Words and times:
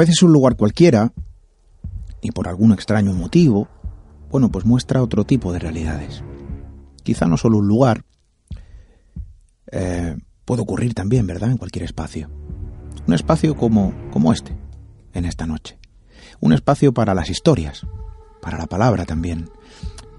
Veces 0.00 0.22
un 0.22 0.32
lugar 0.32 0.56
cualquiera, 0.56 1.12
y 2.22 2.32
por 2.32 2.48
algún 2.48 2.72
extraño 2.72 3.12
motivo, 3.12 3.68
bueno, 4.30 4.50
pues 4.50 4.64
muestra 4.64 5.02
otro 5.02 5.24
tipo 5.24 5.52
de 5.52 5.58
realidades. 5.58 6.22
Quizá 7.02 7.26
no 7.26 7.36
solo 7.36 7.58
un 7.58 7.68
lugar, 7.68 8.04
eh, 9.70 10.16
puede 10.46 10.62
ocurrir 10.62 10.94
también, 10.94 11.26
¿verdad?, 11.26 11.50
en 11.50 11.58
cualquier 11.58 11.84
espacio. 11.84 12.30
Un 13.06 13.12
espacio 13.12 13.54
como, 13.56 13.92
como 14.10 14.32
este, 14.32 14.56
en 15.12 15.26
esta 15.26 15.46
noche. 15.46 15.78
Un 16.40 16.54
espacio 16.54 16.94
para 16.94 17.14
las 17.14 17.28
historias, 17.28 17.86
para 18.40 18.56
la 18.56 18.66
palabra 18.66 19.04
también, 19.04 19.50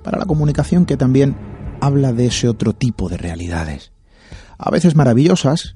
para 0.03 0.19
la 0.19 0.25
comunicación 0.25 0.85
que 0.85 0.97
también 0.97 1.35
habla 1.81 2.13
de 2.13 2.27
ese 2.27 2.47
otro 2.47 2.73
tipo 2.73 3.09
de 3.09 3.17
realidades. 3.17 3.93
A 4.59 4.69
veces 4.69 4.95
maravillosas 4.95 5.75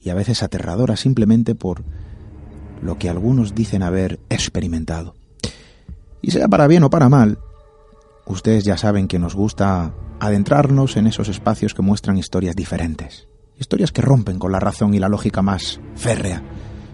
y 0.00 0.08
a 0.08 0.14
veces 0.14 0.42
aterradoras 0.42 1.00
simplemente 1.00 1.54
por 1.54 1.84
lo 2.82 2.98
que 2.98 3.08
algunos 3.08 3.54
dicen 3.54 3.82
haber 3.82 4.20
experimentado. 4.28 5.14
Y 6.22 6.30
sea 6.30 6.48
para 6.48 6.66
bien 6.66 6.84
o 6.84 6.90
para 6.90 7.08
mal, 7.08 7.38
ustedes 8.26 8.64
ya 8.64 8.76
saben 8.76 9.08
que 9.08 9.18
nos 9.18 9.34
gusta 9.34 9.94
adentrarnos 10.20 10.96
en 10.96 11.06
esos 11.06 11.28
espacios 11.28 11.74
que 11.74 11.82
muestran 11.82 12.18
historias 12.18 12.56
diferentes, 12.56 13.28
historias 13.58 13.92
que 13.92 14.02
rompen 14.02 14.38
con 14.38 14.52
la 14.52 14.60
razón 14.60 14.94
y 14.94 14.98
la 14.98 15.08
lógica 15.08 15.42
más 15.42 15.80
férrea, 15.94 16.42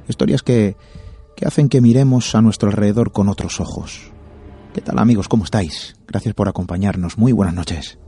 historias 0.08 0.42
que, 0.42 0.76
que 1.36 1.46
hacen 1.46 1.68
que 1.68 1.80
miremos 1.80 2.34
a 2.34 2.42
nuestro 2.42 2.68
alrededor 2.68 3.12
con 3.12 3.28
otros 3.28 3.60
ojos. 3.60 4.12
¿Qué 4.74 4.80
tal 4.80 4.98
amigos? 4.98 5.28
¿Cómo 5.28 5.44
estáis? 5.44 5.96
Gracias 6.06 6.34
por 6.34 6.48
acompañarnos. 6.48 7.18
Muy 7.18 7.32
buenas 7.32 7.54
noches. 7.54 7.98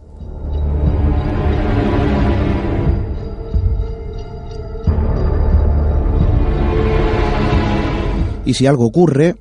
Y 8.46 8.54
si 8.54 8.66
algo 8.66 8.84
ocurre, 8.84 9.36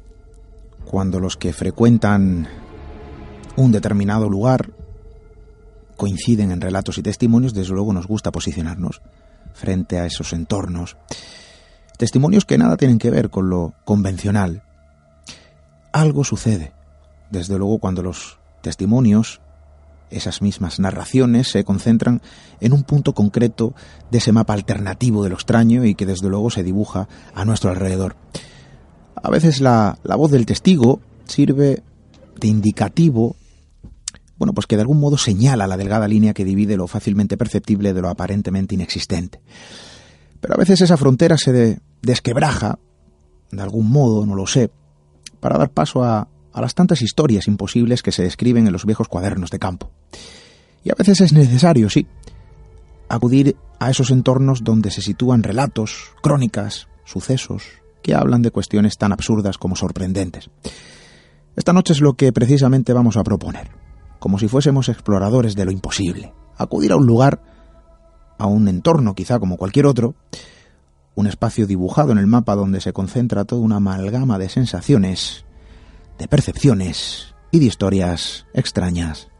cuando 0.86 1.20
los 1.20 1.36
que 1.36 1.52
frecuentan 1.52 2.48
un 3.58 3.72
determinado 3.72 4.30
lugar 4.30 4.72
coinciden 5.98 6.52
en 6.52 6.62
relatos 6.62 6.98
y 6.98 7.04
testimonios, 7.04 7.54
desde 7.54 7.74
luego 7.74 7.94
nos 7.94 8.08
gusta 8.08 8.32
posicionarnos 8.32 9.02
frente 9.54 10.00
a 10.00 10.06
esos 10.06 10.32
entornos. 10.34 10.98
Testimonios 11.98 12.46
que 12.46 12.58
nada 12.58 12.78
tienen 12.78 12.98
que 12.98 13.10
ver 13.10 13.30
con 13.30 13.50
lo 13.50 13.74
convencional. 13.86 14.64
Algo 15.92 16.24
sucede, 16.24 16.72
desde 17.30 17.58
luego, 17.58 17.80
cuando 17.80 18.04
los 18.04 18.40
testimonios, 18.62 19.42
esas 20.12 20.42
mismas 20.42 20.80
narraciones, 20.80 21.50
se 21.50 21.64
concentran 21.64 22.22
en 22.62 22.72
un 22.72 22.84
punto 22.84 23.14
concreto 23.14 23.74
de 24.12 24.20
ese 24.20 24.32
mapa 24.32 24.54
alternativo 24.54 25.24
de 25.24 25.30
lo 25.30 25.36
extraño 25.36 25.84
y 25.84 25.94
que 25.94 26.06
desde 26.06 26.30
luego 26.30 26.50
se 26.50 26.64
dibuja 26.64 27.08
a 27.36 27.44
nuestro 27.44 27.70
alrededor. 27.70 28.16
A 29.24 29.30
veces 29.30 29.62
la, 29.62 29.98
voz 30.04 30.32
del 30.32 30.46
testigo 30.46 31.00
sirve 31.26 31.82
de 32.40 32.48
indicativo, 32.48 33.38
bueno, 34.38 34.54
pues 34.54 34.68
que 34.68 34.76
de 34.76 34.82
algún 34.82 35.00
modo 35.00 35.18
señala 35.18 35.66
la 35.66 35.78
delgada 35.78 36.10
línea 36.10 36.34
que 36.34 36.44
divide 36.44 36.76
lo 36.76 36.88
fácilmente 36.88 37.38
perceptible 37.38 37.94
de 37.94 38.02
lo 38.02 38.10
aparentemente 38.10 38.76
inexistente. 38.76 39.40
Pero 40.42 40.56
a 40.56 40.58
veces 40.58 40.82
esa 40.82 40.98
frontera 40.98 41.38
se 41.38 41.80
desquebraja, 42.02 42.80
de 43.50 43.62
algún 43.62 43.90
modo, 43.90 44.26
no 44.26 44.36
lo 44.36 44.46
sé, 44.46 44.70
para 45.40 45.58
dar 45.58 45.70
paso 45.70 46.04
a, 46.04 46.28
a 46.52 46.62
las 46.62 46.76
tantas 46.76 47.02
historias 47.02 47.48
imposibles 47.48 48.04
que 48.04 48.12
se 48.12 48.24
describen 48.24 48.68
en 48.68 48.74
los 48.74 48.86
viejos 48.86 49.08
cuadernos 49.08 49.52
de 49.52 49.60
campo. 49.60 49.90
Y 50.84 50.90
a 50.92 50.96
veces 50.98 51.22
es 51.22 51.32
necesario, 51.32 51.90
sí, 51.90 52.08
acudir 53.08 53.56
a 53.80 53.90
esos 53.90 54.12
entornos 54.12 54.66
donde 54.66 54.92
se 54.92 55.02
sitúan 55.02 55.44
relatos, 55.44 56.12
crónicas, 56.22 56.90
sucesos, 57.06 57.83
que 58.04 58.14
hablan 58.14 58.44
de 58.44 58.52
cuestiones 58.52 58.98
tan 58.98 59.12
absurdas 59.12 59.58
como 59.58 59.76
sorprendentes. 59.76 60.52
Esta 61.56 61.74
noche 61.74 61.94
es 61.94 62.02
lo 62.02 62.14
que 62.14 62.32
precisamente 62.32 62.94
vamos 62.94 63.18
a 63.18 63.24
proponer, 63.24 63.72
como 64.20 64.38
si 64.38 64.48
fuésemos 64.48 64.90
exploradores 64.90 65.56
de 65.56 65.66
lo 65.66 65.72
imposible, 65.72 66.34
acudir 66.58 66.92
a 66.92 66.98
un 66.98 67.08
lugar, 67.08 67.42
a 68.38 68.46
un 68.46 68.68
entorno 68.68 69.16
quizá 69.16 69.40
como 69.40 69.58
cualquier 69.58 69.88
otro, 69.88 70.16
un 71.16 71.28
espacio 71.28 71.66
dibujado 71.66 72.12
en 72.12 72.18
el 72.18 72.28
mapa 72.28 72.56
donde 72.56 72.82
se 72.82 72.94
concentra 72.94 73.46
toda 73.46 73.62
una 73.62 73.78
amalgama 73.78 74.38
de 74.38 74.50
sensaciones, 74.50 75.46
de 76.18 76.28
percepciones 76.28 77.34
y 77.52 77.60
de 77.60 77.66
historias 77.66 78.46
extrañas. 78.54 79.33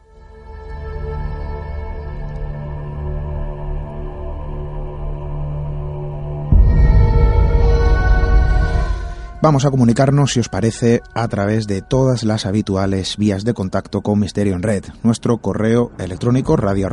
Vamos 9.44 9.66
a 9.66 9.70
comunicarnos, 9.70 10.32
si 10.32 10.40
os 10.40 10.48
parece, 10.48 11.02
a 11.12 11.28
través 11.28 11.66
de 11.66 11.82
todas 11.82 12.24
las 12.24 12.46
habituales 12.46 13.18
vías 13.18 13.44
de 13.44 13.52
contacto 13.52 14.00
con 14.00 14.18
Misterio 14.18 14.54
en 14.54 14.62
Red. 14.62 14.84
Nuestro 15.02 15.36
correo 15.36 15.92
electrónico 15.98 16.56
radio 16.56 16.88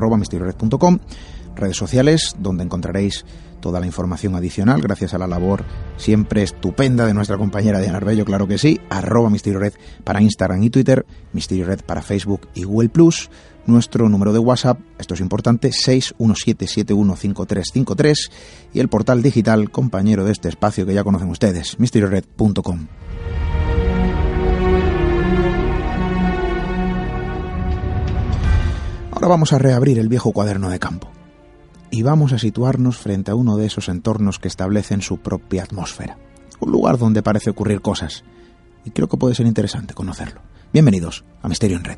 redes 1.56 1.78
sociales 1.78 2.36
donde 2.40 2.66
encontraréis 2.66 3.24
toda 3.62 3.80
la 3.80 3.86
información 3.86 4.36
adicional 4.36 4.82
gracias 4.82 5.14
a 5.14 5.18
la 5.18 5.28
labor 5.28 5.64
siempre 5.96 6.44
estupenda 6.44 7.06
de 7.06 7.14
nuestra 7.14 7.38
compañera 7.38 7.80
Diana 7.80 7.98
Arbello, 7.98 8.26
claro 8.26 8.48
que 8.48 8.58
sí, 8.58 8.82
arroba 8.90 9.30
Misterio 9.30 9.60
Red 9.60 9.74
para 10.04 10.22
Instagram 10.22 10.62
y 10.64 10.70
Twitter, 10.70 11.06
Misterio 11.32 11.66
Red 11.66 11.82
para 11.86 12.02
Facebook 12.02 12.50
y 12.54 12.64
Google 12.64 12.90
nuestro 13.66 14.10
número 14.10 14.34
de 14.34 14.40
WhatsApp, 14.40 14.80
esto 14.98 15.14
es 15.14 15.20
importante, 15.20 15.70
617715353 15.70 18.32
y 18.74 18.80
el 18.80 18.90
portal 18.90 19.22
digital 19.22 19.70
compañero 19.72 20.26
de 20.26 20.32
este 20.32 20.50
espacio 20.50 20.86
que 20.86 20.94
ya 20.94 21.04
conocen 21.04 21.30
ustedes, 21.30 21.80
misteriored.com. 21.80 22.88
Ahora 29.12 29.28
vamos 29.28 29.54
a 29.54 29.60
reabrir 29.60 30.00
el 30.00 30.10
viejo 30.10 30.32
cuaderno 30.32 30.70
de 30.70 30.80
campo 30.80 31.12
y 31.92 32.02
vamos 32.02 32.34
a 32.34 32.40
situarnos 32.40 32.98
frente 32.98 33.32
a 33.32 33.36
uno 33.36 33.58
de 33.58 33.68
esos 33.68 33.90
entornos 33.90 34.40
que 34.40 34.48
establecen 34.48 35.02
su 35.02 35.18
propia 35.18 35.64
atmósfera. 35.64 36.18
Un 36.60 36.72
lugar 36.72 36.98
donde 36.98 37.22
parece 37.22 37.50
ocurrir 37.50 37.82
cosas. 37.82 38.24
Y 38.86 38.92
creo 38.92 39.08
que 39.08 39.18
puede 39.18 39.36
ser 39.36 39.46
interesante 39.46 39.94
conocerlo. 39.94 40.42
Bienvenidos 40.74 41.24
a 41.42 41.50
Misterio 41.50 41.78
en 41.78 41.84
Red. 41.84 41.98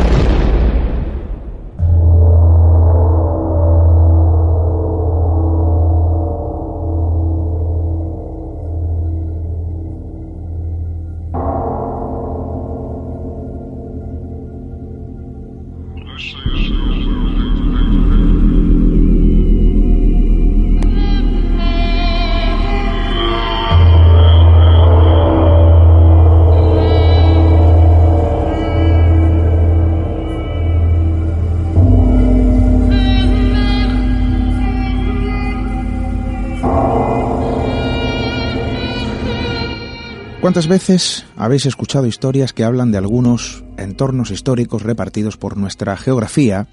¿Cuántas 40.51 40.67
veces 40.67 41.25
habéis 41.37 41.65
escuchado 41.65 42.07
historias 42.07 42.51
que 42.51 42.65
hablan 42.65 42.91
de 42.91 42.97
algunos 42.97 43.63
entornos 43.77 44.31
históricos 44.31 44.83
repartidos 44.83 45.37
por 45.37 45.55
nuestra 45.55 45.95
geografía 45.95 46.67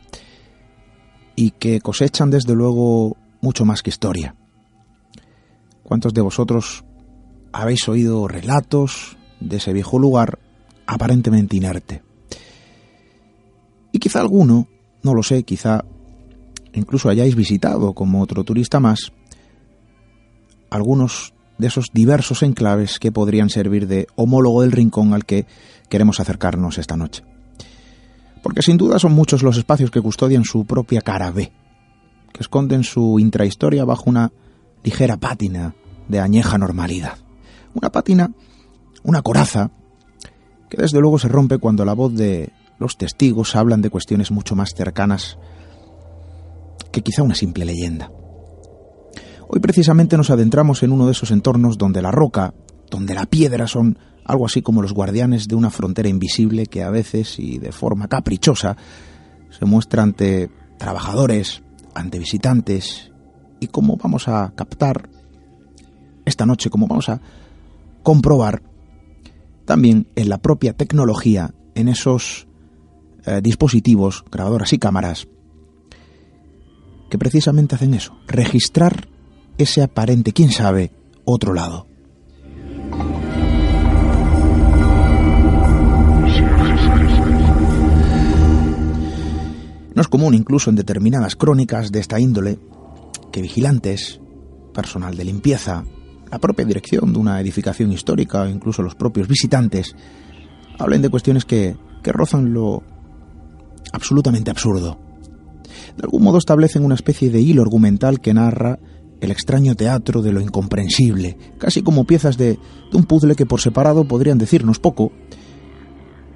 y 1.37 1.53
que 1.53 1.81
cosechan 1.81 2.29
desde 2.29 2.57
luego 2.57 3.17
mucho 3.41 3.65
más 3.65 3.85
que 3.85 3.91
historia? 3.91 4.35
¿Cuántos 5.85 6.13
de 6.13 6.21
vosotros 6.23 6.85
habéis 7.53 7.89
oído 7.89 8.27
relatos 8.27 9.17
de 9.39 9.59
ese 9.59 9.73
viejo 9.73 10.01
lugar 10.01 10.41
aparentemente 10.89 11.57
inerte? 11.57 12.03
Y 13.93 14.01
quizá 14.01 14.21
alguno, 14.21 14.67
no 15.05 15.15
lo 15.15 15.23
sé, 15.23 15.45
quizá 15.45 15.85
incluso 16.73 17.11
hayáis 17.11 17.37
visitado 17.37 17.93
como 17.93 18.23
otro 18.23 18.43
turista 18.43 18.81
más 18.81 19.13
algunos 20.69 21.33
de 21.59 21.67
esos 21.67 21.87
diversos 21.93 22.43
enclaves 22.43 22.99
que 22.99 23.13
podrían 23.13 23.51
servir 23.51 23.87
de 23.87 24.07
homólogo 24.15 24.63
del 24.63 24.73
rincón 24.73 25.13
al 25.13 25.25
que 25.25 25.47
queremos 25.89 26.21
acercarnos 26.21 26.79
esta 26.79 26.97
noche. 26.97 27.25
Porque 28.43 28.63
sin 28.63 28.77
duda 28.77 28.99
son 28.99 29.13
muchos 29.13 29.43
los 29.43 29.57
espacios 29.59 29.91
que 29.91 30.01
custodian 30.01 30.45
su 30.45 30.65
propia 30.65 31.01
cara 31.01 31.31
B, 31.31 31.53
que 32.33 32.41
esconden 32.41 32.85
su 32.85 33.19
intrahistoria 33.19 33.85
bajo 33.85 34.09
una 34.09 34.33
ligera 34.85 35.17
pátina 35.17 35.75
de 36.09 36.21
añeja 36.21 36.57
normalidad. 36.57 37.19
Una 37.75 37.91
pátina, 37.91 38.31
una 39.03 39.23
coraza, 39.23 39.71
que 40.71 40.77
desde 40.77 41.01
luego 41.01 41.19
se 41.19 41.29
rompe 41.29 41.59
cuando 41.59 41.85
la 41.85 41.95
voz 41.95 42.15
de 42.15 42.53
los 42.79 42.97
testigos 42.97 43.57
hablan 43.57 43.83
de 43.83 43.91
cuestiones 43.91 44.31
mucho 44.31 44.55
más 44.55 44.75
cercanas 44.75 45.39
que 46.93 47.03
quizá 47.03 47.23
una 47.23 47.35
simple 47.35 47.65
leyenda. 47.65 48.11
Hoy 49.51 49.61
precisamente 49.61 50.19
nos 50.19 50.29
adentramos 50.29 50.83
en 50.83 50.93
uno 50.93 51.07
de 51.07 51.13
esos 51.13 51.31
entornos 51.31 51.79
donde 51.79 52.03
la 52.03 52.11
roca, 52.11 52.53
donde 52.91 53.15
la 53.15 53.25
piedra 53.25 53.67
son 53.67 53.99
algo 54.27 54.45
así 54.45 54.61
como 54.61 54.83
los 54.83 54.93
guardianes 54.93 55.49
de 55.49 55.55
una 55.55 55.71
frontera 55.71 56.11
invisible 56.11 56.67
que 56.67 56.83
a 56.83 56.91
veces 56.91 57.39
y 57.39 57.59
de 57.59 57.73
forma 57.73 58.09
caprichosa 58.09 58.77
se 59.49 59.65
muestra 59.65 60.03
ante 60.03 60.51
trabajadores, 60.77 61.63
ante 61.95 62.19
visitantes 62.19 63.11
y 63.59 63.69
como 63.69 63.97
vamos 63.97 64.29
a 64.29 64.53
captar 64.55 65.09
esta 66.27 66.45
noche, 66.45 66.69
como 66.69 66.87
vamos 66.87 67.09
a 67.09 67.23
comprobar 68.03 68.63
también 69.65 70.09
en 70.15 70.29
la 70.29 70.37
propia 70.37 70.75
tecnología, 70.75 71.55
en 71.75 71.89
esos 71.89 72.47
eh, 73.25 73.41
dispositivos, 73.43 74.27
grabadoras 74.31 74.75
y 74.75 74.79
cámaras, 74.79 75.27
que 77.09 77.17
precisamente 77.17 77.77
hacen 77.77 77.95
eso, 77.95 78.19
registrar 78.27 79.09
ese 79.59 79.83
aparente, 79.83 80.33
quién 80.33 80.51
sabe, 80.51 80.93
otro 81.25 81.53
lado. 81.53 81.87
No 89.95 90.03
es 90.03 90.09
común 90.09 90.35
incluso 90.35 90.71
en 90.71 90.77
determinadas 90.77 91.35
crónicas 91.35 91.91
de 91.91 91.99
esta 91.99 92.21
índole 92.21 92.61
que 93.33 93.43
vigilantes, 93.43 94.21
personal 94.73 95.17
de 95.17 95.25
limpieza, 95.25 95.85
la 96.31 96.39
propia 96.39 96.65
dirección 96.65 97.13
de 97.13 97.19
una 97.19 97.41
edificación 97.41 97.91
histórica 97.91 98.43
o 98.43 98.49
incluso 98.49 98.83
los 98.83 98.95
propios 98.95 99.27
visitantes 99.27 99.97
hablen 100.79 101.03
de 101.03 101.09
cuestiones 101.09 101.45
que, 101.45 101.77
que 102.03 102.13
rozan 102.13 102.53
lo 102.53 102.85
absolutamente 103.93 104.53
absurdo. 104.53 104.99
De 105.97 106.05
algún 106.05 106.23
modo 106.23 106.39
establecen 106.39 106.85
una 106.85 106.95
especie 106.95 107.31
de 107.31 107.41
hilo 107.41 107.63
argumental 107.63 108.21
que 108.21 108.35
narra 108.35 108.79
el 109.21 109.31
extraño 109.31 109.75
teatro 109.75 110.23
de 110.23 110.33
lo 110.33 110.41
incomprensible, 110.41 111.37
casi 111.59 111.83
como 111.83 112.05
piezas 112.05 112.37
de, 112.37 112.59
un 112.93 113.05
puzzle 113.05 113.35
que 113.35 113.47
por 113.47 113.61
separado 113.61 114.05
podrían 114.05 114.39
decirnos 114.39 114.79
poco, 114.79 115.13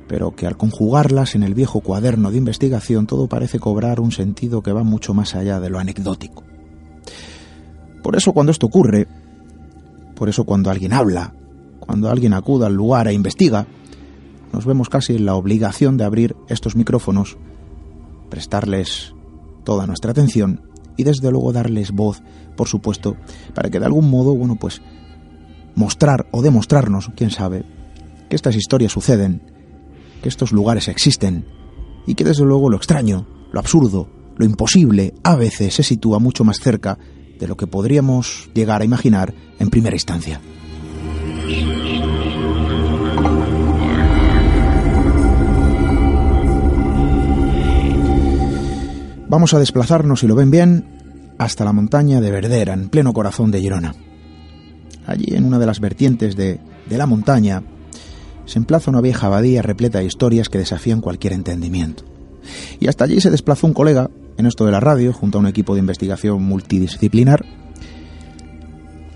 pero 0.09 0.35
que 0.35 0.47
al 0.47 0.57
conjugarlas 0.57 1.35
en 1.35 1.43
el 1.43 1.55
viejo 1.55 1.81
cuaderno 1.81 2.31
de 2.31 2.39
investigación 2.39 3.07
todo 3.07 3.29
parece 3.29 3.59
cobrar 3.59 4.01
un 4.01 4.13
sentido 4.13 4.63
que 4.63 4.73
va 4.73 4.83
mucho 4.83 5.15
más 5.15 5.35
allá 5.35 5.61
de 5.61 5.71
lo 5.71 5.79
anecdótico. 5.79 6.43
Por 8.03 8.17
eso 8.17 8.33
cuando 8.33 8.51
esto 8.51 8.67
ocurre, 8.67 9.07
por 10.17 10.29
eso 10.29 10.45
cuando 10.45 10.71
alguien 10.71 10.93
habla, 10.93 11.35
cuando 11.79 12.11
alguien 12.11 12.35
acuda 12.35 12.67
al 12.67 12.75
lugar 12.75 13.07
e 13.07 13.13
investiga, 13.13 13.67
nos 14.53 14.67
vemos 14.67 14.89
casi 14.89 15.15
en 15.15 15.25
la 15.25 15.35
obligación 15.35 15.97
de 15.97 16.05
abrir 16.05 16.37
estos 16.49 16.77
micrófonos, 16.77 17.39
prestarles 18.29 19.15
toda 19.65 19.87
nuestra 19.87 20.11
atención 20.11 20.72
y 20.97 21.05
desde 21.05 21.31
luego 21.31 21.53
darles 21.53 21.93
voz, 21.93 22.23
por 22.57 22.69
supuesto, 22.69 23.17
para 23.55 23.71
que 23.71 23.79
de 23.79 23.87
algún 23.87 24.11
modo, 24.11 24.35
bueno, 24.35 24.57
pues 24.57 24.83
mostrar 25.75 26.27
o 26.33 26.43
demostrarnos, 26.43 27.11
quién 27.17 27.31
sabe, 27.31 27.65
que 28.29 28.37
estas 28.37 28.57
historias 28.57 28.93
suceden, 28.93 29.43
que 30.23 30.29
estos 30.29 30.53
lugares 30.53 30.89
existen 30.89 31.47
y 32.07 32.15
que 32.15 32.25
desde 32.25 32.45
luego 32.45 32.71
lo 32.71 32.77
extraño, 32.77 33.27
lo 33.53 33.61
absurdo, 33.61 34.09
lo 34.37 34.45
imposible 34.45 35.15
a 35.23 35.37
veces 35.37 35.75
se 35.75 35.83
sitúa 35.83 36.19
mucho 36.19 36.45
más 36.45 36.61
cerca 36.61 36.99
de 37.39 37.49
lo 37.49 37.57
que 37.57 37.67
podríamos 37.67 38.51
llegar 38.55 38.83
a 38.83 38.85
imaginar 38.85 39.35
en 39.59 39.71
primera 39.71 39.97
instancia. 39.97 40.41
Vamos 49.33 49.55
a 49.55 49.59
desplazarnos, 49.59 50.21
si 50.21 50.27
lo 50.27 50.35
ven 50.35 50.51
bien, 50.51 50.85
hasta 51.39 51.65
la 51.65 51.73
montaña 51.73 52.21
de 52.21 52.31
Verdera, 52.31 52.75
en 52.75 52.91
pleno 52.91 53.15
corazón 53.15 53.51
de 53.51 53.63
Girona. 53.63 53.95
Allí, 55.07 55.35
en 55.35 55.47
una 55.47 55.59
de 55.59 55.65
las 55.65 55.81
vertientes 55.81 56.37
de, 56.37 56.61
la 56.91 57.07
montaña, 57.07 57.63
se 58.45 58.59
emplaza 58.59 58.91
una 58.91 59.01
vieja 59.01 59.29
abadía 59.29 59.63
repleta 59.63 60.01
de 60.01 60.05
historias 60.05 60.51
que 60.51 60.59
desafían 60.59 61.01
cualquier 61.01 61.33
entendimiento. 61.33 62.05
Y 62.79 62.89
hasta 62.89 63.05
allí 63.05 63.23
se 63.23 63.31
desplazó 63.31 63.67
un 63.67 63.73
colega, 63.73 64.11
en 64.37 64.45
esto 64.45 64.67
de 64.67 64.73
la 64.73 64.81
radio, 64.81 65.15
junto 65.15 65.39
a 65.39 65.41
un 65.41 65.47
equipo 65.47 65.73
de 65.73 65.81
investigación 65.81 66.43
multidisciplinar, 66.43 67.43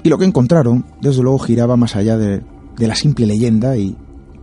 y 0.03 0.09
lo 0.09 0.17
que 0.17 0.25
encontraron, 0.25 0.87
desde 1.03 1.23
luego, 1.23 1.41
giraba 1.41 1.77
más 1.77 1.95
allá 1.95 2.17
de, 2.17 2.43
de 2.79 2.89
la 2.89 2.95
simple 2.95 3.27
leyenda 3.27 3.77
y 3.77 3.95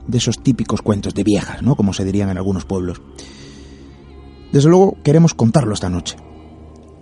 de 0.07 0.17
esos 0.19 0.37
típicos 0.37 0.83
cuentos 0.83 1.15
de 1.15 1.23
viejas, 1.23 1.63
¿no? 1.63 1.75
Como 1.75 1.93
se 1.93 2.05
dirían 2.05 2.29
en 2.29 2.37
algunos 2.37 2.63
pueblos. 2.63 3.01
Desde 4.53 4.69
luego 4.69 4.97
queremos 5.03 5.33
contarlo 5.33 5.73
esta 5.73 5.89
noche. 5.89 6.15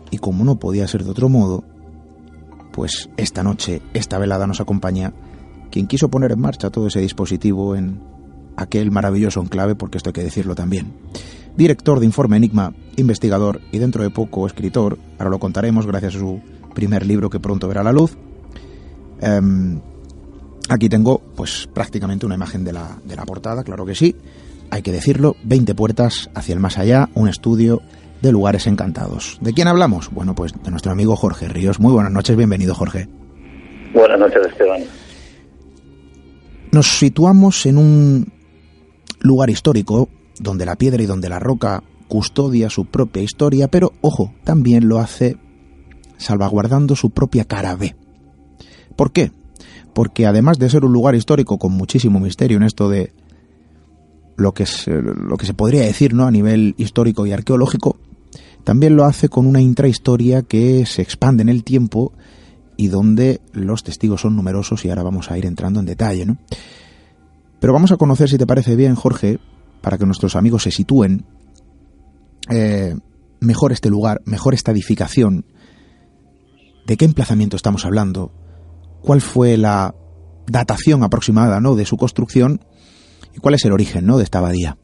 Y 0.09 0.19
como 0.19 0.45
no 0.45 0.55
podía 0.55 0.87
ser 0.87 1.03
de 1.03 1.11
otro 1.11 1.27
modo, 1.27 1.65
pues 2.71 3.09
esta 3.17 3.43
noche, 3.43 3.81
esta 3.93 4.17
velada 4.17 4.47
nos 4.47 4.61
acompaña 4.61 5.13
quien 5.69 5.85
quiso 5.85 6.09
poner 6.09 6.31
en 6.31 6.39
marcha 6.39 6.69
todo 6.69 6.87
ese 6.87 7.01
dispositivo 7.01 7.75
en 7.75 8.01
aquel 8.55 8.89
maravilloso 8.89 9.41
enclave, 9.41 9.75
porque 9.75 9.97
esto 9.97 10.09
hay 10.09 10.13
que 10.13 10.23
decirlo 10.23 10.55
también. 10.55 10.93
Director 11.57 11.99
de 11.99 12.05
Informe 12.05 12.37
Enigma, 12.37 12.73
investigador 12.95 13.59
y 13.73 13.79
dentro 13.79 14.01
de 14.01 14.11
poco 14.11 14.47
escritor, 14.47 14.97
ahora 15.19 15.31
lo 15.31 15.39
contaremos 15.39 15.85
gracias 15.85 16.15
a 16.15 16.19
su 16.19 16.39
primer 16.73 17.05
libro 17.05 17.29
que 17.29 17.41
pronto 17.41 17.67
verá 17.67 17.83
la 17.83 17.91
luz. 17.91 18.17
Em, 19.19 19.81
aquí 20.69 20.87
tengo 20.87 21.19
pues 21.35 21.67
prácticamente 21.73 22.25
una 22.25 22.35
imagen 22.35 22.63
de 22.63 22.71
la, 22.71 22.97
de 23.03 23.15
la 23.17 23.25
portada, 23.25 23.65
claro 23.65 23.85
que 23.85 23.93
sí 23.93 24.15
hay 24.71 24.81
que 24.81 24.91
decirlo, 24.91 25.35
20 25.43 25.75
puertas 25.75 26.29
hacia 26.33 26.53
el 26.53 26.59
más 26.59 26.77
allá, 26.77 27.09
un 27.13 27.27
estudio 27.27 27.81
de 28.21 28.31
lugares 28.31 28.67
encantados. 28.67 29.37
¿De 29.41 29.53
quién 29.53 29.67
hablamos? 29.67 30.09
Bueno, 30.11 30.33
pues 30.33 30.53
de 30.63 30.71
nuestro 30.71 30.91
amigo 30.91 31.15
Jorge 31.15 31.47
Ríos. 31.49 31.79
Muy 31.79 31.91
buenas 31.91 32.11
noches, 32.11 32.37
bienvenido 32.37 32.73
Jorge. 32.73 33.07
Buenas 33.93 34.19
noches, 34.19 34.47
Esteban. 34.47 34.81
Nos 36.71 36.87
situamos 36.87 37.65
en 37.65 37.77
un 37.77 38.31
lugar 39.19 39.49
histórico 39.49 40.07
donde 40.39 40.65
la 40.65 40.77
piedra 40.77 41.03
y 41.03 41.05
donde 41.05 41.27
la 41.27 41.39
roca 41.39 41.83
custodia 42.07 42.69
su 42.69 42.85
propia 42.85 43.21
historia, 43.21 43.67
pero 43.67 43.91
ojo, 44.01 44.33
también 44.43 44.87
lo 44.87 44.99
hace 44.99 45.37
salvaguardando 46.17 46.95
su 46.95 47.09
propia 47.09 47.43
cara 47.43 47.75
B. 47.75 47.95
¿Por 48.95 49.11
qué? 49.11 49.31
Porque 49.93 50.25
además 50.25 50.59
de 50.59 50.69
ser 50.69 50.85
un 50.85 50.93
lugar 50.93 51.15
histórico 51.15 51.57
con 51.57 51.73
muchísimo 51.73 52.19
misterio 52.19 52.57
en 52.57 52.63
esto 52.63 52.89
de 52.89 53.11
lo 54.41 54.53
que, 54.53 54.63
es, 54.63 54.87
lo 54.87 55.37
que 55.37 55.45
se 55.45 55.53
podría 55.53 55.81
decir 55.81 56.13
¿no? 56.13 56.25
a 56.25 56.31
nivel 56.31 56.75
histórico 56.77 57.25
y 57.25 57.31
arqueológico, 57.31 57.97
también 58.63 58.95
lo 58.95 59.05
hace 59.05 59.29
con 59.29 59.47
una 59.47 59.61
intrahistoria 59.61 60.43
que 60.43 60.85
se 60.85 61.01
expande 61.01 61.41
en 61.41 61.49
el 61.49 61.63
tiempo 61.63 62.13
y 62.77 62.87
donde 62.87 63.41
los 63.53 63.83
testigos 63.83 64.21
son 64.21 64.35
numerosos 64.35 64.83
y 64.85 64.89
ahora 64.89 65.03
vamos 65.03 65.31
a 65.31 65.37
ir 65.37 65.45
entrando 65.45 65.79
en 65.79 65.85
detalle, 65.85 66.25
¿no? 66.25 66.37
Pero 67.59 67.73
vamos 67.73 67.91
a 67.91 67.97
conocer, 67.97 68.27
si 68.27 68.37
te 68.37 68.47
parece 68.47 68.75
bien, 68.75 68.95
Jorge, 68.95 69.39
para 69.81 69.97
que 69.97 70.05
nuestros 70.05 70.35
amigos 70.35 70.63
se 70.63 70.71
sitúen, 70.71 71.25
eh, 72.49 72.95
mejor 73.39 73.71
este 73.71 73.89
lugar, 73.89 74.21
mejor 74.25 74.53
esta 74.53 74.71
edificación, 74.71 75.45
de 76.87 76.97
qué 76.97 77.05
emplazamiento 77.05 77.55
estamos 77.55 77.85
hablando, 77.85 78.31
cuál 79.01 79.21
fue 79.21 79.57
la 79.57 79.93
datación 80.47 81.03
aproximada 81.03 81.59
¿no? 81.59 81.75
de 81.75 81.85
su 81.85 81.97
construcción 81.97 82.61
y 83.35 83.39
cuál 83.39 83.55
es 83.55 83.65
el 83.65 83.73
origen 83.73 84.05
¿no? 84.05 84.17
de 84.17 84.23
esta 84.23 84.39
abadía. 84.39 84.75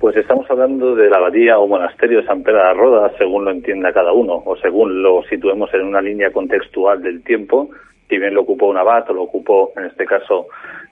Pues 0.00 0.16
estamos 0.16 0.44
hablando 0.50 0.94
de 0.94 1.08
la 1.08 1.16
abadía 1.16 1.58
o 1.58 1.66
monasterio 1.66 2.20
de 2.20 2.26
San 2.26 2.42
Pedro 2.42 2.58
de 2.58 2.74
Roda, 2.74 3.12
según 3.16 3.46
lo 3.46 3.50
entienda 3.50 3.92
cada 3.92 4.12
uno, 4.12 4.42
o 4.44 4.56
según 4.56 5.02
lo 5.02 5.22
situemos 5.30 5.72
en 5.72 5.82
una 5.82 6.02
línea 6.02 6.30
contextual 6.30 7.02
del 7.02 7.24
tiempo, 7.24 7.70
si 8.08 8.18
bien 8.18 8.34
lo 8.34 8.42
ocupó 8.42 8.66
un 8.66 8.76
abad 8.76 9.08
o 9.10 9.14
lo 9.14 9.22
ocupó, 9.22 9.72
en 9.76 9.86
este 9.86 10.04
caso, 10.04 10.46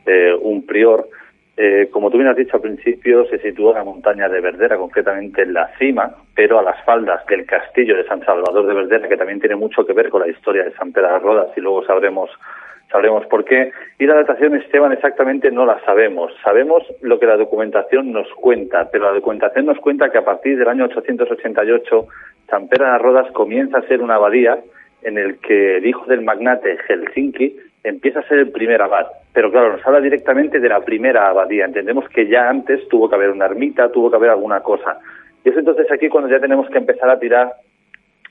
eh, 0.06 0.32
un 0.40 0.64
prior. 0.64 1.06
Eh, 1.54 1.90
como 1.90 2.10
tú 2.10 2.16
bien 2.16 2.30
has 2.30 2.36
dicho 2.36 2.56
al 2.56 2.62
principio, 2.62 3.26
se 3.26 3.38
sitúa 3.38 3.72
en 3.72 3.78
la 3.78 3.84
montaña 3.84 4.28
de 4.30 4.40
Verdera, 4.40 4.78
concretamente 4.78 5.42
en 5.42 5.52
la 5.52 5.68
cima, 5.78 6.10
pero 6.34 6.58
a 6.58 6.62
las 6.62 6.82
faldas 6.84 7.26
del 7.26 7.44
castillo 7.44 7.96
de 7.96 8.06
San 8.06 8.24
Salvador 8.24 8.66
de 8.66 8.74
Verdera, 8.74 9.08
que 9.08 9.18
también 9.18 9.40
tiene 9.40 9.56
mucho 9.56 9.84
que 9.84 9.92
ver 9.92 10.08
con 10.08 10.22
la 10.22 10.28
historia 10.28 10.64
de 10.64 10.72
San 10.72 10.90
Pedro 10.90 11.12
de 11.12 11.18
Rodas, 11.18 11.48
y 11.54 11.60
luego 11.60 11.84
sabremos 11.84 12.30
sabremos 12.92 13.26
por 13.26 13.44
qué. 13.44 13.72
Y 13.98 14.06
la 14.06 14.14
datación, 14.14 14.54
Esteban, 14.54 14.92
exactamente 14.92 15.50
no 15.50 15.66
la 15.66 15.80
sabemos. 15.84 16.32
Sabemos 16.44 16.84
lo 17.00 17.18
que 17.18 17.26
la 17.26 17.36
documentación 17.36 18.12
nos 18.12 18.28
cuenta, 18.34 18.88
pero 18.92 19.06
la 19.06 19.12
documentación 19.12 19.66
nos 19.66 19.78
cuenta 19.78 20.10
que 20.10 20.18
a 20.18 20.24
partir 20.24 20.58
del 20.58 20.68
año 20.68 20.84
888 20.84 22.06
San 22.48 22.68
Pedro 22.68 22.92
de 22.92 22.98
Rodas 22.98 23.32
comienza 23.32 23.78
a 23.78 23.88
ser 23.88 24.02
una 24.02 24.16
abadía 24.16 24.58
en 25.02 25.18
el 25.18 25.38
que 25.38 25.78
el 25.78 25.86
hijo 25.86 26.06
del 26.06 26.22
magnate 26.22 26.76
Helsinki 26.86 27.56
empieza 27.82 28.20
a 28.20 28.28
ser 28.28 28.38
el 28.38 28.52
primer 28.52 28.80
abad. 28.82 29.06
Pero 29.32 29.50
claro, 29.50 29.72
nos 29.72 29.86
habla 29.86 30.00
directamente 30.00 30.60
de 30.60 30.68
la 30.68 30.80
primera 30.80 31.28
abadía. 31.28 31.64
Entendemos 31.64 32.08
que 32.08 32.28
ya 32.28 32.48
antes 32.48 32.86
tuvo 32.88 33.08
que 33.08 33.16
haber 33.16 33.30
una 33.30 33.46
ermita, 33.46 33.90
tuvo 33.90 34.10
que 34.10 34.16
haber 34.16 34.30
alguna 34.30 34.60
cosa. 34.60 34.98
Y 35.44 35.48
es 35.48 35.56
entonces 35.56 35.90
aquí 35.90 36.08
cuando 36.08 36.30
ya 36.30 36.38
tenemos 36.38 36.68
que 36.68 36.78
empezar 36.78 37.10
a 37.10 37.18
tirar 37.18 37.52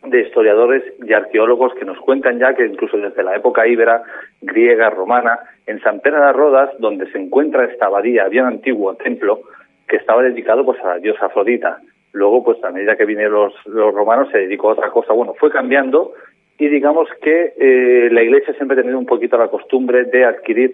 de 0.03 0.21
historiadores 0.21 0.83
y 1.03 1.13
arqueólogos 1.13 1.73
que 1.75 1.85
nos 1.85 1.99
cuentan 1.99 2.39
ya 2.39 2.55
que 2.55 2.65
incluso 2.65 2.97
desde 2.97 3.23
la 3.23 3.35
época 3.35 3.67
íbera, 3.67 4.01
griega, 4.41 4.89
romana, 4.89 5.39
en 5.67 5.79
San 5.81 5.99
Pedro 5.99 6.25
de 6.25 6.33
Rodas, 6.33 6.71
donde 6.79 7.09
se 7.11 7.19
encuentra 7.19 7.65
esta 7.65 7.85
abadía, 7.85 8.25
había 8.25 8.41
un 8.41 8.49
antiguo 8.49 8.95
templo 8.95 9.41
que 9.87 9.97
estaba 9.97 10.23
dedicado 10.23 10.65
pues 10.65 10.79
a 10.81 10.87
la 10.87 10.99
diosa 10.99 11.27
Afrodita. 11.27 11.79
Luego, 12.13 12.43
pues 12.43 12.63
a 12.63 12.71
medida 12.71 12.95
que 12.95 13.05
vinieron 13.05 13.33
los, 13.33 13.53
los 13.67 13.93
romanos, 13.93 14.29
se 14.31 14.39
dedicó 14.39 14.69
a 14.69 14.73
otra 14.73 14.89
cosa. 14.89 15.13
Bueno, 15.13 15.33
fue 15.39 15.51
cambiando 15.51 16.13
y 16.57 16.67
digamos 16.67 17.07
que 17.21 17.53
eh, 17.57 18.09
la 18.11 18.23
Iglesia 18.23 18.53
siempre 18.55 18.77
ha 18.77 18.81
tenido 18.81 18.99
un 18.99 19.05
poquito 19.05 19.37
la 19.37 19.47
costumbre 19.47 20.05
de 20.05 20.25
adquirir 20.25 20.71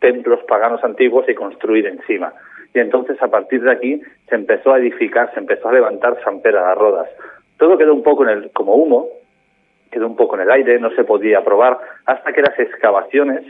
templos 0.00 0.40
paganos 0.46 0.82
antiguos 0.84 1.28
y 1.28 1.34
construir 1.34 1.86
encima. 1.86 2.32
Y 2.72 2.78
entonces, 2.78 3.20
a 3.20 3.28
partir 3.28 3.62
de 3.62 3.72
aquí, 3.72 4.00
se 4.28 4.34
empezó 4.34 4.72
a 4.72 4.78
edificar, 4.78 5.32
se 5.34 5.40
empezó 5.40 5.68
a 5.68 5.72
levantar 5.72 6.16
San 6.22 6.40
Pedro 6.40 6.64
de 6.64 6.74
Rodas 6.74 7.08
todo 7.60 7.76
quedó 7.76 7.94
un 7.94 8.02
poco 8.02 8.24
en 8.24 8.30
el, 8.30 8.50
como 8.52 8.74
humo, 8.74 9.06
quedó 9.90 10.06
un 10.06 10.16
poco 10.16 10.34
en 10.34 10.42
el 10.42 10.50
aire, 10.50 10.80
no 10.80 10.90
se 10.92 11.04
podía 11.04 11.44
probar, 11.44 11.78
hasta 12.06 12.32
que 12.32 12.40
las 12.40 12.58
excavaciones, 12.58 13.42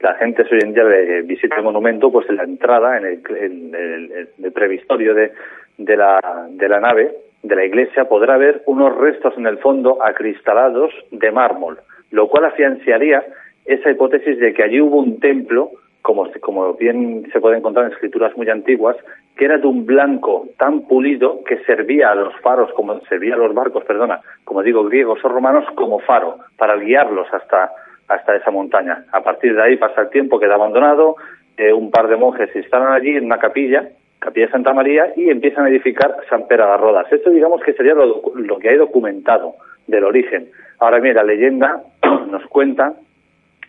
la 0.00 0.14
gente 0.14 0.42
hoy 0.50 0.60
en 0.62 0.72
día 0.72 0.82
visita 1.24 1.56
el 1.56 1.62
monumento, 1.62 2.10
pues 2.10 2.28
en 2.30 2.36
la 2.36 2.44
entrada, 2.44 2.96
en 2.96 3.04
el, 3.04 3.20
en 3.36 4.26
el, 4.42 4.52
previstorio 4.52 5.14
de, 5.14 5.32
de, 5.76 5.96
la, 5.96 6.48
de 6.48 6.68
nave, 6.68 7.14
de 7.42 7.54
la 7.54 7.64
iglesia, 7.66 8.08
podrá 8.08 8.38
ver 8.38 8.62
unos 8.64 8.96
restos 8.96 9.34
en 9.36 9.46
el 9.46 9.58
fondo 9.58 10.02
acristalados 10.02 10.90
de 11.10 11.30
mármol, 11.30 11.80
lo 12.12 12.28
cual 12.28 12.46
afianzaría 12.46 13.22
esa 13.66 13.90
hipótesis 13.90 14.38
de 14.38 14.54
que 14.54 14.62
allí 14.62 14.80
hubo 14.80 15.00
un 15.00 15.20
templo 15.20 15.70
como, 16.00 16.30
como 16.40 16.72
bien 16.74 17.28
se 17.30 17.40
puede 17.40 17.58
encontrar 17.58 17.84
en 17.86 17.92
escrituras 17.92 18.34
muy 18.38 18.48
antiguas, 18.48 18.96
que 19.36 19.44
era 19.44 19.58
de 19.58 19.66
un 19.66 19.86
blanco 19.86 20.48
tan 20.58 20.82
pulido 20.82 21.42
que 21.44 21.58
servía 21.64 22.10
a 22.10 22.14
los 22.14 22.34
faros, 22.40 22.70
como 22.74 23.00
servía 23.02 23.34
a 23.34 23.38
los 23.38 23.54
barcos, 23.54 23.84
perdona, 23.84 24.20
como 24.44 24.62
digo, 24.62 24.84
griegos 24.84 25.24
o 25.24 25.28
romanos, 25.28 25.64
como 25.74 25.98
faro, 26.00 26.38
para 26.56 26.76
guiarlos 26.76 27.26
hasta, 27.32 27.70
hasta 28.08 28.36
esa 28.36 28.50
montaña. 28.50 29.04
A 29.12 29.22
partir 29.22 29.54
de 29.54 29.62
ahí 29.62 29.76
pasa 29.76 30.02
el 30.02 30.10
tiempo, 30.10 30.38
queda 30.38 30.54
abandonado, 30.54 31.16
eh, 31.56 31.72
un 31.72 31.90
par 31.90 32.08
de 32.08 32.16
monjes 32.16 32.50
se 32.52 32.60
instalan 32.60 32.92
allí 32.92 33.16
en 33.16 33.24
una 33.24 33.38
capilla, 33.38 33.88
capilla 34.18 34.46
de 34.46 34.52
Santa 34.52 34.72
María, 34.72 35.12
y 35.16 35.30
empiezan 35.30 35.64
a 35.64 35.70
edificar 35.70 36.16
San 36.28 36.46
Pedro 36.46 36.70
de 36.70 36.76
Rodas. 36.76 37.12
Esto 37.12 37.30
digamos 37.30 37.62
que 37.62 37.72
sería 37.72 37.94
lo, 37.94 38.22
lo 38.34 38.58
que 38.58 38.68
hay 38.68 38.76
documentado 38.76 39.54
del 39.86 40.04
origen. 40.04 40.48
Ahora 40.78 41.00
mira, 41.00 41.22
la 41.22 41.34
leyenda 41.34 41.82
nos 42.30 42.44
cuenta 42.46 42.94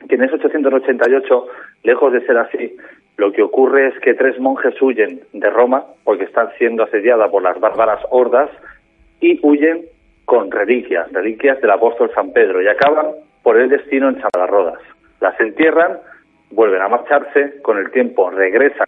que 0.07 0.15
en 0.15 0.23
ese 0.23 0.35
888, 0.35 1.47
lejos 1.83 2.13
de 2.13 2.25
ser 2.25 2.37
así, 2.37 2.75
lo 3.21 3.31
que 3.31 3.43
ocurre 3.43 3.89
es 3.89 3.99
que 3.99 4.15
tres 4.15 4.39
monjes 4.39 4.81
huyen 4.81 5.21
de 5.31 5.49
Roma 5.51 5.85
porque 6.03 6.23
están 6.23 6.49
siendo 6.57 6.81
asediadas 6.81 7.29
por 7.29 7.43
las 7.43 7.59
bárbaras 7.59 8.01
hordas 8.09 8.49
y 9.19 9.39
huyen 9.43 9.85
con 10.25 10.49
reliquias, 10.49 11.11
reliquias 11.11 11.61
del 11.61 11.69
apóstol 11.69 12.09
San 12.15 12.33
Pedro 12.33 12.63
y 12.63 12.67
acaban 12.67 13.11
por 13.43 13.57
el 13.57 13.69
destino 13.69 14.09
en 14.09 14.17
Rodas. 14.47 14.79
Las 15.19 15.39
entierran, 15.39 15.99
vuelven 16.49 16.81
a 16.81 16.87
marcharse, 16.87 17.61
con 17.61 17.77
el 17.77 17.91
tiempo 17.91 18.31
regresan 18.31 18.87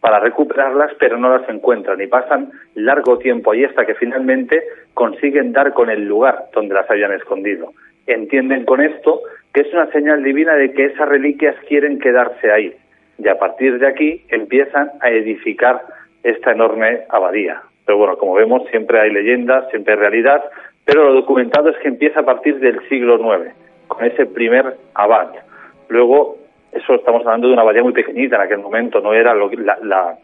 para 0.00 0.18
recuperarlas, 0.18 0.90
pero 0.98 1.16
no 1.16 1.38
las 1.38 1.48
encuentran 1.48 2.00
y 2.00 2.08
pasan 2.08 2.50
largo 2.74 3.16
tiempo 3.18 3.52
ahí 3.52 3.62
hasta 3.62 3.86
que 3.86 3.94
finalmente 3.94 4.60
consiguen 4.94 5.52
dar 5.52 5.72
con 5.72 5.88
el 5.88 6.04
lugar 6.04 6.46
donde 6.52 6.74
las 6.74 6.90
habían 6.90 7.12
escondido. 7.12 7.74
Entienden 8.08 8.64
con 8.64 8.80
esto 8.80 9.20
que 9.54 9.60
es 9.60 9.72
una 9.72 9.88
señal 9.92 10.24
divina 10.24 10.54
de 10.54 10.72
que 10.72 10.86
esas 10.86 11.08
reliquias 11.08 11.54
quieren 11.68 12.00
quedarse 12.00 12.50
ahí. 12.50 12.74
Y 13.18 13.28
a 13.28 13.38
partir 13.38 13.78
de 13.78 13.86
aquí 13.86 14.24
empiezan 14.28 14.90
a 15.00 15.10
edificar 15.10 15.82
esta 16.22 16.52
enorme 16.52 17.00
abadía. 17.08 17.62
Pero 17.84 17.98
bueno, 17.98 18.16
como 18.16 18.34
vemos, 18.34 18.62
siempre 18.70 19.00
hay 19.00 19.10
leyendas, 19.10 19.68
siempre 19.70 19.94
hay 19.94 20.00
realidad, 20.00 20.44
pero 20.84 21.04
lo 21.04 21.14
documentado 21.14 21.70
es 21.70 21.76
que 21.78 21.88
empieza 21.88 22.20
a 22.20 22.24
partir 22.24 22.58
del 22.60 22.80
siglo 22.88 23.16
IX, 23.16 23.54
con 23.88 24.04
ese 24.04 24.26
primer 24.26 24.76
abad. 24.94 25.28
Luego, 25.88 26.38
eso 26.72 26.94
estamos 26.94 27.22
hablando 27.26 27.48
de 27.48 27.54
una 27.54 27.62
abadía 27.62 27.82
muy 27.82 27.92
pequeñita 27.92 28.36
en 28.36 28.42
aquel 28.42 28.58
momento, 28.58 29.00
no 29.00 29.14
era 29.14 29.34
lo, 29.34 29.50
la, 29.50 30.16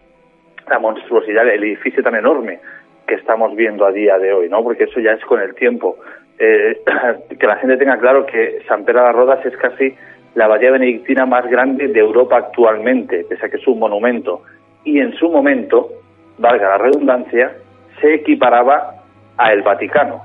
monstruosidad, 0.79 1.49
el 1.49 1.65
edificio 1.65 2.03
tan 2.03 2.15
enorme 2.15 2.61
que 3.07 3.15
estamos 3.15 3.55
viendo 3.57 3.85
a 3.85 3.93
día 3.93 4.19
de 4.19 4.33
hoy, 4.33 4.49
¿no? 4.49 4.63
Porque 4.63 4.85
eso 4.85 5.01
ya 5.01 5.13
es 5.13 5.25
con 5.25 5.41
el 5.41 5.55
tiempo. 5.55 5.97
Eh, 6.39 6.81
que 7.39 7.47
la 7.47 7.57
gente 7.57 7.77
tenga 7.77 7.99
claro 7.99 8.27
que 8.27 8.61
San 8.67 8.85
Pedro 8.85 9.01
de 9.01 9.07
las 9.07 9.17
Rodas 9.17 9.47
es 9.47 9.57
casi 9.57 9.95
la 10.35 10.47
abadía 10.47 10.73
benedictina 10.73 11.27
más 11.27 11.47
grande 11.49 11.89
de 11.89 12.01
Europa 12.01 12.37
actualmente, 12.37 13.25
pese 13.29 13.47
a 13.47 13.49
que 13.49 13.57
es 13.57 13.67
un 13.67 13.79
monumento. 13.79 14.43
Y 14.85 14.99
en 14.99 15.15
su 15.15 15.31
momento, 15.31 15.91
valga 16.39 16.71
la 16.71 16.79
redundancia, 16.79 17.53
se 18.01 18.15
equiparaba 18.15 18.95
a 19.37 19.53
el 19.53 19.63
Vaticano. 19.63 20.23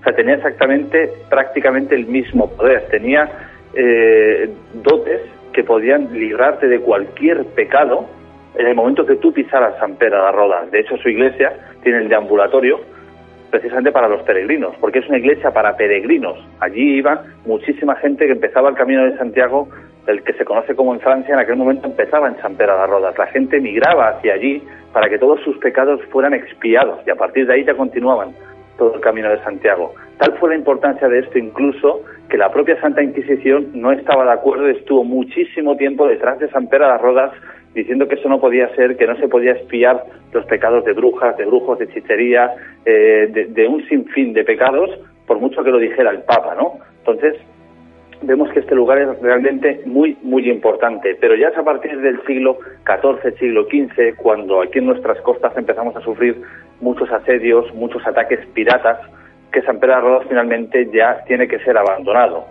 O 0.00 0.04
sea, 0.04 0.14
tenía 0.14 0.34
exactamente, 0.34 1.10
prácticamente 1.28 1.94
el 1.94 2.06
mismo 2.06 2.50
poder. 2.50 2.88
Tenía 2.90 3.30
eh, 3.74 4.50
dotes 4.74 5.22
que 5.52 5.64
podían 5.64 6.12
librarte 6.12 6.68
de 6.68 6.80
cualquier 6.80 7.44
pecado 7.46 8.06
en 8.56 8.66
el 8.66 8.74
momento 8.74 9.06
que 9.06 9.16
tú 9.16 9.32
pisaras 9.32 9.78
San 9.78 9.96
Pedro 9.96 10.18
de 10.18 10.22
las 10.24 10.34
Rodas. 10.34 10.70
De 10.70 10.80
hecho, 10.80 10.96
su 10.98 11.08
iglesia 11.08 11.52
tiene 11.82 11.98
el 11.98 12.08
deambulatorio, 12.08 12.80
precisamente 13.50 13.92
para 13.92 14.08
los 14.08 14.22
peregrinos, 14.22 14.74
porque 14.80 14.98
es 15.00 15.08
una 15.08 15.18
iglesia 15.18 15.50
para 15.50 15.76
peregrinos. 15.76 16.38
Allí 16.60 16.98
iba 16.98 17.22
muchísima 17.44 17.96
gente 17.96 18.26
que 18.26 18.32
empezaba 18.32 18.68
el 18.70 18.74
camino 18.74 19.04
de 19.04 19.16
Santiago, 19.16 19.68
el 20.06 20.22
que 20.22 20.32
se 20.34 20.44
conoce 20.44 20.74
como 20.74 20.94
en 20.94 21.00
Francia, 21.00 21.34
en 21.34 21.40
aquel 21.40 21.56
momento 21.56 21.86
empezaba 21.86 22.28
en 22.28 22.36
San 22.38 22.56
de 22.56 22.66
las 22.66 22.88
Rodas. 22.88 23.16
La 23.18 23.26
gente 23.26 23.60
migraba 23.60 24.08
hacia 24.08 24.34
allí 24.34 24.62
para 24.92 25.08
que 25.08 25.18
todos 25.18 25.40
sus 25.40 25.58
pecados 25.58 26.00
fueran 26.10 26.34
expiados 26.34 27.00
y 27.06 27.10
a 27.10 27.16
partir 27.16 27.46
de 27.46 27.54
ahí 27.54 27.64
ya 27.64 27.74
continuaban 27.74 28.34
todo 28.78 28.94
el 28.94 29.00
camino 29.00 29.30
de 29.30 29.42
Santiago. 29.42 29.94
Tal 30.18 30.32
fue 30.38 30.50
la 30.50 30.56
importancia 30.56 31.08
de 31.08 31.20
esto 31.20 31.38
incluso 31.38 32.02
que 32.28 32.36
la 32.36 32.50
propia 32.50 32.80
Santa 32.80 33.02
Inquisición 33.02 33.70
no 33.74 33.92
estaba 33.92 34.24
de 34.24 34.32
acuerdo, 34.32 34.68
estuvo 34.68 35.04
muchísimo 35.04 35.76
tiempo 35.76 36.06
detrás 36.06 36.38
de 36.38 36.48
San 36.50 36.68
Pedro 36.68 36.86
de 36.86 36.92
las 36.92 37.00
Rodas 37.00 37.32
diciendo 37.74 38.08
que 38.08 38.14
eso 38.14 38.28
no 38.28 38.40
podía 38.40 38.74
ser, 38.74 38.96
que 38.96 39.06
no 39.06 39.16
se 39.16 39.28
podía 39.28 39.52
espiar 39.52 40.02
los 40.32 40.46
pecados 40.46 40.84
de 40.84 40.94
brujas, 40.94 41.36
de 41.36 41.44
brujos, 41.44 41.78
de 41.78 41.84
hechicería, 41.84 42.54
eh, 42.86 43.46
de, 43.48 43.68
un 43.68 43.86
sinfín 43.86 44.32
de 44.32 44.44
pecados, 44.44 44.90
por 45.26 45.38
mucho 45.38 45.62
que 45.62 45.70
lo 45.70 45.78
dijera 45.78 46.10
el 46.10 46.22
Papa, 46.22 46.54
¿no? 46.54 46.78
Entonces, 47.00 47.36
vemos 48.22 48.50
que 48.50 48.60
este 48.60 48.74
lugar 48.74 48.98
es 48.98 49.20
realmente 49.20 49.82
muy, 49.84 50.16
muy 50.22 50.48
importante. 50.48 51.16
Pero 51.20 51.36
ya 51.36 51.48
es 51.48 51.58
a 51.58 51.64
partir 51.64 52.00
del 52.00 52.18
siglo 52.24 52.58
XIV, 52.86 53.38
siglo 53.38 53.64
XV, 53.64 54.16
cuando 54.16 54.62
aquí 54.62 54.78
en 54.78 54.86
nuestras 54.86 55.20
costas 55.20 55.54
empezamos 55.56 55.94
a 55.96 56.00
sufrir 56.00 56.40
muchos 56.80 57.10
asedios, 57.12 57.72
muchos 57.74 58.06
ataques 58.06 58.40
piratas, 58.54 58.98
que 59.56 59.62
San 59.62 59.80
Pedro 59.80 59.94
de 59.94 60.00
Rodas 60.02 60.26
finalmente 60.28 60.86
ya 60.92 61.24
tiene 61.26 61.48
que 61.48 61.58
ser 61.60 61.78
abandonado. 61.78 62.44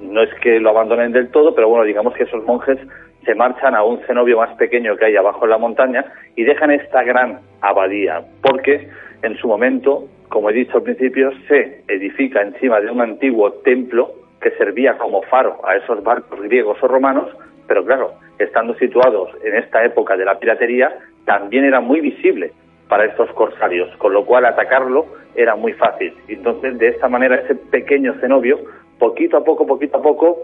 No 0.00 0.22
es 0.22 0.32
que 0.40 0.58
lo 0.58 0.70
abandonen 0.70 1.12
del 1.12 1.30
todo, 1.30 1.54
pero 1.54 1.68
bueno, 1.68 1.84
digamos 1.84 2.14
que 2.14 2.22
esos 2.22 2.42
monjes 2.46 2.78
se 3.26 3.34
marchan 3.34 3.74
a 3.74 3.84
un 3.84 4.00
cenobio 4.06 4.38
más 4.38 4.56
pequeño 4.56 4.96
que 4.96 5.04
hay 5.04 5.16
abajo 5.16 5.44
en 5.44 5.50
la 5.50 5.58
montaña 5.58 6.06
y 6.36 6.44
dejan 6.44 6.70
esta 6.70 7.02
gran 7.02 7.40
abadía, 7.60 8.22
porque 8.40 8.88
en 9.22 9.36
su 9.36 9.46
momento, 9.46 10.08
como 10.30 10.48
he 10.48 10.54
dicho 10.54 10.78
al 10.78 10.84
principio, 10.84 11.32
se 11.48 11.82
edifica 11.86 12.40
encima 12.40 12.80
de 12.80 12.90
un 12.90 13.02
antiguo 13.02 13.52
templo 13.62 14.10
que 14.40 14.52
servía 14.52 14.96
como 14.96 15.20
faro 15.24 15.60
a 15.66 15.76
esos 15.76 16.02
barcos 16.02 16.40
griegos 16.40 16.78
o 16.82 16.88
romanos, 16.88 17.28
pero 17.66 17.84
claro, 17.84 18.14
estando 18.38 18.72
situados 18.76 19.28
en 19.44 19.54
esta 19.54 19.84
época 19.84 20.16
de 20.16 20.24
la 20.24 20.38
piratería, 20.38 20.96
también 21.26 21.66
era 21.66 21.80
muy 21.80 22.00
visible 22.00 22.52
para 22.88 23.04
estos 23.04 23.30
corsarios, 23.32 23.94
con 23.98 24.14
lo 24.14 24.24
cual 24.24 24.46
atacarlo 24.46 25.04
era 25.38 25.54
muy 25.54 25.72
fácil. 25.74 26.12
Entonces, 26.26 26.76
de 26.78 26.88
esta 26.88 27.08
manera, 27.08 27.36
ese 27.36 27.54
pequeño 27.54 28.14
cenobio, 28.20 28.58
poquito 28.98 29.36
a 29.36 29.44
poco, 29.44 29.66
poquito 29.66 29.98
a 29.98 30.02
poco, 30.02 30.36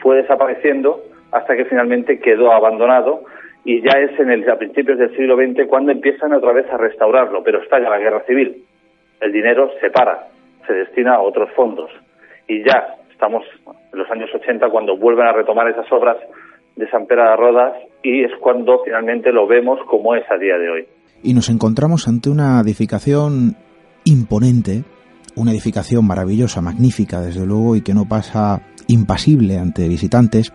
fue 0.00 0.16
desapareciendo 0.16 1.00
hasta 1.32 1.56
que 1.56 1.64
finalmente 1.64 2.20
quedó 2.20 2.52
abandonado 2.52 3.22
y 3.64 3.80
ya 3.80 3.98
es 3.98 4.18
en 4.20 4.30
el, 4.30 4.48
a 4.48 4.56
principios 4.56 4.98
del 4.98 5.16
siglo 5.16 5.36
XX 5.36 5.66
cuando 5.66 5.92
empiezan 5.92 6.34
otra 6.34 6.52
vez 6.52 6.66
a 6.70 6.76
restaurarlo, 6.76 7.42
pero 7.42 7.62
estalla 7.62 7.88
la 7.88 7.98
guerra 7.98 8.22
civil. 8.26 8.64
El 9.20 9.32
dinero 9.32 9.70
se 9.80 9.90
para, 9.90 10.28
se 10.66 10.74
destina 10.74 11.14
a 11.14 11.22
otros 11.22 11.50
fondos 11.56 11.90
y 12.46 12.62
ya 12.64 12.96
estamos 13.10 13.44
en 13.92 13.98
los 13.98 14.10
años 14.10 14.30
80 14.34 14.68
cuando 14.68 14.96
vuelven 14.98 15.26
a 15.26 15.32
retomar 15.32 15.68
esas 15.68 15.90
obras 15.90 16.18
de 16.76 16.88
San 16.90 17.06
Pedro 17.06 17.30
de 17.30 17.36
Rodas 17.36 17.72
y 18.02 18.24
es 18.24 18.32
cuando 18.40 18.82
finalmente 18.84 19.32
lo 19.32 19.46
vemos 19.46 19.80
como 19.86 20.14
es 20.14 20.30
a 20.30 20.36
día 20.36 20.58
de 20.58 20.70
hoy. 20.70 20.86
Y 21.22 21.34
nos 21.34 21.48
encontramos 21.48 22.06
ante 22.06 22.30
una 22.30 22.60
edificación 22.60 23.56
imponente, 24.08 24.84
una 25.34 25.52
edificación 25.52 26.06
maravillosa, 26.06 26.60
magnífica 26.60 27.20
desde 27.20 27.46
luego 27.46 27.76
y 27.76 27.82
que 27.82 27.94
no 27.94 28.08
pasa 28.08 28.62
impasible 28.86 29.58
ante 29.58 29.88
visitantes, 29.88 30.52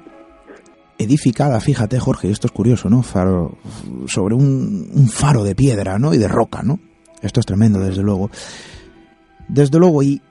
edificada, 0.98 1.60
fíjate 1.60 2.00
Jorge, 2.00 2.30
esto 2.30 2.48
es 2.48 2.52
curioso, 2.52 2.90
¿no? 2.90 3.04
Faro, 3.04 3.58
sobre 4.08 4.36
un, 4.36 4.90
un, 4.94 5.08
faro 5.08 5.44
de 5.44 5.56
piedra, 5.56 6.00
¿no? 6.00 6.14
Y 6.14 6.18
de 6.18 6.28
roca, 6.28 6.64
¿no? 6.64 6.80
Esto 7.22 7.40
es 7.40 7.46
tremendo, 7.46 7.80
desde 7.80 8.02
luego. 8.02 8.30
Desde 9.48 9.80
luego, 9.80 10.04
y 10.04 10.22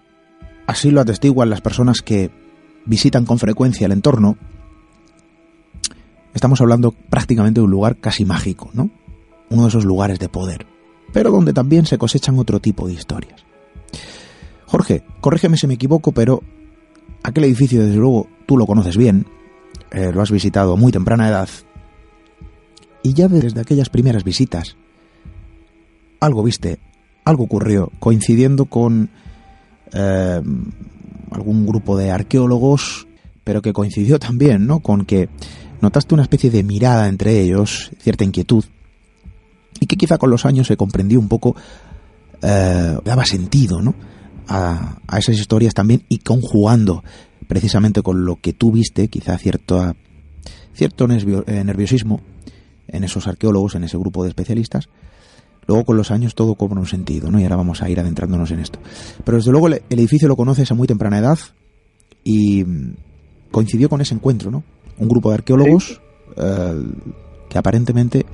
así 0.67 0.91
lo 0.91 1.01
atestiguan 1.01 1.51
las 1.51 1.61
personas 1.61 2.03
que 2.03 2.31
visitan 2.85 3.25
con 3.25 3.39
frecuencia 3.39 3.87
el 3.87 3.93
entorno, 3.93 4.37
estamos 6.35 6.61
hablando 6.61 6.93
prácticamente 6.93 7.61
de 7.61 7.65
un 7.65 7.71
lugar 7.71 7.99
casi 7.99 8.25
mágico, 8.25 8.71
¿no? 8.75 8.91
Uno 9.51 9.63
de 9.63 9.69
esos 9.69 9.85
lugares 9.85 10.19
de 10.19 10.29
poder, 10.29 10.67
pero 11.13 11.31
donde 11.31 11.53
también 11.53 11.87
se 11.87 11.99
cosechan 11.99 12.39
otro 12.39 12.61
tipo 12.61 12.87
de 12.87 12.95
historias. 12.95 13.45
Jorge, 14.67 15.05
corrígeme 15.21 15.57
si 15.57 15.67
me 15.67 15.75
equivoco, 15.75 16.13
pero 16.13 16.43
aquel 17.23 17.45
edificio, 17.45 17.83
desde 17.83 17.97
luego, 17.97 18.29
tú 18.47 18.57
lo 18.57 18.67
conoces 18.67 18.97
bien, 18.97 19.27
eh, 19.91 20.11
lo 20.13 20.23
has 20.23 20.31
visitado 20.31 20.73
a 20.73 20.77
muy 20.77 20.93
temprana 20.93 21.29
edad, 21.29 21.49
y 23.03 23.15
ya 23.15 23.29
desde 23.29 23.61
aquellas 23.61 23.91
primeras 23.91 24.25
visitas, 24.25 24.77
algo 26.21 26.43
viste, 26.43 26.79
algo 27.25 27.45
ocurrió, 27.45 27.91
coincidiendo 27.99 28.67
con 28.67 29.11
eh, 29.93 30.41
algún 31.31 31.67
grupo 31.67 31.97
de 31.97 32.11
arqueólogos, 32.11 33.07
pero 33.45 33.61
que 33.61 33.73
coincidió 33.73 34.19
también, 34.19 34.67
¿no? 34.67 34.81
Con 34.81 35.05
que 35.05 35.29
notaste 35.81 36.15
una 36.15 36.23
especie 36.23 36.51
de 36.51 36.63
mirada 36.63 37.09
entre 37.09 37.41
ellos, 37.41 37.91
cierta 37.99 38.25
inquietud, 38.25 38.65
y 39.83 39.87
que 39.87 39.97
quizá 39.97 40.17
con 40.17 40.31
los 40.31 40.47
años 40.47 40.69
se 40.69 40.77
comprendió 40.77 41.19
un 41.19 41.27
poco, 41.27 41.57
eh, 42.41 42.97
daba 43.05 43.25
sentido, 43.25 43.83
¿no? 43.83 43.97
A, 44.47 44.99
a, 45.09 45.19
esas 45.19 45.37
historias 45.37 45.75
también 45.75 46.05
y 46.09 46.19
conjugando 46.19 47.03
precisamente 47.49 48.01
con 48.01 48.25
lo 48.25 48.37
que 48.37 48.53
tú 48.53 48.71
viste, 48.71 49.09
quizá 49.09 49.37
cierto, 49.39 49.97
cierto 50.73 51.09
nervio, 51.09 51.43
eh, 51.49 51.65
nerviosismo 51.65 52.21
en 52.87 53.03
esos 53.03 53.27
arqueólogos, 53.27 53.75
en 53.75 53.83
ese 53.83 53.99
grupo 53.99 54.23
de 54.23 54.29
especialistas, 54.29 54.89
Luego 55.69 55.85
con 55.85 55.97
los 55.97 56.11
años 56.11 56.35
todo 56.35 56.57
cobra 56.57 56.81
un 56.81 56.87
sentido, 56.87 57.31
¿no? 57.31 57.39
Y 57.39 57.45
ahora 57.45 57.55
vamos 57.55 57.83
a 57.83 57.89
ir 57.89 58.01
adentrándonos 58.01 58.51
en 58.51 58.59
esto. 58.59 58.81
Pero 59.25 59.37
desde 59.37 59.53
luego 59.53 59.69
el, 59.69 59.81
edificio 59.91 60.27
lo 60.27 60.35
conoces 60.35 60.69
a 60.73 60.75
muy 60.75 60.89
temprana 60.89 61.19
edad 61.19 61.39
y 62.25 62.65
coincidió 63.53 63.89
con 63.89 64.01
ese 64.01 64.17
encuentro, 64.17 64.51
¿no? 64.51 64.65
Un 64.99 65.09
grupo 65.09 65.29
de 65.29 65.37
arqueólogos 65.37 66.01
eh, 66.37 66.83
que 67.49 67.59
aparentemente 67.59 68.27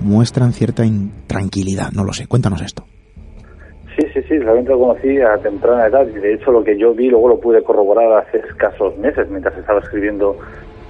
muestran 0.00 0.52
cierta 0.52 0.84
intranquilidad, 0.84 1.92
no 1.92 2.04
lo 2.04 2.12
sé. 2.12 2.26
Cuéntanos 2.26 2.62
esto. 2.62 2.84
Sí, 3.96 4.06
sí, 4.14 4.22
sí, 4.28 4.38
realmente 4.38 4.70
lo 4.70 4.78
conocí 4.78 5.20
a 5.20 5.38
temprana 5.38 5.86
edad 5.86 6.06
y 6.06 6.20
de 6.20 6.34
hecho 6.34 6.52
lo 6.52 6.62
que 6.62 6.78
yo 6.78 6.94
vi 6.94 7.08
luego 7.08 7.28
lo 7.28 7.40
pude 7.40 7.62
corroborar 7.64 8.12
hace 8.12 8.38
escasos 8.38 8.96
meses 8.98 9.28
mientras 9.28 9.58
estaba 9.58 9.80
escribiendo 9.80 10.36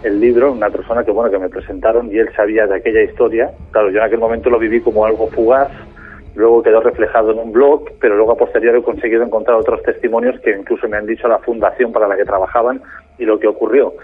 el 0.03 0.21
libro, 0.21 0.53
una 0.53 0.68
persona 0.68 1.03
que 1.05 1.11
bueno 1.11 1.31
que 1.31 1.38
me 1.38 1.49
presentaron 1.49 2.12
y 2.12 2.18
él 2.18 2.29
sabía 2.37 2.66
de 2.66 2.77
aquella 2.77 3.03
historia. 3.03 3.51
Claro, 3.71 3.90
yo 3.90 3.99
en 3.99 4.05
aquel 4.05 4.18
momento 4.18 4.51
lo 4.51 4.59
viví 4.59 4.81
como 4.81 5.07
algo 5.07 5.29
fugaz, 5.29 5.71
luego 6.35 6.62
quedó 6.62 6.81
reflejado 6.81 7.33
en 7.33 7.38
un 7.38 7.53
blog, 7.53 7.85
pero 7.99 8.14
luego 8.14 8.33
a 8.33 8.37
posteriori 8.37 8.79
he 8.79 8.83
conseguido 8.83 9.23
encontrar 9.23 9.57
otros 9.57 9.83
testimonios 9.83 10.38
que 10.40 10.51
incluso 10.51 10.87
me 10.88 10.99
han 10.99 11.07
dicho 11.07 11.27
la 11.29 11.38
fundación 11.38 11.92
para 11.92 12.09
la 12.09 12.16
que 12.16 12.25
trabajaban 12.25 12.83
y 13.18 13.25
lo 13.25 13.38
que 13.40 13.49
ocurrió. 13.49 13.94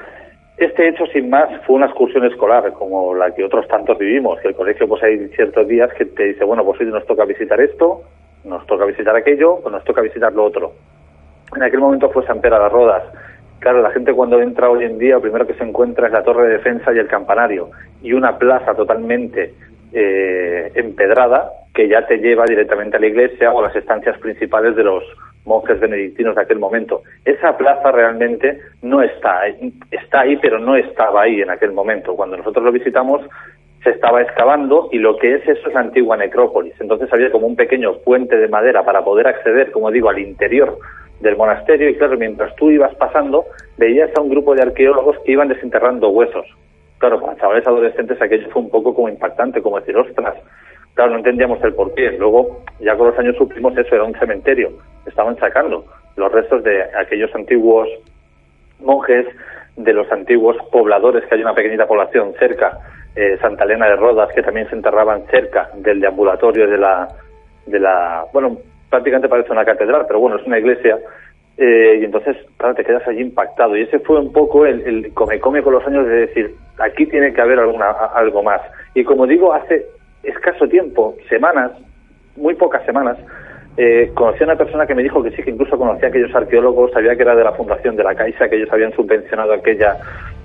Este 0.57 0.89
hecho, 0.89 1.07
sin 1.07 1.31
más, 1.31 1.49
fue 1.67 1.77
una 1.77 1.87
excursión 1.87 2.25
escolar, 2.25 2.73
como 2.75 3.15
la 3.15 3.35
que 3.35 3.45
otros 3.45 3.67
tantos 3.67 3.99
vivimos, 3.99 4.41
que 4.41 4.49
el 4.49 4.55
colegio 4.55 4.87
pues 4.87 5.03
hay 5.03 5.29
ciertos 5.29 5.67
días 5.67 5.93
que 5.95 6.05
te 6.05 6.25
dice, 6.25 6.45
bueno, 6.45 6.65
pues 6.65 6.81
hoy 6.81 6.87
nos 6.87 7.05
toca 7.07 7.25
visitar 7.25 7.61
esto, 7.61 8.03
nos 8.45 8.65
toca 8.67 8.85
visitar 8.85 9.17
aquello, 9.17 9.55
o 9.55 9.71
nos 9.71 9.83
toca 9.85 10.01
visitar 10.01 10.33
lo 10.33 10.45
otro. 10.45 10.73
En 11.57 11.63
aquel 11.63 11.81
momento 11.81 12.11
fue 12.11 12.25
San 12.27 12.41
Pedro 12.41 12.57
de 12.57 12.63
las 12.63 12.73
Rodas, 12.73 13.03
Claro, 13.65 13.81
la 13.81 13.93
gente 13.93 14.13
cuando 14.13 14.43
entra 14.43 14.69
hoy 14.69 14.85
en 14.85 14.99
día, 14.99 15.15
lo 15.15 15.23
primero 15.23 15.47
que 15.47 15.55
se 15.55 15.65
encuentra 15.65 16.09
es 16.09 16.13
la 16.13 16.23
torre 16.23 16.49
de 16.49 16.53
defensa 16.59 16.93
y 16.93 16.99
el 16.99 17.07
campanario, 17.07 17.71
y 18.03 18.13
una 18.13 18.37
plaza 18.37 18.75
totalmente 18.75 19.55
eh, 19.91 20.71
empedrada 20.75 21.51
que 21.73 21.89
ya 21.89 22.07
te 22.07 22.19
lleva 22.19 22.45
directamente 22.45 22.99
a 22.99 23.01
la 23.01 23.07
iglesia 23.07 23.51
o 23.51 23.61
a 23.61 23.69
las 23.69 23.75
estancias 23.75 24.19
principales 24.19 24.77
de 24.77 24.85
los 24.85 25.03
monjes 25.45 25.79
benedictinos 25.81 26.35
de 26.35 26.43
aquel 26.43 26.59
momento. 26.59 27.03
Esa 27.25 27.57
plaza 27.57 27.93
realmente 27.93 28.61
no 28.83 29.03
está 29.03 29.47
está 29.91 30.21
ahí, 30.21 30.37
pero 30.37 30.59
no 30.59 30.77
estaba 30.77 31.23
ahí 31.23 31.41
en 31.41 31.51
aquel 31.51 31.73
momento. 31.73 32.15
Cuando 32.15 32.37
nosotros 32.37 32.65
lo 32.65 32.73
visitamos, 32.73 33.23
se 33.83 33.91
estaba 33.91 34.23
excavando 34.23 34.89
y 34.91 34.99
lo 34.99 35.17
que 35.19 35.35
es 35.35 35.47
eso 35.47 35.69
es 35.69 35.75
la 35.75 35.81
antigua 35.81 36.17
necrópolis. 36.17 36.75
Entonces 36.81 37.13
había 37.13 37.31
como 37.31 37.47
un 37.47 37.57
pequeño 37.57 37.99
puente 37.99 38.37
de 38.37 38.49
madera 38.49 38.85
para 38.85 39.05
poder 39.05 39.27
acceder, 39.27 39.71
como 39.71 39.91
digo, 39.91 40.09
al 40.09 40.19
interior 40.19 40.79
del 41.21 41.37
monasterio 41.37 41.89
y 41.91 41.97
claro, 41.97 42.17
mientras 42.19 42.55
tú 42.57 42.71
ibas 42.71 42.95
pasando, 42.97 43.45
veías 43.77 44.11
a 44.17 44.21
un 44.21 44.31
grupo 44.31 44.55
de 44.55 44.63
arqueólogos 44.63 45.19
que 45.25 45.33
iban 45.33 45.49
desenterrando 45.49 46.09
huesos. 46.09 46.47
Claro, 46.99 47.21
para 47.21 47.37
chavales 47.37 47.67
adolescentes 47.67 48.21
aquello 48.21 48.49
fue 48.51 48.63
un 48.63 48.71
poco 48.71 48.95
como 48.95 49.09
impactante, 49.09 49.61
como 49.61 49.79
decir, 49.79 49.97
ostras, 49.97 50.35
claro, 50.95 51.13
no 51.13 51.19
entendíamos 51.19 51.63
el 51.63 51.75
porqué. 51.75 52.13
Luego, 52.13 52.63
ya 52.81 52.97
con 52.97 53.09
los 53.09 53.19
años 53.19 53.37
supimos 53.37 53.77
eso, 53.77 53.95
era 53.95 54.05
un 54.05 54.15
cementerio. 54.15 54.71
Estaban 55.07 55.37
sacando 55.37 55.85
los 56.17 56.33
restos 56.33 56.63
de 56.63 56.83
aquellos 56.97 57.35
antiguos 57.35 57.89
monjes, 58.81 59.27
de 59.77 59.93
los 59.93 60.11
antiguos 60.13 60.57
pobladores, 60.71 61.25
que 61.27 61.35
hay 61.35 61.43
una 61.43 61.55
pequeñita 61.55 61.87
población 61.87 62.33
cerca, 62.39 62.79
eh, 63.17 63.37
Santa 63.41 63.65
Elena 63.65 63.89
de 63.89 63.97
Rodas, 63.97 64.31
que 64.35 64.43
también 64.43 64.69
se 64.69 64.77
enterraban 64.77 65.27
cerca 65.27 65.71
del 65.75 66.01
deambulatorio 66.01 66.69
de 66.69 66.79
la, 66.79 67.09
de 67.67 67.81
la, 67.81 68.25
bueno, 68.33 68.59
prácticamente 68.89 69.29
parece 69.29 69.53
una 69.53 69.65
catedral, 69.65 70.05
pero 70.07 70.21
bueno, 70.21 70.37
es 70.37 70.47
una 70.47 70.59
iglesia. 70.59 70.99
Eh, 71.57 71.99
y 72.01 72.05
entonces, 72.05 72.37
claro, 72.57 72.75
te 72.75 72.85
quedas 72.85 73.07
allí 73.07 73.21
impactado. 73.21 73.77
Y 73.77 73.83
ese 73.83 74.01
fue 74.01 74.19
un 74.19 74.33
poco 74.33 74.67
el, 74.67 74.81
el 74.83 75.15
come 75.15 75.39
come 75.39 75.63
con 75.63 75.73
los 75.73 75.87
años 75.87 76.07
de 76.07 76.27
decir, 76.27 76.55
aquí 76.79 77.07
tiene 77.07 77.33
que 77.33 77.41
haber 77.41 77.59
alguna, 77.59 77.91
algo 77.91 78.43
más. 78.43 78.61
Y 78.95 79.05
como 79.05 79.27
digo, 79.27 79.53
hace 79.53 79.87
escaso 80.25 80.69
tiempo, 80.69 81.15
semanas, 81.29 81.73
muy 82.37 82.55
pocas 82.55 82.85
semanas, 82.85 83.19
eh, 83.77 84.13
conocí 84.15 84.43
a 84.43 84.47
una 84.47 84.57
persona 84.57 84.87
que 84.87 84.95
me 84.95 85.03
dijo 85.03 85.23
que 85.23 85.31
sí, 85.33 85.43
que 85.43 85.51
incluso 85.51 85.77
conocía 85.77 86.07
a 86.07 86.09
aquellos 86.09 86.35
arqueólogos, 86.35 86.93
sabía 86.93 87.17
que 87.17 87.23
era 87.23 87.35
de 87.35 87.45
la 87.45 87.53
fundación 87.53 87.97
de 87.97 88.05
la 88.05 88.15
Caixa, 88.15 88.49
que 88.49 88.57
ellos 88.57 88.73
habían 88.73 88.93
subvencionado 88.93 89.53
aquella 89.53 89.97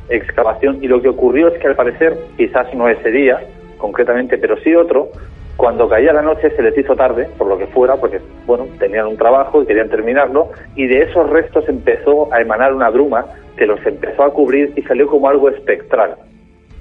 excavación. 0.10 0.80
Y 0.82 0.88
lo 0.88 1.02
que 1.02 1.10
ocurrió 1.10 1.50
es 1.50 1.60
que 1.60 1.68
al 1.68 1.76
parecer, 1.76 2.18
quizás 2.38 2.74
no 2.74 2.89
ese 2.89 3.12
día 3.12 3.39
concretamente, 3.78 4.38
pero 4.38 4.58
sí 4.58 4.76
otro, 4.76 5.10
cuando 5.56 5.89
caía 5.89 6.13
la 6.13 6.22
noche 6.22 6.50
se 6.52 6.62
les 6.62 6.78
hizo 6.78 6.96
tarde, 6.96 7.28
por 7.38 7.48
lo 7.48 7.58
que 7.58 7.68
fuera, 7.68 7.98
porque 7.98 8.20
bueno, 8.46 8.65
tenían 8.80 9.08
un 9.08 9.18
trabajo 9.18 9.62
y 9.62 9.65
querían 9.65 9.89
terminarlo, 9.89 10.52
y 10.76 10.88
de 10.88 11.04
esos 11.04 11.30
restos 11.30 11.68
empezó 11.68 12.34
a 12.34 12.42
emanar 12.42 12.74
una 12.74 12.89
bruma 12.89 13.26
que 13.58 13.68
los 13.68 13.86
empezó 13.86 14.24
a 14.24 14.34
cubrir 14.34 14.72
y 14.76 14.82
salió 14.84 15.08
como 15.08 15.30
algo 15.30 15.50
espectral. 15.50 16.15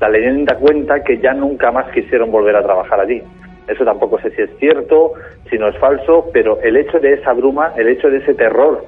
La 0.00 0.08
leyenda 0.08 0.56
cuenta 0.56 1.02
que 1.02 1.18
ya 1.18 1.32
nunca 1.34 1.72
más 1.72 1.90
quisieron 1.92 2.30
volver 2.30 2.56
a 2.56 2.62
trabajar 2.62 3.00
allí. 3.00 3.22
Eso 3.66 3.84
tampoco 3.84 4.18
sé 4.20 4.30
si 4.30 4.42
es 4.42 4.50
cierto, 4.58 5.12
si 5.50 5.58
no 5.58 5.68
es 5.68 5.78
falso, 5.78 6.30
pero 6.32 6.60
el 6.62 6.76
hecho 6.76 6.98
de 6.98 7.14
esa 7.14 7.32
bruma, 7.32 7.72
el 7.76 7.88
hecho 7.88 8.08
de 8.08 8.18
ese 8.18 8.34
terror 8.34 8.84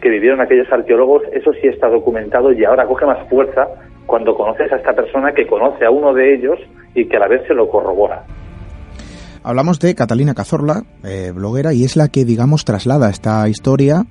que 0.00 0.08
vivieron 0.08 0.40
aquellos 0.40 0.70
arqueólogos, 0.72 1.22
eso 1.32 1.52
sí 1.54 1.66
está 1.66 1.88
documentado 1.88 2.52
y 2.52 2.64
ahora 2.64 2.86
coge 2.86 3.06
más 3.06 3.28
fuerza 3.28 3.68
cuando 4.06 4.34
conoces 4.34 4.72
a 4.72 4.76
esta 4.76 4.92
persona 4.92 5.32
que 5.32 5.46
conoce 5.46 5.84
a 5.84 5.90
uno 5.90 6.14
de 6.14 6.34
ellos 6.34 6.58
y 6.94 7.06
que 7.06 7.16
a 7.16 7.20
la 7.20 7.28
vez 7.28 7.42
se 7.46 7.54
lo 7.54 7.68
corrobora. 7.68 8.24
Hablamos 9.42 9.78
de 9.80 9.94
Catalina 9.94 10.34
Cazorla, 10.34 10.82
eh, 11.04 11.32
bloguera, 11.34 11.72
y 11.72 11.84
es 11.84 11.96
la 11.96 12.08
que, 12.08 12.24
digamos, 12.24 12.64
traslada 12.64 13.08
esta 13.08 13.48
historia 13.48 14.04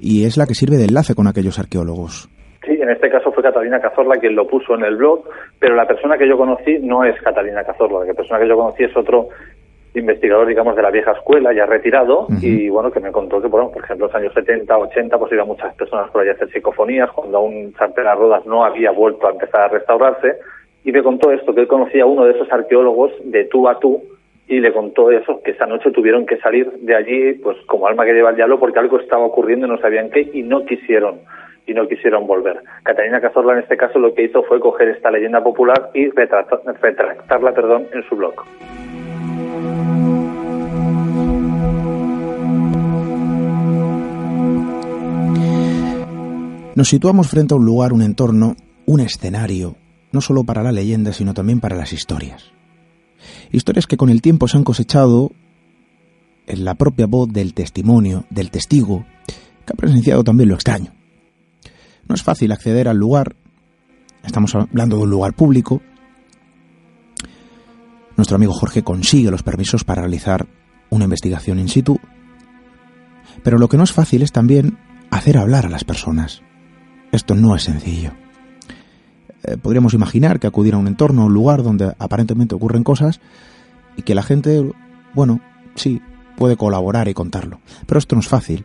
y 0.00 0.24
es 0.24 0.36
la 0.36 0.46
que 0.46 0.54
sirve 0.54 0.76
de 0.76 0.86
enlace 0.86 1.14
con 1.14 1.26
aquellos 1.26 1.58
arqueólogos. 1.58 2.28
En 2.88 2.94
este 2.94 3.10
caso 3.10 3.30
fue 3.32 3.42
Catalina 3.42 3.82
Cazorla 3.82 4.16
quien 4.16 4.34
lo 4.34 4.46
puso 4.46 4.74
en 4.74 4.82
el 4.82 4.96
blog, 4.96 5.22
pero 5.58 5.74
la 5.74 5.86
persona 5.86 6.16
que 6.16 6.26
yo 6.26 6.38
conocí 6.38 6.78
no 6.78 7.04
es 7.04 7.20
Catalina 7.20 7.62
Cazorla, 7.62 8.06
la 8.06 8.14
persona 8.14 8.40
que 8.40 8.48
yo 8.48 8.56
conocí 8.56 8.82
es 8.82 8.96
otro 8.96 9.28
investigador, 9.94 10.46
digamos, 10.46 10.74
de 10.74 10.80
la 10.80 10.90
vieja 10.90 11.12
escuela, 11.12 11.52
ya 11.52 11.66
retirado, 11.66 12.28
y 12.40 12.70
bueno, 12.70 12.90
que 12.90 13.00
me 13.00 13.12
contó 13.12 13.42
que, 13.42 13.48
bueno, 13.48 13.70
por 13.70 13.84
ejemplo, 13.84 14.06
en 14.06 14.12
los 14.12 14.14
años 14.14 14.32
70, 14.32 14.78
80, 14.78 15.18
pues 15.18 15.32
iban 15.32 15.46
muchas 15.46 15.74
personas 15.74 16.10
por 16.10 16.22
allá 16.22 16.30
a 16.30 16.34
hacer 16.36 16.50
psicofonías, 16.50 17.10
cuando 17.10 17.36
aún 17.36 17.74
San 17.78 17.92
Pedro 17.92 18.14
Rodas 18.14 18.46
no 18.46 18.64
había 18.64 18.90
vuelto 18.90 19.26
a 19.26 19.32
empezar 19.32 19.60
a 19.60 19.68
restaurarse, 19.68 20.38
y 20.82 20.90
me 20.90 21.02
contó 21.02 21.30
esto, 21.30 21.54
que 21.54 21.60
él 21.60 21.68
conocía 21.68 22.04
a 22.04 22.06
uno 22.06 22.24
de 22.24 22.32
esos 22.32 22.50
arqueólogos 22.50 23.12
de 23.22 23.44
tú 23.44 23.68
a 23.68 23.78
tú, 23.78 24.02
y 24.46 24.60
le 24.60 24.72
contó 24.72 25.10
eso, 25.10 25.42
que 25.42 25.50
esa 25.50 25.66
noche 25.66 25.90
tuvieron 25.90 26.24
que 26.24 26.38
salir 26.38 26.70
de 26.70 26.94
allí, 26.94 27.34
pues 27.34 27.58
como 27.66 27.86
alma 27.86 28.06
que 28.06 28.14
lleva 28.14 28.30
el 28.30 28.36
diablo, 28.36 28.58
porque 28.58 28.78
algo 28.78 28.98
estaba 28.98 29.26
ocurriendo 29.26 29.66
y 29.66 29.68
no 29.68 29.76
sabían 29.76 30.08
qué, 30.08 30.26
y 30.32 30.42
no 30.42 30.64
quisieron 30.64 31.20
y 31.68 31.74
no 31.74 31.86
quisieron 31.86 32.26
volver. 32.26 32.62
Catalina 32.82 33.20
Cazorla 33.20 33.52
en 33.52 33.60
este 33.60 33.76
caso 33.76 33.98
lo 33.98 34.14
que 34.14 34.24
hizo 34.24 34.42
fue 34.44 34.58
coger 34.58 34.88
esta 34.88 35.10
leyenda 35.10 35.42
popular 35.42 35.90
y 35.94 36.08
retractarla 36.10 37.52
perdón, 37.52 37.86
en 37.92 38.02
su 38.08 38.16
blog. 38.16 38.34
Nos 46.74 46.88
situamos 46.88 47.28
frente 47.28 47.54
a 47.54 47.56
un 47.56 47.66
lugar, 47.66 47.92
un 47.92 48.02
entorno, 48.02 48.54
un 48.86 49.00
escenario, 49.00 49.74
no 50.12 50.20
solo 50.20 50.44
para 50.44 50.62
la 50.62 50.70
leyenda, 50.70 51.12
sino 51.12 51.34
también 51.34 51.58
para 51.58 51.76
las 51.76 51.92
historias. 51.92 52.52
Historias 53.50 53.86
que 53.86 53.96
con 53.96 54.10
el 54.10 54.22
tiempo 54.22 54.46
se 54.46 54.56
han 54.56 54.64
cosechado 54.64 55.32
en 56.46 56.64
la 56.64 56.76
propia 56.76 57.06
voz 57.06 57.32
del 57.32 57.52
testimonio, 57.52 58.24
del 58.30 58.50
testigo, 58.52 59.04
que 59.66 59.72
ha 59.72 59.76
presenciado 59.76 60.22
también 60.22 60.50
lo 60.50 60.54
extraño. 60.54 60.97
No 62.08 62.14
es 62.14 62.22
fácil 62.22 62.52
acceder 62.52 62.88
al 62.88 62.96
lugar, 62.96 63.36
estamos 64.24 64.54
hablando 64.54 64.96
de 64.96 65.02
un 65.02 65.10
lugar 65.10 65.34
público. 65.34 65.82
Nuestro 68.16 68.36
amigo 68.36 68.52
Jorge 68.52 68.82
consigue 68.82 69.30
los 69.30 69.42
permisos 69.42 69.84
para 69.84 70.02
realizar 70.02 70.46
una 70.90 71.04
investigación 71.04 71.58
in 71.58 71.68
situ, 71.68 72.00
pero 73.42 73.58
lo 73.58 73.68
que 73.68 73.76
no 73.76 73.84
es 73.84 73.92
fácil 73.92 74.22
es 74.22 74.32
también 74.32 74.78
hacer 75.10 75.36
hablar 75.36 75.66
a 75.66 75.70
las 75.70 75.84
personas. 75.84 76.42
Esto 77.12 77.34
no 77.34 77.54
es 77.54 77.64
sencillo. 77.64 78.12
Eh, 79.44 79.56
podríamos 79.56 79.94
imaginar 79.94 80.40
que 80.40 80.46
acudir 80.46 80.74
a 80.74 80.78
un 80.78 80.88
entorno, 80.88 81.22
a 81.22 81.26
un 81.26 81.34
lugar 81.34 81.62
donde 81.62 81.94
aparentemente 81.98 82.54
ocurren 82.54 82.84
cosas 82.84 83.20
y 83.96 84.02
que 84.02 84.14
la 84.14 84.22
gente, 84.22 84.72
bueno, 85.14 85.40
sí, 85.74 86.00
puede 86.36 86.56
colaborar 86.56 87.08
y 87.08 87.14
contarlo. 87.14 87.60
Pero 87.86 87.98
esto 87.98 88.16
no 88.16 88.20
es 88.20 88.28
fácil. 88.28 88.64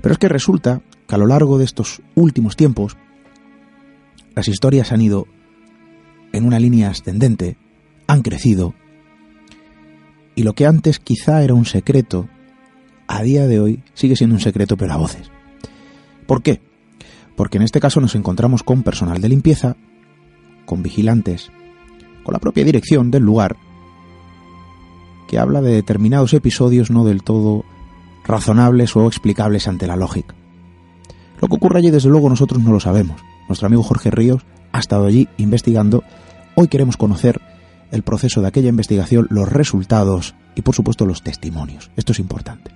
Pero 0.00 0.12
es 0.12 0.18
que 0.18 0.28
resulta 0.28 0.82
que 1.06 1.14
a 1.14 1.18
lo 1.18 1.26
largo 1.26 1.58
de 1.58 1.64
estos 1.64 2.02
últimos 2.14 2.56
tiempos, 2.56 2.96
las 4.34 4.48
historias 4.48 4.92
han 4.92 5.02
ido 5.02 5.26
en 6.32 6.44
una 6.46 6.58
línea 6.58 6.90
ascendente, 6.90 7.56
han 8.06 8.22
crecido, 8.22 8.74
y 10.34 10.42
lo 10.42 10.54
que 10.54 10.66
antes 10.66 10.98
quizá 10.98 11.42
era 11.42 11.54
un 11.54 11.64
secreto, 11.64 12.28
a 13.06 13.22
día 13.22 13.46
de 13.46 13.60
hoy 13.60 13.82
sigue 13.94 14.16
siendo 14.16 14.34
un 14.34 14.40
secreto 14.40 14.76
pero 14.76 14.92
a 14.92 14.96
voces. 14.96 15.30
¿Por 16.26 16.42
qué? 16.42 16.60
Porque 17.36 17.58
en 17.58 17.64
este 17.64 17.80
caso 17.80 18.00
nos 18.00 18.14
encontramos 18.14 18.62
con 18.62 18.82
personal 18.82 19.20
de 19.20 19.28
limpieza, 19.28 19.76
con 20.66 20.82
vigilantes, 20.82 21.50
con 22.24 22.32
la 22.32 22.40
propia 22.40 22.64
dirección 22.64 23.10
del 23.10 23.22
lugar, 23.22 23.56
que 25.28 25.38
habla 25.38 25.60
de 25.60 25.72
determinados 25.72 26.32
episodios 26.34 26.90
no 26.90 27.04
del 27.04 27.22
todo 27.22 27.64
razonables 28.24 28.96
o 28.96 29.06
explicables 29.06 29.68
ante 29.68 29.86
la 29.86 29.96
lógica. 29.96 30.34
Lo 31.44 31.48
que 31.48 31.56
ocurre 31.56 31.78
allí, 31.80 31.90
desde 31.90 32.08
luego, 32.08 32.30
nosotros 32.30 32.62
no 32.62 32.72
lo 32.72 32.80
sabemos. 32.80 33.20
Nuestro 33.48 33.66
amigo 33.66 33.82
Jorge 33.82 34.10
Ríos 34.10 34.46
ha 34.72 34.78
estado 34.78 35.04
allí 35.04 35.28
investigando. 35.36 36.02
Hoy 36.54 36.68
queremos 36.68 36.96
conocer 36.96 37.38
el 37.90 38.02
proceso 38.02 38.40
de 38.40 38.48
aquella 38.48 38.70
investigación, 38.70 39.26
los 39.28 39.52
resultados 39.52 40.34
y, 40.54 40.62
por 40.62 40.74
supuesto, 40.74 41.04
los 41.04 41.20
testimonios. 41.20 41.90
Esto 41.96 42.12
es 42.12 42.18
importante. 42.18 42.70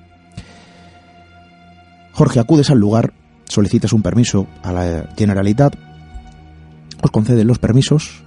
Jorge, 2.12 2.40
acudes 2.40 2.68
al 2.68 2.78
lugar, 2.78 3.14
solicitas 3.44 3.94
un 3.94 4.02
permiso 4.02 4.46
a 4.62 4.70
la 4.70 5.08
Generalitat, 5.16 5.74
os 7.02 7.10
conceden 7.10 7.46
los 7.46 7.58
permisos 7.58 8.22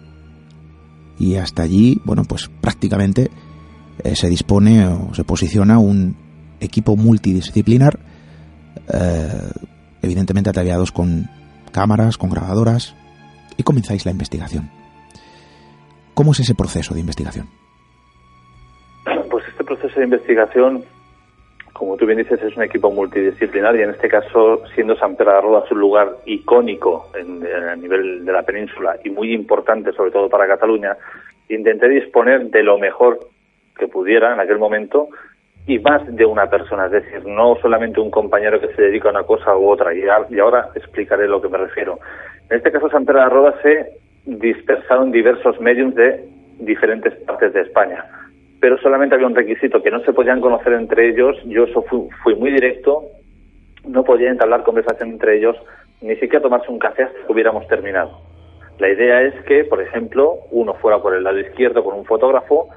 y 1.19 1.35
hasta 1.35 1.61
allí, 1.61 2.01
bueno, 2.03 2.23
pues 2.23 2.49
prácticamente 2.61 3.29
eh, 4.03 4.15
se 4.15 4.27
dispone 4.27 4.87
o 4.87 5.13
se 5.13 5.23
posiciona 5.23 5.77
un 5.77 6.17
equipo 6.59 6.97
multidisciplinar 6.97 7.99
eh, 8.91 9.51
evidentemente 10.01 10.49
ataviados 10.49 10.91
con 10.91 11.29
cámaras, 11.71 12.17
con 12.17 12.29
grabadoras, 12.29 12.95
y 13.57 13.63
comenzáis 13.63 14.05
la 14.05 14.11
investigación. 14.11 14.69
¿Cómo 16.13 16.31
es 16.31 16.39
ese 16.39 16.55
proceso 16.55 16.93
de 16.93 16.99
investigación? 16.99 17.47
Pues 19.29 19.47
este 19.47 19.63
proceso 19.63 19.99
de 19.99 20.05
investigación, 20.05 20.83
como 21.73 21.95
tú 21.95 22.05
bien 22.05 22.19
dices, 22.19 22.41
es 22.41 22.55
un 22.55 22.63
equipo 22.63 22.91
multidisciplinar 22.91 23.75
y 23.75 23.83
en 23.83 23.91
este 23.91 24.07
caso, 24.09 24.61
siendo 24.75 24.95
San 24.95 25.15
Pedro 25.15 25.33
de 25.33 25.41
Rodas 25.41 25.71
un 25.71 25.79
lugar 25.79 26.17
icónico 26.25 27.09
en, 27.15 27.45
a 27.45 27.75
nivel 27.75 28.25
de 28.25 28.31
la 28.31 28.43
península 28.43 28.97
y 29.03 29.09
muy 29.09 29.33
importante, 29.33 29.93
sobre 29.93 30.11
todo 30.11 30.29
para 30.29 30.47
Cataluña, 30.47 30.97
intenté 31.49 31.87
disponer 31.89 32.49
de 32.49 32.63
lo 32.63 32.77
mejor 32.77 33.19
que 33.77 33.87
pudiera 33.87 34.33
en 34.33 34.39
aquel 34.39 34.59
momento 34.59 35.07
y 35.67 35.79
más 35.79 36.01
de 36.15 36.25
una 36.25 36.49
persona, 36.49 36.87
es 36.87 36.91
decir, 36.91 37.25
no 37.25 37.55
solamente 37.61 37.99
un 37.99 38.09
compañero 38.09 38.59
que 38.59 38.73
se 38.73 38.81
dedica 38.81 39.09
a 39.09 39.11
una 39.11 39.23
cosa 39.23 39.55
u 39.55 39.69
otra. 39.69 39.93
Y, 39.93 40.39
ahora 40.39 40.69
explicaré 40.75 41.27
lo 41.27 41.41
que 41.41 41.49
me 41.49 41.57
refiero. 41.57 41.99
En 42.49 42.57
este 42.57 42.71
caso, 42.71 42.89
San 42.89 43.05
Pedro 43.05 43.19
de 43.19 43.29
Roda 43.29 43.55
se 43.61 43.91
dispersaron 44.25 45.11
diversos 45.11 45.59
medios 45.59 45.93
de 45.95 46.25
diferentes 46.59 47.13
partes 47.25 47.53
de 47.53 47.61
España, 47.61 48.05
pero 48.59 48.77
solamente 48.79 49.15
había 49.15 49.27
un 49.27 49.35
requisito, 49.35 49.81
que 49.81 49.91
no 49.91 49.99
se 50.01 50.13
podían 50.13 50.41
conocer 50.41 50.73
entre 50.73 51.09
ellos. 51.09 51.37
Yo 51.45 51.63
eso 51.63 51.83
fui, 51.83 52.35
muy 52.35 52.51
directo, 52.51 53.03
no 53.85 54.03
podía 54.03 54.29
entablar 54.29 54.63
conversación 54.63 55.09
entre 55.09 55.37
ellos, 55.37 55.55
ni 56.01 56.15
siquiera 56.15 56.41
tomarse 56.41 56.71
un 56.71 56.79
café 56.79 57.03
hasta 57.03 57.19
que 57.25 57.31
hubiéramos 57.31 57.67
terminado. 57.67 58.19
La 58.79 58.89
idea 58.89 59.21
es 59.21 59.35
que, 59.45 59.63
por 59.63 59.81
ejemplo, 59.81 60.39
uno 60.49 60.73
fuera 60.75 60.99
por 60.99 61.15
el 61.15 61.23
lado 61.23 61.39
izquierdo 61.39 61.83
con 61.83 61.95
un 61.95 62.05
fotógrafo, 62.05 62.69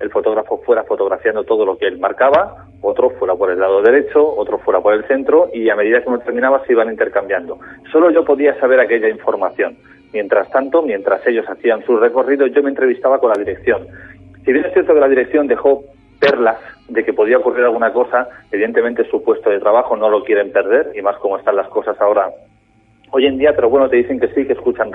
el 0.00 0.10
fotógrafo 0.10 0.58
fuera 0.58 0.84
fotografiando 0.84 1.44
todo 1.44 1.64
lo 1.64 1.76
que 1.76 1.86
él 1.86 1.98
marcaba, 1.98 2.66
otro 2.80 3.10
fuera 3.10 3.34
por 3.34 3.50
el 3.50 3.58
lado 3.58 3.82
derecho, 3.82 4.24
otro 4.36 4.58
fuera 4.58 4.80
por 4.80 4.94
el 4.94 5.04
centro 5.06 5.48
y 5.52 5.68
a 5.70 5.76
medida 5.76 6.02
que 6.02 6.08
uno 6.08 6.20
terminaba 6.20 6.64
se 6.64 6.72
iban 6.72 6.90
intercambiando. 6.90 7.58
Solo 7.90 8.10
yo 8.10 8.24
podía 8.24 8.58
saber 8.60 8.80
aquella 8.80 9.08
información. 9.08 9.76
Mientras 10.12 10.50
tanto, 10.50 10.82
mientras 10.82 11.26
ellos 11.26 11.46
hacían 11.48 11.84
su 11.84 11.96
recorrido, 11.96 12.46
yo 12.46 12.62
me 12.62 12.70
entrevistaba 12.70 13.18
con 13.18 13.30
la 13.30 13.38
dirección. 13.38 13.86
Si 14.44 14.52
bien 14.52 14.64
es 14.64 14.72
cierto 14.72 14.94
que 14.94 15.00
la 15.00 15.08
dirección 15.08 15.46
dejó 15.46 15.82
perlas 16.20 16.58
de 16.88 17.04
que 17.04 17.12
podía 17.12 17.38
ocurrir 17.38 17.64
alguna 17.64 17.92
cosa, 17.92 18.28
evidentemente 18.50 19.04
su 19.10 19.22
puesto 19.22 19.50
de 19.50 19.60
trabajo 19.60 19.96
no 19.96 20.08
lo 20.08 20.24
quieren 20.24 20.52
perder 20.52 20.92
y 20.94 21.02
más 21.02 21.16
como 21.18 21.36
están 21.36 21.56
las 21.56 21.68
cosas 21.68 22.00
ahora 22.00 22.30
hoy 23.10 23.26
en 23.26 23.38
día, 23.38 23.54
pero 23.54 23.68
bueno, 23.68 23.88
te 23.88 23.96
dicen 23.96 24.20
que 24.20 24.28
sí, 24.28 24.46
que 24.46 24.52
escuchan 24.52 24.90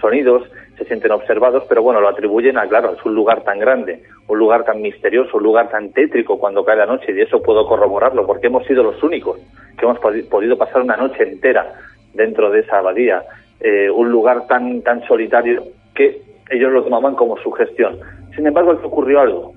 sonidos, 0.00 0.42
se 0.76 0.84
sienten 0.84 1.12
observados, 1.12 1.64
pero 1.68 1.82
bueno, 1.82 2.00
lo 2.00 2.08
atribuyen 2.08 2.58
a, 2.58 2.66
claro, 2.66 2.92
es 2.92 3.04
un 3.04 3.14
lugar 3.14 3.42
tan 3.44 3.58
grande, 3.58 4.02
un 4.28 4.38
lugar 4.38 4.64
tan 4.64 4.80
misterioso, 4.80 5.36
un 5.36 5.42
lugar 5.42 5.70
tan 5.70 5.92
tétrico 5.92 6.38
cuando 6.38 6.64
cae 6.64 6.76
la 6.76 6.86
noche, 6.86 7.12
y 7.12 7.20
eso 7.20 7.42
puedo 7.42 7.66
corroborarlo, 7.66 8.26
porque 8.26 8.48
hemos 8.48 8.66
sido 8.66 8.82
los 8.82 9.02
únicos 9.02 9.38
que 9.78 9.84
hemos 9.84 9.98
podido 9.98 10.56
pasar 10.56 10.82
una 10.82 10.96
noche 10.96 11.22
entera 11.22 11.72
dentro 12.14 12.50
de 12.50 12.60
esa 12.60 12.78
abadía, 12.78 13.22
eh, 13.60 13.90
un 13.90 14.10
lugar 14.10 14.46
tan, 14.46 14.82
tan 14.82 15.06
solitario 15.06 15.62
que 15.94 16.20
ellos 16.50 16.72
lo 16.72 16.82
tomaban 16.82 17.14
como 17.14 17.36
su 17.38 17.50
gestión. 17.52 17.98
Sin 18.34 18.46
embargo, 18.46 18.72
aquí 18.72 18.84
ocurrió 18.84 19.20
algo, 19.20 19.52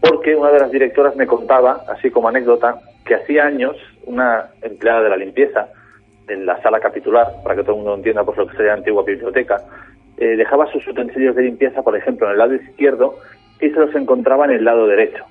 porque 0.00 0.34
una 0.34 0.50
de 0.50 0.60
las 0.60 0.70
directoras 0.70 1.14
me 1.16 1.26
contaba, 1.26 1.82
así 1.88 2.10
como 2.10 2.28
anécdota, 2.28 2.76
que 3.04 3.14
hacía 3.14 3.44
años 3.44 3.76
una 4.06 4.50
empleada 4.62 5.02
de 5.02 5.10
la 5.10 5.16
limpieza, 5.16 5.68
en 6.28 6.46
la 6.46 6.60
sala 6.62 6.80
capitular, 6.80 7.26
para 7.42 7.56
que 7.56 7.62
todo 7.62 7.72
el 7.72 7.78
mundo 7.78 7.94
entienda 7.94 8.24
pues, 8.24 8.36
lo 8.38 8.46
que 8.46 8.56
sería 8.56 8.72
la 8.72 8.78
antigua 8.78 9.02
biblioteca, 9.02 9.62
eh, 10.16 10.36
dejaba 10.36 10.70
sus 10.72 10.86
utensilios 10.86 11.36
de 11.36 11.42
limpieza, 11.42 11.82
por 11.82 11.96
ejemplo, 11.96 12.26
en 12.26 12.32
el 12.32 12.38
lado 12.38 12.54
izquierdo 12.54 13.16
y 13.60 13.70
se 13.70 13.78
los 13.78 13.94
encontraba 13.94 14.46
en 14.46 14.52
el 14.52 14.64
lado 14.64 14.86
derecho. 14.86 15.24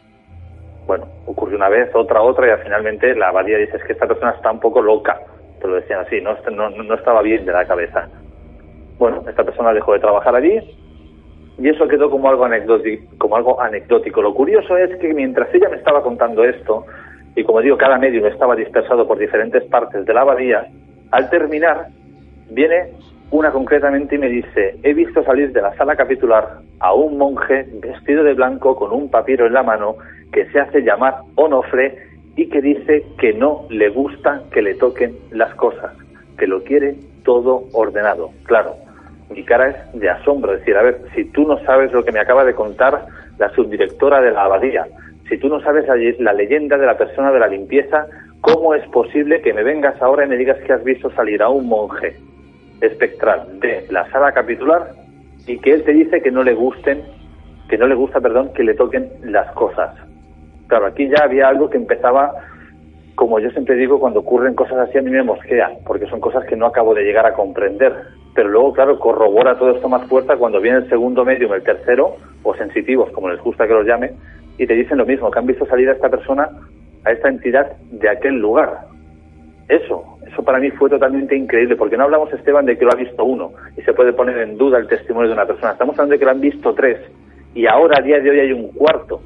Bueno, 0.85 1.05
ocurrió 1.25 1.57
una 1.57 1.69
vez, 1.69 1.93
otra, 1.93 2.21
otra, 2.21 2.47
y 2.47 2.63
finalmente 2.63 3.13
la 3.15 3.29
abadía 3.29 3.57
dice 3.57 3.77
es 3.77 3.83
que 3.83 3.93
esta 3.93 4.07
persona 4.07 4.31
está 4.31 4.51
un 4.51 4.61
poco 4.61 4.81
loca, 4.81 5.19
te 5.59 5.67
lo 5.67 5.75
decían 5.75 5.99
así, 5.99 6.21
no, 6.21 6.37
no, 6.51 6.69
no 6.69 6.93
estaba 6.95 7.21
bien 7.21 7.45
de 7.45 7.51
la 7.51 7.65
cabeza. 7.65 8.07
Bueno, 8.97 9.23
esta 9.27 9.43
persona 9.43 9.73
dejó 9.73 9.93
de 9.93 9.99
trabajar 9.99 10.35
allí 10.35 10.59
y 11.59 11.69
eso 11.69 11.87
quedó 11.87 12.09
como 12.09 12.29
algo 12.29 12.45
anecdótico, 12.45 13.03
como 13.17 13.35
algo 13.35 13.61
anecdótico. 13.61 14.21
Lo 14.21 14.33
curioso 14.33 14.77
es 14.77 14.95
que 14.99 15.13
mientras 15.13 15.53
ella 15.53 15.69
me 15.69 15.77
estaba 15.77 16.01
contando 16.01 16.43
esto, 16.43 16.85
y 17.35 17.43
como 17.43 17.61
digo, 17.61 17.77
cada 17.77 17.97
medium 17.97 18.25
estaba 18.25 18.55
dispersado 18.55 19.07
por 19.07 19.17
diferentes 19.17 19.63
partes 19.65 20.05
de 20.05 20.13
la 20.13 20.21
abadía, 20.21 20.67
al 21.11 21.29
terminar 21.29 21.87
viene 22.49 22.91
una 23.29 23.51
concretamente 23.51 24.15
y 24.15 24.19
me 24.19 24.29
dice, 24.29 24.77
he 24.83 24.93
visto 24.93 25.23
salir 25.23 25.51
de 25.51 25.61
la 25.61 25.75
sala 25.75 25.95
capitular 25.95 26.59
a 26.79 26.93
un 26.93 27.17
monje 27.17 27.67
vestido 27.81 28.23
de 28.23 28.33
blanco 28.33 28.75
con 28.75 28.91
un 28.91 29.09
papiro 29.09 29.47
en 29.47 29.53
la 29.53 29.63
mano 29.63 29.97
que 30.31 30.45
se 30.51 30.59
hace 30.59 30.81
llamar 30.81 31.15
Onofre 31.35 31.97
y 32.35 32.47
que 32.47 32.61
dice 32.61 33.03
que 33.17 33.33
no 33.33 33.65
le 33.69 33.89
gusta 33.89 34.43
que 34.51 34.61
le 34.61 34.75
toquen 34.75 35.15
las 35.31 35.53
cosas, 35.55 35.91
que 36.37 36.47
lo 36.47 36.63
quiere 36.63 36.95
todo 37.23 37.63
ordenado. 37.73 38.29
Claro, 38.43 38.75
mi 39.29 39.43
cara 39.43 39.69
es 39.69 39.99
de 39.99 40.09
asombro, 40.09 40.53
decir, 40.53 40.77
a 40.77 40.83
ver, 40.83 41.01
si 41.15 41.25
tú 41.25 41.45
no 41.45 41.57
sabes 41.65 41.91
lo 41.91 42.05
que 42.05 42.11
me 42.11 42.19
acaba 42.19 42.45
de 42.45 42.53
contar 42.53 43.07
la 43.37 43.49
subdirectora 43.49 44.21
de 44.21 44.31
la 44.31 44.45
abadía, 44.45 44.85
si 45.27 45.37
tú 45.37 45.49
no 45.49 45.59
sabes 45.61 45.85
la, 46.19 46.33
leyenda 46.33 46.77
de 46.77 46.85
la 46.85 46.97
persona 46.97 47.31
de 47.31 47.39
la 47.39 47.47
limpieza, 47.47 48.07
¿cómo 48.41 48.73
es 48.73 48.87
posible 48.89 49.41
que 49.41 49.53
me 49.53 49.63
vengas 49.63 50.01
ahora 50.01 50.25
y 50.25 50.29
me 50.29 50.37
digas 50.37 50.57
que 50.65 50.73
has 50.73 50.83
visto 50.83 51.09
salir 51.11 51.41
a 51.41 51.49
un 51.49 51.67
monje 51.67 52.15
espectral 52.81 53.59
de 53.59 53.85
la 53.89 54.09
sala 54.11 54.31
capitular 54.31 54.91
y 55.45 55.59
que 55.59 55.73
él 55.73 55.83
te 55.83 55.93
dice 55.93 56.21
que 56.21 56.31
no 56.31 56.43
le 56.43 56.53
gusten, 56.53 57.03
que 57.69 57.77
no 57.77 57.87
le 57.87 57.95
gusta, 57.95 58.19
perdón, 58.19 58.51
que 58.53 58.63
le 58.63 58.75
toquen 58.75 59.09
las 59.23 59.51
cosas? 59.53 59.95
Claro, 60.67 60.87
aquí 60.87 61.07
ya 61.07 61.23
había 61.23 61.47
algo 61.47 61.69
que 61.69 61.77
empezaba 61.77 62.33
como 63.17 63.39
yo 63.39 63.49
siempre 63.49 63.75
digo, 63.75 63.99
cuando 63.99 64.19
ocurren 64.19 64.53
cosas 64.53 64.77
así 64.77 64.99
a 64.99 65.01
mí 65.01 65.09
me 65.09 65.23
mosquea, 65.23 65.71
porque 65.87 66.05
son 66.05 66.19
cosas 66.19 66.45
que 66.45 66.55
no 66.55 66.67
acabo 66.67 66.93
de 66.93 67.01
llegar 67.01 67.25
a 67.25 67.33
comprender. 67.33 67.91
Pero 68.35 68.47
luego, 68.47 68.73
claro, 68.73 68.99
corrobora 68.99 69.57
todo 69.57 69.71
esto 69.71 69.89
más 69.89 70.07
fuerza 70.07 70.37
cuando 70.37 70.61
viene 70.61 70.77
el 70.77 70.89
segundo 70.89 71.25
medium, 71.25 71.51
el 71.53 71.63
tercero, 71.63 72.15
o 72.43 72.53
sensitivos, 72.53 73.09
como 73.09 73.29
les 73.29 73.41
gusta 73.41 73.65
que 73.67 73.73
los 73.73 73.87
llame, 73.87 74.11
y 74.59 74.67
te 74.67 74.75
dicen 74.75 74.99
lo 74.99 75.05
mismo, 75.07 75.31
que 75.31 75.39
han 75.39 75.47
visto 75.47 75.65
salir 75.65 75.89
a 75.89 75.93
esta 75.93 76.09
persona, 76.09 76.47
a 77.05 77.11
esta 77.11 77.29
entidad 77.29 77.77
de 77.91 78.09
aquel 78.09 78.39
lugar. 78.39 78.87
Eso, 79.67 80.17
eso 80.25 80.43
para 80.43 80.59
mí 80.59 80.71
fue 80.71 80.89
totalmente 80.89 81.35
increíble, 81.35 81.75
porque 81.75 81.97
no 81.97 82.05
hablamos, 82.05 82.31
Esteban, 82.31 82.65
de 82.65 82.77
que 82.77 82.85
lo 82.85 82.91
ha 82.91 82.95
visto 82.95 83.23
uno, 83.23 83.51
y 83.77 83.81
se 83.81 83.93
puede 83.93 84.13
poner 84.13 84.37
en 84.37 84.57
duda 84.57 84.77
el 84.77 84.87
testimonio 84.87 85.27
de 85.29 85.33
una 85.33 85.45
persona. 85.45 85.73
Estamos 85.73 85.95
hablando 85.95 86.13
de 86.13 86.19
que 86.19 86.25
lo 86.25 86.31
han 86.31 86.41
visto 86.41 86.73
tres, 86.73 86.99
y 87.53 87.65
ahora 87.67 87.99
a 87.99 88.03
día 88.03 88.19
de 88.19 88.29
hoy 88.29 88.39
hay 88.39 88.51
un 88.51 88.69
cuarto 88.69 89.21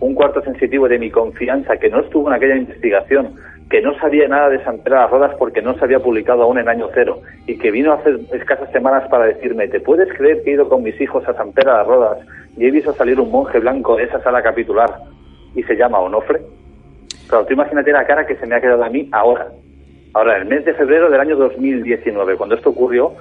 un 0.00 0.14
cuarto 0.14 0.42
sensitivo 0.42 0.88
de 0.88 0.98
mi 0.98 1.10
confianza 1.10 1.76
que 1.76 1.88
no 1.88 2.00
estuvo 2.00 2.28
en 2.28 2.34
aquella 2.34 2.56
investigación, 2.56 3.34
que 3.70 3.80
no 3.80 3.98
sabía 3.98 4.28
nada 4.28 4.50
de 4.50 4.62
San 4.62 4.78
Pedro 4.78 4.96
de 4.96 5.02
las 5.02 5.10
Rodas 5.10 5.34
porque 5.38 5.62
no 5.62 5.74
se 5.74 5.84
había 5.84 6.00
publicado 6.00 6.42
aún 6.42 6.58
en 6.58 6.68
año 6.68 6.88
cero 6.94 7.20
y 7.46 7.58
que 7.58 7.70
vino 7.70 7.92
hace 7.92 8.10
escasas 8.32 8.70
semanas 8.72 9.08
para 9.08 9.26
decirme, 9.26 9.68
¿te 9.68 9.80
puedes 9.80 10.12
creer 10.16 10.42
que 10.42 10.50
he 10.50 10.54
ido 10.54 10.68
con 10.68 10.82
mis 10.82 11.00
hijos 11.00 11.26
a 11.26 11.34
San 11.34 11.52
Pedro 11.52 11.72
de 11.72 11.78
las 11.78 11.86
Rodas 11.86 12.18
y 12.56 12.66
he 12.66 12.70
visto 12.70 12.92
salir 12.92 13.18
un 13.18 13.30
monje 13.30 13.58
blanco 13.58 13.96
de 13.96 14.04
esa 14.04 14.22
sala 14.22 14.42
capitular 14.42 14.90
y 15.54 15.62
se 15.62 15.76
llama 15.76 15.98
Onofre? 15.98 16.40
Claro, 17.28 17.46
tú 17.46 17.54
imagínate 17.54 17.92
la 17.92 18.06
cara 18.06 18.26
que 18.26 18.36
se 18.36 18.46
me 18.46 18.56
ha 18.56 18.60
quedado 18.60 18.84
a 18.84 18.90
mí 18.90 19.08
ahora. 19.12 19.48
Ahora, 20.14 20.36
en 20.36 20.42
el 20.42 20.48
mes 20.48 20.64
de 20.64 20.74
febrero 20.74 21.10
del 21.10 21.20
año 21.20 21.36
2019, 21.36 22.36
cuando 22.36 22.54
esto 22.54 22.70
ocurrió, 22.70 23.12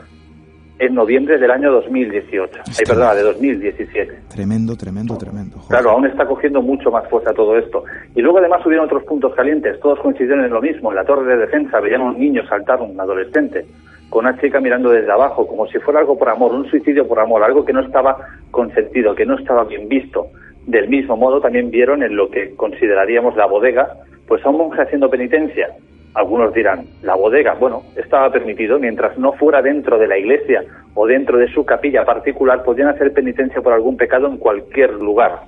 en 0.79 0.93
noviembre 0.93 1.37
del 1.37 1.51
año 1.51 1.71
2018. 1.71 2.59
Ay, 2.67 2.85
perdona, 2.85 3.15
de 3.15 3.23
2017. 3.23 4.19
Tremendo, 4.29 4.75
tremendo, 4.75 5.17
tremendo. 5.17 5.57
Claro, 5.69 5.91
aún 5.91 6.05
está 6.05 6.25
cogiendo 6.25 6.61
mucho 6.61 6.91
más 6.91 7.07
fuerza 7.09 7.33
todo 7.33 7.57
esto. 7.57 7.83
Y 8.13 8.21
luego 8.21 8.39
además 8.39 8.65
hubieron 8.65 8.85
otros 8.85 9.03
puntos 9.03 9.33
calientes, 9.35 9.79
todos 9.79 9.99
coincidieron 9.99 10.43
en 10.43 10.51
lo 10.51 10.61
mismo. 10.61 10.89
En 10.91 10.97
la 10.97 11.05
torre 11.05 11.25
de 11.25 11.37
defensa 11.45 11.79
veían 11.79 12.01
a 12.01 12.05
un 12.05 12.19
niño 12.19 12.45
saltar, 12.47 12.81
un 12.81 12.99
adolescente, 12.99 13.65
con 14.09 14.25
una 14.25 14.37
chica 14.39 14.59
mirando 14.59 14.89
desde 14.89 15.11
abajo, 15.11 15.47
como 15.47 15.65
si 15.67 15.79
fuera 15.79 16.01
algo 16.01 16.17
por 16.17 16.29
amor, 16.29 16.53
un 16.53 16.69
suicidio 16.69 17.07
por 17.07 17.19
amor, 17.19 17.43
algo 17.43 17.63
que 17.63 17.73
no 17.73 17.81
estaba 17.81 18.17
consentido, 18.51 19.15
que 19.15 19.25
no 19.25 19.37
estaba 19.37 19.63
bien 19.63 19.87
visto. 19.87 20.27
Del 20.67 20.87
mismo 20.89 21.15
modo 21.15 21.41
también 21.41 21.69
vieron 21.69 22.03
en 22.03 22.15
lo 22.15 22.29
que 22.29 22.55
consideraríamos 22.55 23.35
la 23.35 23.45
bodega, 23.45 23.87
pues 24.27 24.43
a 24.45 24.49
un 24.49 24.57
monje 24.57 24.81
haciendo 24.81 25.09
penitencia, 25.09 25.69
algunos 26.15 26.53
dirán, 26.53 26.85
la 27.03 27.13
bodega, 27.15 27.55
bueno, 27.55 27.83
estaba 27.97 28.31
permitido, 28.31 28.79
mientras 28.79 29.17
no 29.17 29.33
fuera 29.33 29.61
dentro 29.61 29.97
de 29.99 30.07
la 30.07 30.17
iglesia 30.17 30.63
o 30.93 31.05
dentro 31.05 31.37
de 31.37 31.49
su 31.49 31.65
capilla 31.65 32.05
particular, 32.05 32.63
podían 32.63 32.87
hacer 32.87 33.11
penitencia 33.13 33.61
por 33.61 33.73
algún 33.73 33.97
pecado 33.97 34.27
en 34.27 34.37
cualquier 34.37 34.93
lugar. 34.93 35.41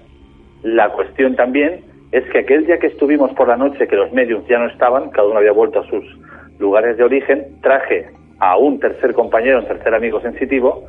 La 0.64 0.90
cuestión 0.90 1.36
también 1.36 1.82
es 2.12 2.24
que 2.32 2.40
aquel 2.40 2.66
día 2.66 2.80
que 2.80 2.88
estuvimos 2.88 3.32
por 3.32 3.48
la 3.48 3.56
noche, 3.56 3.88
que 3.88 3.96
los 3.96 4.12
medios 4.12 4.46
ya 4.48 4.60
no 4.60 4.68
estaban, 4.68 5.10
cada 5.10 5.30
uno 5.30 5.40
había 5.40 5.54
vuelto 5.54 5.80
a 5.80 5.88
sus 5.88 6.04
lugares 6.60 6.98
de 6.98 7.04
origen, 7.04 7.46
traje 7.62 8.08
a 8.40 8.58
un 8.58 8.80
tercer 8.80 9.14
compañero, 9.14 9.60
un 9.60 9.68
tercer 9.68 9.96
amigo 9.96 10.20
sensitivo, 10.20 10.84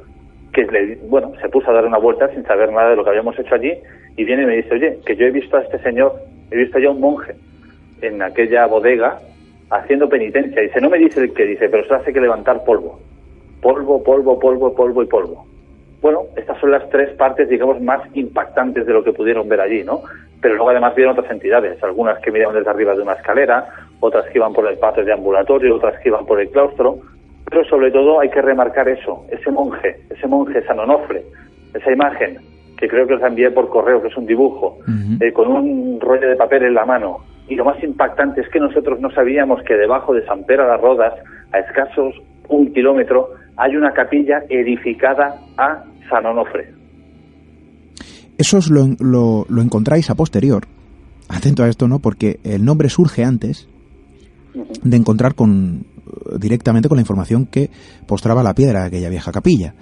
que 0.53 0.65
le, 0.65 0.97
bueno, 1.09 1.33
se 1.41 1.49
puso 1.49 1.71
a 1.71 1.75
dar 1.75 1.87
una 1.87 1.99
vuelta 1.99 2.29
sin 2.35 2.45
saber 2.45 2.73
nada 2.73 2.91
de 2.91 2.97
lo 2.97 3.05
que 3.05 3.11
habíamos 3.11 3.39
hecho 3.39 3.55
allí, 3.55 3.75
y 4.19 4.25
viene 4.25 4.43
y 4.43 4.47
me 4.47 4.57
dice, 4.57 4.75
oye, 4.75 4.99
que 5.07 5.15
yo 5.15 5.27
he 5.27 5.31
visto 5.31 5.57
a 5.57 5.63
este 5.63 5.79
señor, 5.79 6.13
he 6.51 6.57
visto 6.57 6.81
ya 6.81 6.91
un 6.91 7.01
monje 7.01 7.37
en 8.03 8.21
aquella 8.21 8.67
bodega 8.67 9.21
haciendo 9.71 10.09
penitencia. 10.09 10.61
Dice, 10.61 10.81
no 10.81 10.91
me 10.91 10.99
dice 10.99 11.21
el 11.21 11.33
que 11.33 11.47
dice, 11.47 11.69
pero 11.69 11.87
se 11.87 11.95
hace 11.95 12.13
que 12.13 12.21
levantar 12.21 12.65
polvo. 12.65 12.99
Polvo, 13.63 14.03
polvo, 14.03 14.37
polvo, 14.41 14.75
polvo 14.75 15.03
y 15.05 15.07
polvo. 15.07 15.47
Bueno, 16.03 16.23
estas 16.37 16.59
son 16.59 16.73
las 16.73 16.89
tres 16.91 17.11
partes, 17.11 17.49
digamos, 17.49 17.81
más 17.81 18.03
impactantes 18.15 18.87
de 18.87 18.93
lo 18.93 19.05
que 19.05 19.13
pudieron 19.13 19.49
ver 19.49 19.61
allí, 19.61 19.85
¿no? 19.85 20.03
Pero 20.41 20.57
luego 20.57 20.71
además 20.71 20.97
vieron 20.97 21.17
otras 21.17 21.31
entidades, 21.31 21.81
algunas 21.85 22.19
que 22.19 22.33
miraban 22.33 22.57
desde 22.57 22.71
arriba 22.71 22.97
de 22.97 23.03
una 23.03 23.13
escalera, 23.13 23.69
otras 24.01 24.27
que 24.27 24.39
iban 24.39 24.53
por 24.53 24.67
el 24.67 24.79
patio 24.79 25.05
de 25.05 25.13
ambulatorio, 25.13 25.77
otras 25.77 26.01
que 26.01 26.09
iban 26.09 26.27
por 26.27 26.41
el 26.41 26.51
claustro, 26.51 26.99
pero 27.49 27.65
sobre 27.67 27.93
todo 27.93 28.19
hay 28.19 28.31
que 28.31 28.43
remarcar 28.43 28.89
eso, 28.89 29.25
ese 29.31 29.51
monje, 29.53 29.97
ese 30.11 30.27
monje 30.27 30.63
San 30.63 30.81
Onofre, 30.81 31.23
esa 31.73 31.93
imagen 31.93 32.39
que 32.79 32.89
creo 32.89 33.07
que 33.07 33.15
os 33.15 33.23
envié 33.23 33.51
por 33.51 33.69
correo, 33.69 34.01
que 34.01 34.09
es 34.09 34.17
un 34.17 34.27
dibujo, 34.27 34.79
eh, 35.21 35.33
con 35.33 35.49
un 35.49 36.01
rollo 36.01 36.29
de 36.29 36.37
papel 36.37 36.65
en 36.65 36.75
la 36.75 36.87
mano, 36.87 37.19
y 37.49 37.57
lo 37.57 37.65
más 37.65 37.83
impactante 37.83 38.41
es 38.41 38.49
que 38.51 38.61
nosotros 38.61 39.01
no 39.01 39.11
sabíamos 39.11 39.63
que 39.65 39.75
debajo 39.75 40.15
de 40.15 40.25
San 40.27 40.45
Pedro 40.45 40.65
de 40.65 40.71
las 40.71 40.81
Rodas, 40.81 41.15
a 41.53 41.59
escasos 41.59 42.15
un 42.49 42.73
kilómetro, 42.73 43.31
hay 43.57 43.75
una 43.75 43.93
capilla 43.93 44.43
edificada 44.49 45.41
a 45.57 45.85
San 46.09 46.27
Onofre. 46.27 46.73
Eso 48.39 48.61
lo, 48.71 49.45
lo, 49.49 49.63
encontráis 49.63 50.11
a 50.11 50.15
posterior. 50.15 50.65
Atento 51.29 51.65
a 51.65 51.69
esto, 51.69 51.89
¿no? 51.89 51.99
Porque 51.99 52.39
el 52.45 52.65
nombre 52.65 52.89
surge 52.89 53.25
antes 53.25 53.69
de 54.83 54.97
encontrar 54.97 55.35
con 55.35 55.85
directamente 56.39 56.89
con 56.89 56.97
la 56.97 57.03
información 57.03 57.47
que 57.47 57.71
postraba 58.07 58.43
la 58.43 58.55
piedra 58.55 58.83
de 58.83 58.87
aquella 58.87 59.11
vieja 59.11 59.33
capilla. 59.33 59.75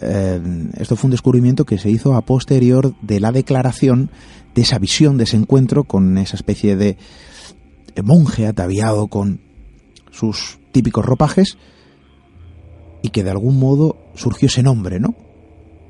Eh, 0.00 0.40
esto 0.78 0.96
fue 0.96 1.08
un 1.08 1.12
descubrimiento 1.12 1.64
que 1.64 1.78
se 1.78 1.90
hizo 1.90 2.14
a 2.14 2.22
posterior 2.22 2.94
de 3.02 3.20
la 3.20 3.32
declaración 3.32 4.10
de 4.54 4.62
esa 4.62 4.78
visión, 4.78 5.16
de 5.16 5.24
ese 5.24 5.36
encuentro 5.36 5.84
con 5.84 6.18
esa 6.18 6.36
especie 6.36 6.76
de 6.76 6.96
monje 8.04 8.46
ataviado 8.46 9.08
con 9.08 9.40
sus 10.10 10.58
típicos 10.72 11.04
ropajes 11.04 11.58
y 13.02 13.10
que 13.10 13.24
de 13.24 13.30
algún 13.30 13.58
modo 13.58 13.96
surgió 14.14 14.46
ese 14.46 14.62
nombre, 14.62 15.00
¿no? 15.00 15.14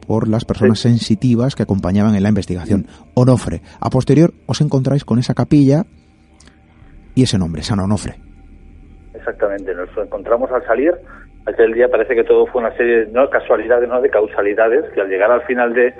Por 0.06 0.28
las 0.28 0.44
personas 0.44 0.78
sensitivas 0.78 1.54
que 1.54 1.62
acompañaban 1.62 2.14
en 2.14 2.22
la 2.22 2.30
investigación. 2.30 2.86
Onofre. 3.14 3.60
A 3.80 3.90
posterior 3.90 4.32
os 4.46 4.60
encontráis 4.60 5.04
con 5.04 5.18
esa 5.18 5.34
capilla 5.34 5.84
y 7.14 7.24
ese 7.24 7.38
nombre, 7.38 7.62
San 7.62 7.80
Onofre. 7.80 8.16
Exactamente, 9.12 9.74
nos 9.74 9.88
encontramos 10.02 10.50
al 10.50 10.64
salir. 10.64 10.92
Aquel 11.48 11.72
día 11.72 11.88
parece 11.88 12.14
que 12.14 12.24
todo 12.24 12.46
fue 12.46 12.60
una 12.60 12.76
serie, 12.76 13.06
no 13.10 13.22
de 13.22 13.30
casualidades, 13.30 13.88
no 13.88 14.00
de 14.00 14.10
causalidades, 14.10 14.84
que 14.92 15.00
al 15.00 15.08
llegar 15.08 15.30
al 15.30 15.42
final 15.42 15.72
de, 15.72 15.94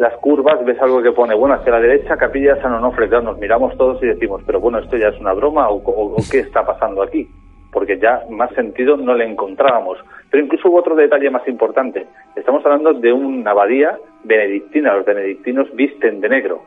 las 0.00 0.14
curvas 0.14 0.64
ves 0.64 0.80
algo 0.80 1.02
que 1.02 1.12
pone, 1.12 1.34
bueno, 1.34 1.56
hacia 1.56 1.72
la 1.72 1.80
derecha, 1.80 2.16
Capilla 2.16 2.56
San 2.62 2.72
Onofre, 2.72 3.06
claro, 3.06 3.24
nos 3.24 3.38
miramos 3.38 3.76
todos 3.76 4.02
y 4.02 4.06
decimos, 4.06 4.42
pero 4.46 4.58
bueno, 4.58 4.78
esto 4.78 4.96
ya 4.96 5.08
es 5.08 5.20
una 5.20 5.34
broma 5.34 5.68
o, 5.68 6.16
qué 6.30 6.38
está 6.38 6.64
pasando 6.64 7.02
aquí, 7.02 7.28
porque 7.70 7.98
ya 7.98 8.22
más 8.30 8.50
sentido 8.54 8.96
no 8.96 9.14
le 9.14 9.26
encontrábamos. 9.26 9.98
Pero 10.30 10.42
incluso 10.42 10.70
hubo 10.70 10.78
otro 10.78 10.96
detalle 10.96 11.28
más 11.28 11.46
importante, 11.46 12.06
estamos 12.34 12.64
hablando 12.64 12.94
de 12.94 13.12
una 13.12 13.50
abadía 13.50 13.98
benedictina, 14.24 14.94
los 14.94 15.04
benedictinos 15.04 15.68
visten 15.74 16.22
de 16.22 16.30
negro, 16.30 16.62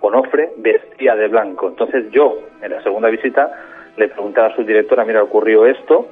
Onofre 0.00 0.50
vestía 0.56 1.14
de 1.14 1.28
blanco. 1.28 1.68
Entonces 1.68 2.10
yo, 2.10 2.36
en 2.62 2.72
la 2.72 2.82
segunda 2.82 3.08
visita, 3.10 3.48
le 3.96 4.08
pregunté 4.08 4.40
a 4.40 4.54
su 4.56 4.64
directora, 4.64 5.04
mira, 5.04 5.22
ocurrió 5.22 5.66
esto, 5.66 6.08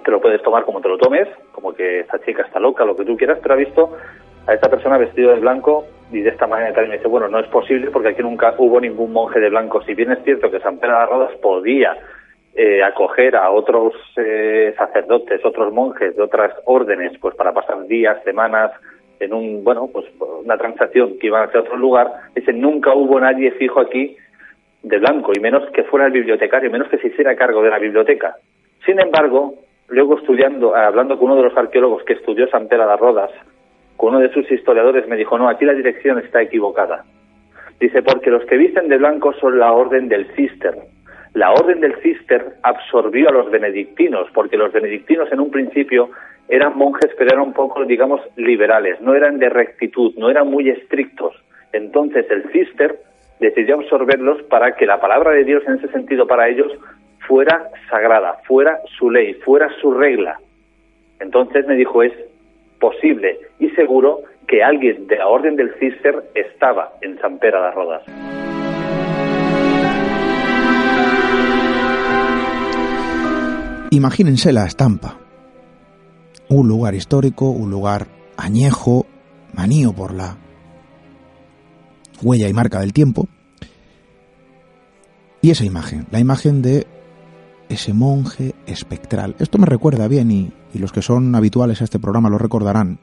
te 0.00 0.10
lo 0.10 0.20
puedes 0.20 0.42
tomar 0.42 0.64
como 0.64 0.80
te 0.80 0.88
lo 0.88 0.98
tomes, 0.98 1.28
como 1.52 1.72
que 1.72 2.00
esta 2.00 2.18
chica 2.20 2.42
está 2.42 2.60
loca, 2.60 2.84
lo 2.84 2.96
que 2.96 3.04
tú 3.04 3.16
quieras, 3.16 3.38
pero 3.42 3.54
ha 3.54 3.58
visto 3.58 3.96
a 4.46 4.54
esta 4.54 4.68
persona 4.68 4.98
vestido 4.98 5.32
de 5.32 5.40
blanco 5.40 5.86
y 6.12 6.20
de 6.20 6.30
esta 6.30 6.46
manera 6.46 6.72
tal 6.72 6.86
y 6.86 6.88
me 6.88 6.96
dice, 6.96 7.08
bueno, 7.08 7.28
no 7.28 7.38
es 7.38 7.46
posible 7.48 7.90
porque 7.90 8.08
aquí 8.08 8.22
nunca 8.22 8.54
hubo 8.58 8.80
ningún 8.80 9.12
monje 9.12 9.38
de 9.38 9.50
blanco. 9.50 9.82
Si 9.82 9.94
bien 9.94 10.12
es 10.12 10.22
cierto 10.24 10.50
que 10.50 10.60
San 10.60 10.78
Pedro 10.78 10.98
de 10.98 11.06
Rodas 11.06 11.36
podía 11.40 11.96
eh, 12.54 12.82
acoger 12.82 13.36
a 13.36 13.50
otros 13.50 13.94
eh, 14.16 14.74
sacerdotes, 14.76 15.44
otros 15.44 15.72
monjes 15.72 16.16
de 16.16 16.22
otras 16.22 16.52
órdenes, 16.64 17.12
pues 17.20 17.34
para 17.36 17.52
pasar 17.52 17.86
días, 17.86 18.22
semanas 18.24 18.72
en 19.20 19.32
un, 19.34 19.62
bueno, 19.62 19.88
pues 19.92 20.06
una 20.44 20.56
transacción 20.56 21.18
que 21.18 21.28
iban 21.28 21.46
hacia 21.46 21.60
otro 21.60 21.76
lugar, 21.76 22.10
dice, 22.34 22.52
nunca 22.52 22.94
hubo 22.94 23.20
nadie 23.20 23.52
fijo 23.52 23.80
aquí 23.80 24.16
de 24.82 24.98
blanco, 24.98 25.32
y 25.36 25.40
menos 25.40 25.70
que 25.72 25.84
fuera 25.84 26.06
el 26.06 26.12
bibliotecario, 26.12 26.70
menos 26.70 26.88
que 26.88 26.98
se 26.98 27.08
hiciera 27.08 27.36
cargo 27.36 27.62
de 27.62 27.70
la 27.70 27.78
biblioteca. 27.78 28.36
Sin 28.86 28.98
embargo, 28.98 29.54
luego 29.90 30.18
estudiando, 30.18 30.74
hablando 30.74 31.18
con 31.18 31.30
uno 31.30 31.36
de 31.36 31.48
los 31.48 31.56
arqueólogos 31.56 32.04
que 32.04 32.14
estudió 32.14 32.48
San 32.48 32.68
Pedro 32.68 32.88
de 32.88 32.96
Rodas, 32.96 33.30
uno 33.98 34.18
de 34.18 34.32
sus 34.32 34.50
historiadores 34.50 35.06
me 35.08 35.16
dijo, 35.16 35.36
no, 35.36 35.48
aquí 35.48 35.64
la 35.64 35.74
dirección 35.74 36.18
está 36.18 36.40
equivocada. 36.42 37.04
Dice, 37.78 38.02
porque 38.02 38.30
los 38.30 38.44
que 38.46 38.56
visten 38.56 38.88
de 38.88 38.98
blanco 38.98 39.32
son 39.34 39.58
la 39.58 39.72
orden 39.72 40.08
del 40.08 40.26
cister. 40.34 40.74
La 41.34 41.52
orden 41.52 41.80
del 41.80 41.94
cister 42.02 42.54
absorbió 42.62 43.28
a 43.28 43.32
los 43.32 43.50
benedictinos, 43.50 44.28
porque 44.34 44.56
los 44.56 44.72
benedictinos 44.72 45.30
en 45.32 45.40
un 45.40 45.50
principio 45.50 46.10
eran 46.48 46.76
monjes, 46.76 47.10
pero 47.16 47.30
eran 47.30 47.46
un 47.46 47.52
poco, 47.52 47.84
digamos, 47.84 48.20
liberales, 48.36 49.00
no 49.00 49.14
eran 49.14 49.38
de 49.38 49.48
rectitud, 49.48 50.12
no 50.16 50.30
eran 50.30 50.48
muy 50.48 50.68
estrictos. 50.68 51.34
Entonces 51.72 52.26
el 52.30 52.50
cister 52.50 52.98
decidió 53.38 53.76
absorberlos 53.76 54.42
para 54.44 54.74
que 54.76 54.86
la 54.86 55.00
palabra 55.00 55.30
de 55.30 55.44
Dios 55.44 55.62
en 55.66 55.74
ese 55.74 55.88
sentido 55.88 56.26
para 56.26 56.48
ellos 56.48 56.72
fuera 57.30 57.70
sagrada, 57.88 58.40
fuera 58.44 58.80
su 58.98 59.08
ley, 59.08 59.34
fuera 59.34 59.68
su 59.80 59.92
regla. 59.94 60.40
Entonces 61.20 61.64
me 61.68 61.76
dijo, 61.76 62.02
es 62.02 62.12
posible 62.80 63.38
y 63.60 63.70
seguro 63.70 64.22
que 64.48 64.64
alguien 64.64 65.06
de 65.06 65.16
la 65.16 65.28
orden 65.28 65.54
del 65.54 65.72
Cister 65.78 66.24
estaba 66.34 66.94
en 67.02 67.20
San 67.20 67.38
Pera 67.38 67.66
de 67.66 67.70
Rodas. 67.70 68.02
Imagínense 73.92 74.52
la 74.52 74.66
estampa. 74.66 75.16
Un 76.48 76.66
lugar 76.66 76.96
histórico, 76.96 77.50
un 77.50 77.70
lugar 77.70 78.06
añejo, 78.36 79.06
manío 79.54 79.92
por 79.92 80.12
la 80.12 80.36
huella 82.24 82.48
y 82.48 82.52
marca 82.52 82.80
del 82.80 82.92
tiempo. 82.92 83.28
Y 85.42 85.52
esa 85.52 85.64
imagen, 85.64 86.06
la 86.10 86.18
imagen 86.18 86.60
de 86.60 86.86
ese 87.70 87.94
monje 87.94 88.54
espectral. 88.66 89.36
Esto 89.38 89.56
me 89.56 89.64
recuerda 89.64 90.08
bien 90.08 90.30
y, 90.30 90.52
los 90.74 90.92
que 90.92 91.02
son 91.02 91.34
habituales 91.34 91.80
a 91.80 91.84
este 91.84 91.98
programa 91.98 92.28
lo 92.28 92.36
recordarán. 92.36 92.98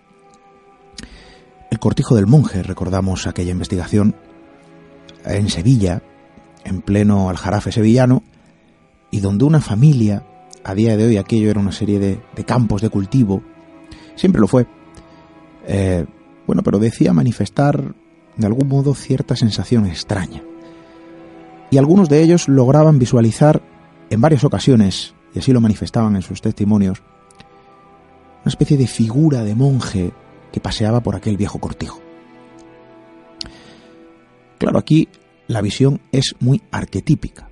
El 1.72 1.80
cortijo 1.80 2.16
del 2.16 2.28
monje, 2.28 2.64
recordamos 2.64 3.28
aquella 3.28 3.52
investigación 3.52 4.16
en 5.26 5.50
Sevilla, 5.50 6.02
en 6.64 6.82
pleno 6.82 7.30
aljarafe 7.30 7.72
sevillano, 7.72 8.24
y 9.10 9.22
donde 9.22 9.46
una 9.46 9.62
familia, 9.62 10.26
a 10.64 10.74
día 10.76 10.96
de 10.98 11.06
hoy 11.06 11.18
aquello 11.18 11.50
era 11.50 11.60
una 11.60 11.72
serie 11.72 12.00
de, 12.00 12.46
campos 12.46 12.82
de 12.82 12.90
cultivo, 12.90 13.42
siempre 14.16 14.42
lo 14.42 14.48
fue, 14.48 14.68
eh, 15.66 16.06
bueno, 16.46 16.62
pero 16.64 16.80
decía 16.80 17.14
manifestar 17.14 17.96
de 18.36 18.48
algún 18.48 18.68
modo 18.68 18.96
cierta 18.96 19.36
sensación 19.36 19.86
extraña. 19.86 20.44
Y 21.70 21.78
algunos 21.78 22.08
de 22.08 22.22
ellos 22.22 22.48
lograban 22.48 23.00
visualizar 23.00 23.62
en 24.10 24.22
varias 24.22 24.44
ocasiones, 24.44 25.14
y 25.34 25.40
así 25.40 25.52
lo 25.52 25.62
manifestaban 25.62 26.16
en 26.16 26.22
sus 26.22 26.42
testimonios, 26.42 27.02
una 28.42 28.50
especie 28.50 28.78
de 28.78 28.88
figura 28.88 29.44
de 29.44 29.56
monje 29.56 30.12
que 30.52 30.60
paseaba 30.60 31.02
por 31.02 31.16
aquel 31.16 31.38
viejo 31.38 31.60
cortijo. 31.60 32.02
Claro, 34.58 34.80
aquí 34.80 35.08
la 35.48 35.62
visión 35.62 36.02
es 36.12 36.36
muy 36.40 36.62
arquetípica. 36.72 37.50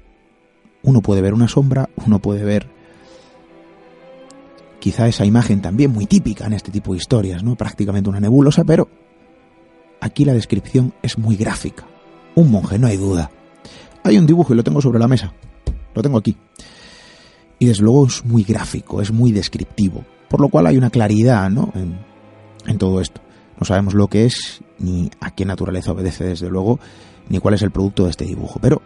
Uno 0.84 1.02
puede 1.02 1.22
ver 1.22 1.34
una 1.34 1.48
sombra, 1.48 1.90
uno 2.06 2.20
puede 2.20 2.44
ver 2.44 2.70
quizá 4.80 5.08
esa 5.08 5.26
imagen 5.26 5.62
también 5.62 5.92
muy 5.92 6.06
típica 6.06 6.46
en 6.46 6.54
este 6.54 6.72
tipo 6.72 6.94
de 6.94 7.00
historias, 7.00 7.44
¿no? 7.44 7.56
Prácticamente 7.56 8.10
una 8.10 8.20
nebulosa, 8.20 8.64
pero 8.64 8.88
aquí 10.00 10.26
la 10.26 10.34
descripción 10.34 10.94
es 11.02 11.18
muy 11.18 11.36
gráfica. 11.36 11.86
Un 12.36 12.52
monje, 12.52 12.78
no 12.78 12.88
hay 12.88 12.98
duda. 12.98 13.32
Hay 14.04 14.18
un 14.18 14.28
dibujo 14.28 14.54
y 14.54 14.58
lo 14.58 14.64
tengo 14.64 14.82
sobre 14.82 15.00
la 15.00 15.08
mesa. 15.08 15.34
Lo 15.96 16.04
tengo 16.04 16.18
aquí. 16.18 16.36
Y 17.58 17.66
desde 17.66 17.84
luego 17.84 18.06
es 18.06 18.24
muy 18.26 18.44
gráfico, 18.44 19.02
es 19.02 19.12
muy 19.12 19.32
descriptivo, 19.32 20.04
por 20.30 20.42
lo 20.42 20.50
cual 20.50 20.68
hay 20.68 20.78
una 20.78 20.90
claridad 20.90 21.50
¿no? 21.50 21.72
en, 21.74 22.78
todo 22.78 23.00
esto. 23.00 23.22
No 23.60 23.66
sabemos 23.66 23.94
lo 23.94 24.08
que 24.08 24.26
es, 24.26 24.62
ni 24.78 25.10
a 25.22 25.32
qué 25.32 25.46
naturaleza 25.46 25.94
obedece, 25.94 26.26
desde 26.26 26.50
luego, 26.50 26.80
ni 27.30 27.40
cuál 27.40 27.54
es 27.54 27.62
el 27.62 27.72
producto 27.72 28.04
de 28.04 28.10
este 28.10 28.26
dibujo. 28.26 28.60
Pero, 28.62 28.82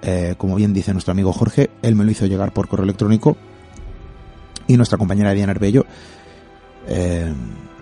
eh, 0.00 0.34
como 0.38 0.56
bien 0.56 0.72
dice 0.72 0.92
nuestro 0.92 1.12
amigo 1.12 1.32
Jorge, 1.32 1.68
él 1.82 1.94
me 1.94 2.04
lo 2.04 2.10
hizo 2.10 2.24
llegar 2.24 2.52
por 2.54 2.66
correo 2.66 2.84
electrónico 2.84 3.36
y 4.66 4.76
nuestra 4.76 4.98
compañera 4.98 5.32
Diana 5.32 5.52
Herbello 5.52 5.84
eh, 6.88 7.32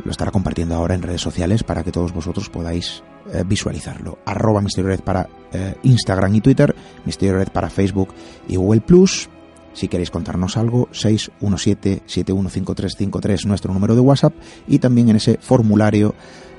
lo 0.05 0.11
estará 0.11 0.31
compartiendo 0.31 0.75
ahora 0.75 0.95
en 0.95 1.03
redes 1.03 1.21
sociales 1.21 1.63
para 1.63 1.85
que 1.85 1.93
todos 1.93 2.13
vosotros 2.13 2.51
podáis 2.51 3.03
eh, 3.33 3.43
visualizarlo. 3.47 4.19
Arroba 4.27 4.61
Misterio 4.61 4.91
Red 4.91 5.01
para 5.01 5.31
eh, 5.51 5.77
Instagram 5.83 6.35
y 6.35 6.43
Twitter, 6.43 6.77
Misterio 7.07 7.37
Red 7.37 7.49
para 7.49 7.71
Facebook 7.71 8.11
y 8.49 8.57
Google 8.57 8.83
Plus. 8.83 9.31
Si 9.73 9.89
queréis 9.89 10.11
contarnos 10.11 10.59
algo, 10.59 10.91
617-715353, 10.91 13.47
nuestro 13.47 13.73
número 13.73 13.95
de 13.95 14.03
WhatsApp, 14.03 14.35
y 14.69 14.79
también 14.79 15.09
en 15.09 15.17
ese 15.17 15.39
formulario 15.41 16.15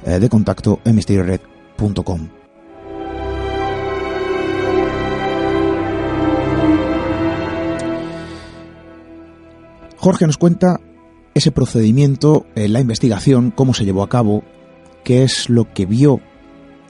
eh, 0.05 0.17
de 0.19 0.27
contacto 0.27 0.79
en 0.83 0.95
misteriored.com. 0.95 2.29
Jorge 9.97 10.25
nos 10.25 10.37
cuenta 10.37 10.79
ese 11.35 11.51
procedimiento, 11.51 12.47
la 12.55 12.79
investigación, 12.79 13.51
cómo 13.51 13.73
se 13.73 13.85
llevó 13.85 14.03
a 14.03 14.09
cabo, 14.09 14.43
qué 15.03 15.23
es 15.23 15.49
lo 15.49 15.73
que 15.73 15.85
vio 15.85 16.21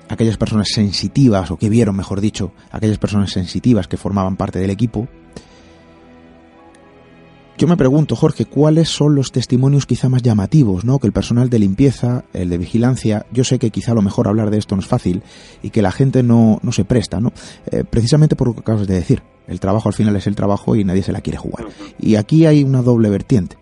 aquellas 0.09 0.37
personas 0.37 0.69
sensitivas, 0.69 1.51
o 1.51 1.57
que 1.57 1.69
vieron, 1.69 1.95
mejor 1.95 2.21
dicho, 2.21 2.51
aquellas 2.71 2.97
personas 2.97 3.31
sensitivas 3.31 3.87
que 3.87 3.97
formaban 3.97 4.35
parte 4.35 4.59
del 4.59 4.69
equipo, 4.69 5.07
yo 7.57 7.67
me 7.67 7.77
pregunto, 7.77 8.17
Jorge, 8.17 8.43
¿cuáles 8.43 8.89
son 8.89 9.15
los 9.15 9.31
testimonios 9.31 9.85
quizá 9.85 10.09
más 10.09 10.21
llamativos, 10.21 10.83
¿no? 10.83 10.99
Que 10.99 11.07
el 11.07 11.13
personal 11.13 11.49
de 11.49 11.59
limpieza, 11.59 12.25
el 12.33 12.49
de 12.49 12.57
vigilancia, 12.57 13.25
yo 13.31 13.45
sé 13.45 13.59
que 13.59 13.71
quizá 13.71 13.93
a 13.93 13.95
lo 13.95 14.01
mejor 14.01 14.27
hablar 14.27 14.51
de 14.51 14.57
esto 14.57 14.75
no 14.75 14.81
es 14.81 14.87
fácil 14.89 15.23
y 15.63 15.69
que 15.69 15.81
la 15.81 15.93
gente 15.93 16.21
no, 16.21 16.59
no 16.63 16.73
se 16.73 16.83
presta, 16.83 17.21
¿no? 17.21 17.31
Eh, 17.71 17.85
precisamente 17.89 18.35
por 18.35 18.49
lo 18.49 18.55
que 18.55 18.59
acabas 18.59 18.87
de 18.87 18.95
decir. 18.95 19.23
El 19.47 19.61
trabajo 19.61 19.87
al 19.87 19.93
final 19.93 20.17
es 20.17 20.27
el 20.27 20.35
trabajo 20.35 20.75
y 20.75 20.83
nadie 20.83 21.01
se 21.01 21.13
la 21.13 21.21
quiere 21.21 21.37
jugar. 21.37 21.67
Y 21.97 22.15
aquí 22.15 22.45
hay 22.45 22.61
una 22.61 22.81
doble 22.81 23.09
vertiente. 23.09 23.57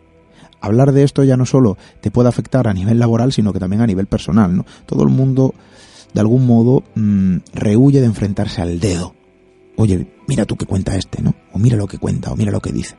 Hablar 0.60 0.92
de 0.92 1.04
esto 1.04 1.24
ya 1.24 1.38
no 1.38 1.46
solo 1.46 1.78
te 2.02 2.10
puede 2.10 2.30
afectar 2.30 2.68
a 2.68 2.74
nivel 2.74 2.98
laboral, 2.98 3.32
sino 3.32 3.54
que 3.54 3.60
también 3.60 3.84
a 3.84 3.88
nivel 3.88 4.08
personal, 4.08 4.56
¿no? 4.56 4.66
Todo 4.88 5.04
el 5.04 5.10
mundo 5.10 5.54
de 6.14 6.22
algún 6.22 6.46
modo 6.46 6.84
mm, 6.96 7.38
rehuye 7.54 8.00
de 8.00 8.06
enfrentarse 8.06 8.62
al 8.62 8.80
dedo. 8.80 9.14
Oye, 9.78 10.08
mira 10.28 10.46
tú 10.46 10.56
qué 10.56 10.66
cuenta 10.66 10.96
este, 10.96 11.22
¿no? 11.22 11.34
O 11.52 11.60
mira 11.60 11.78
lo 11.78 11.88
que 11.88 11.98
cuenta, 11.98 12.32
o 12.32 12.36
mira 12.36 12.52
lo 12.52 12.60
que 12.60 12.72
dice. 12.72 12.96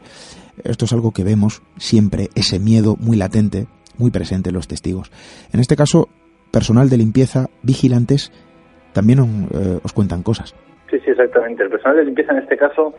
Esto 0.62 0.84
es 0.84 0.92
algo 0.92 1.12
que 1.12 1.24
vemos 1.24 1.62
siempre, 1.76 2.28
ese 2.34 2.58
miedo 2.58 2.96
muy 2.98 3.16
latente, 3.16 3.66
muy 3.98 4.10
presente 4.10 4.50
en 4.50 4.54
los 4.54 4.68
testigos. 4.68 5.10
En 5.52 5.60
este 5.60 5.76
caso, 5.76 6.08
personal 6.52 6.88
de 6.88 6.96
limpieza, 6.96 7.46
vigilantes, 7.62 8.32
también 8.92 9.18
eh, 9.52 9.78
os 9.82 9.92
cuentan 9.92 10.22
cosas. 10.22 10.54
Sí, 10.90 10.98
sí, 11.00 11.10
exactamente. 11.10 11.64
El 11.64 11.70
personal 11.70 11.96
de 11.96 12.04
limpieza 12.04 12.32
en 12.32 12.38
este 12.38 12.56
caso 12.56 12.94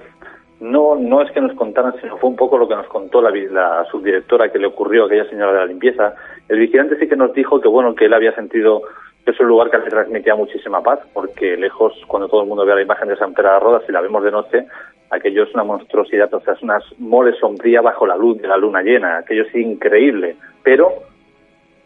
no, 0.60 0.96
no 0.96 1.22
es 1.22 1.32
que 1.32 1.42
nos 1.42 1.54
contaran, 1.56 1.94
sino 2.02 2.18
fue 2.18 2.30
un 2.30 2.36
poco 2.36 2.58
lo 2.58 2.68
que 2.68 2.76
nos 2.76 2.88
contó 2.88 3.22
la, 3.22 3.30
la 3.30 3.86
subdirectora 3.92 4.52
que 4.52 4.60
le 4.60 4.68
ocurrió 4.68 5.04
a 5.04 5.08
aquella 5.08 5.30
señora 5.30 5.54
de 5.54 5.60
la 5.60 5.66
limpieza. 5.66 6.16
El 6.48 6.60
vigilante 6.60 6.98
sí 7.00 7.08
que 7.08 7.16
nos 7.16 7.34
dijo 7.34 7.62
que, 7.62 7.68
bueno, 7.68 7.96
que 7.96 8.06
él 8.06 8.14
había 8.14 8.34
sentido 8.36 8.82
es 9.26 9.40
un 9.40 9.48
lugar 9.48 9.72
que 9.72 9.78
le 9.78 9.90
transmitía 9.90 10.36
muchísima 10.36 10.82
paz, 10.82 11.00
porque 11.14 11.58
lejos, 11.58 11.94
cuando 12.08 12.28
todo 12.28 12.42
el 12.42 12.48
mundo 12.48 12.66
ve 12.66 12.76
la 12.76 12.82
imagen 12.82 13.10
de 13.10 13.18
San 13.18 13.34
Pedro 13.34 13.54
de 13.54 13.60
Rodas, 13.60 13.84
si 13.86 13.92
la 13.92 14.02
vemos 14.02 14.24
de 14.24 14.32
noche, 14.32 14.66
aquello 15.10 15.44
es 15.44 15.54
una 15.54 15.64
monstruosidad, 15.64 16.34
o 16.34 16.42
sea, 16.42 16.54
es 16.54 16.62
una 16.62 16.80
mole 17.00 17.34
sombría 17.40 17.82
bajo 17.82 18.06
la 18.06 18.16
luz 18.16 18.42
de 18.42 18.48
la 18.48 18.58
luna 18.58 18.82
llena, 18.82 19.18
aquello 19.18 19.44
es 19.44 19.56
increíble, 19.56 20.36
pero 20.64 20.90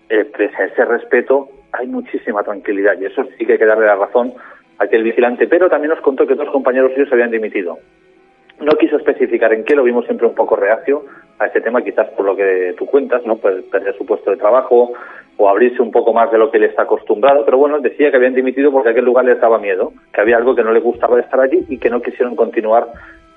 eh, 0.10 0.25
pese 0.25 0.56
a 0.58 0.65
ese 0.65 0.86
respeto 0.86 1.49
hay 1.71 1.88
muchísima 1.88 2.43
tranquilidad 2.43 2.99
y 2.99 3.06
eso 3.06 3.23
sí 3.38 3.45
que 3.45 3.54
hay 3.54 3.60
que 3.60 3.65
darle 3.65 3.86
la 3.86 3.95
razón 3.95 4.34
a 4.78 4.84
aquel 4.84 5.04
vigilante, 5.04 5.47
pero 5.47 5.69
también 5.69 5.91
nos 5.91 6.02
contó 6.02 6.28
que 6.28 6.36
dos 6.36 6.49
compañeros 6.49 6.91
suyos 6.93 7.10
se 7.10 7.15
habían 7.15 7.32
dimitido. 7.32 7.78
No 8.60 8.73
quiso 8.78 8.97
especificar 8.97 9.54
en 9.54 9.63
qué, 9.63 9.75
lo 9.75 9.84
vimos 9.84 10.06
siempre 10.06 10.28
un 10.28 10.36
poco 10.36 10.56
reacio 10.56 11.06
a 11.39 11.45
este 11.45 11.62
tema, 11.62 11.82
quizás 11.82 12.10
por 12.10 12.25
lo 12.25 12.36
que 12.36 12.75
tú 12.78 12.86
cuentas, 12.86 13.25
¿no? 13.25 13.38
Pues 13.38 13.63
perder 13.65 13.97
su 13.97 14.06
puesto 14.06 14.32
de 14.32 14.38
trabajo, 14.38 14.93
o 15.39 15.49
abrirse 15.49 15.82
un 15.82 15.91
poco 15.91 16.12
más 16.12 16.30
de 16.32 16.38
lo 16.38 16.52
que 16.52 16.60
le 16.60 16.67
está 16.67 16.82
acostumbrado, 16.82 17.45
pero 17.45 17.58
bueno, 17.58 17.80
decía 17.80 18.12
que 18.12 18.17
habían 18.17 18.34
dimitido 18.34 18.73
porque 18.73 18.89
aquel 18.89 19.06
lugar 19.06 19.23
les 19.23 19.39
daba 19.39 19.58
miedo, 19.58 19.93
que 20.13 20.19
había 20.19 20.36
algo 20.36 20.54
que 20.54 20.63
no 20.63 20.73
le 20.73 20.82
gustaba 20.82 21.15
de 21.15 21.21
estar 21.21 21.39
allí 21.39 21.65
y 21.69 21.78
que 21.78 21.89
no 21.89 22.02
quisieron 22.02 22.36
continuar 22.36 22.88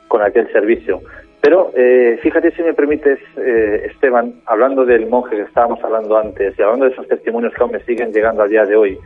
con 0.08 0.20
aquel 0.20 0.50
servicio. 0.50 1.00
Pero 1.40 1.70
eh, 1.76 2.18
fíjate 2.20 2.50
si 2.50 2.62
me 2.62 2.74
permites, 2.74 3.20
eh, 3.36 3.86
Esteban, 3.88 4.34
hablando 4.46 4.84
del 4.84 5.06
monje 5.06 5.36
que 5.36 5.42
estábamos 5.42 5.82
hablando 5.84 6.18
antes 6.18 6.58
y 6.58 6.62
hablando 6.62 6.86
de 6.86 6.90
esos 6.90 7.06
testimonios 7.06 7.54
que 7.54 7.62
aún 7.62 7.70
me 7.70 7.80
siguen 7.84 8.12
llegando 8.12 8.42
al 8.42 8.50
día 8.50 8.64
de 8.64 8.74
hoy, 8.74 8.98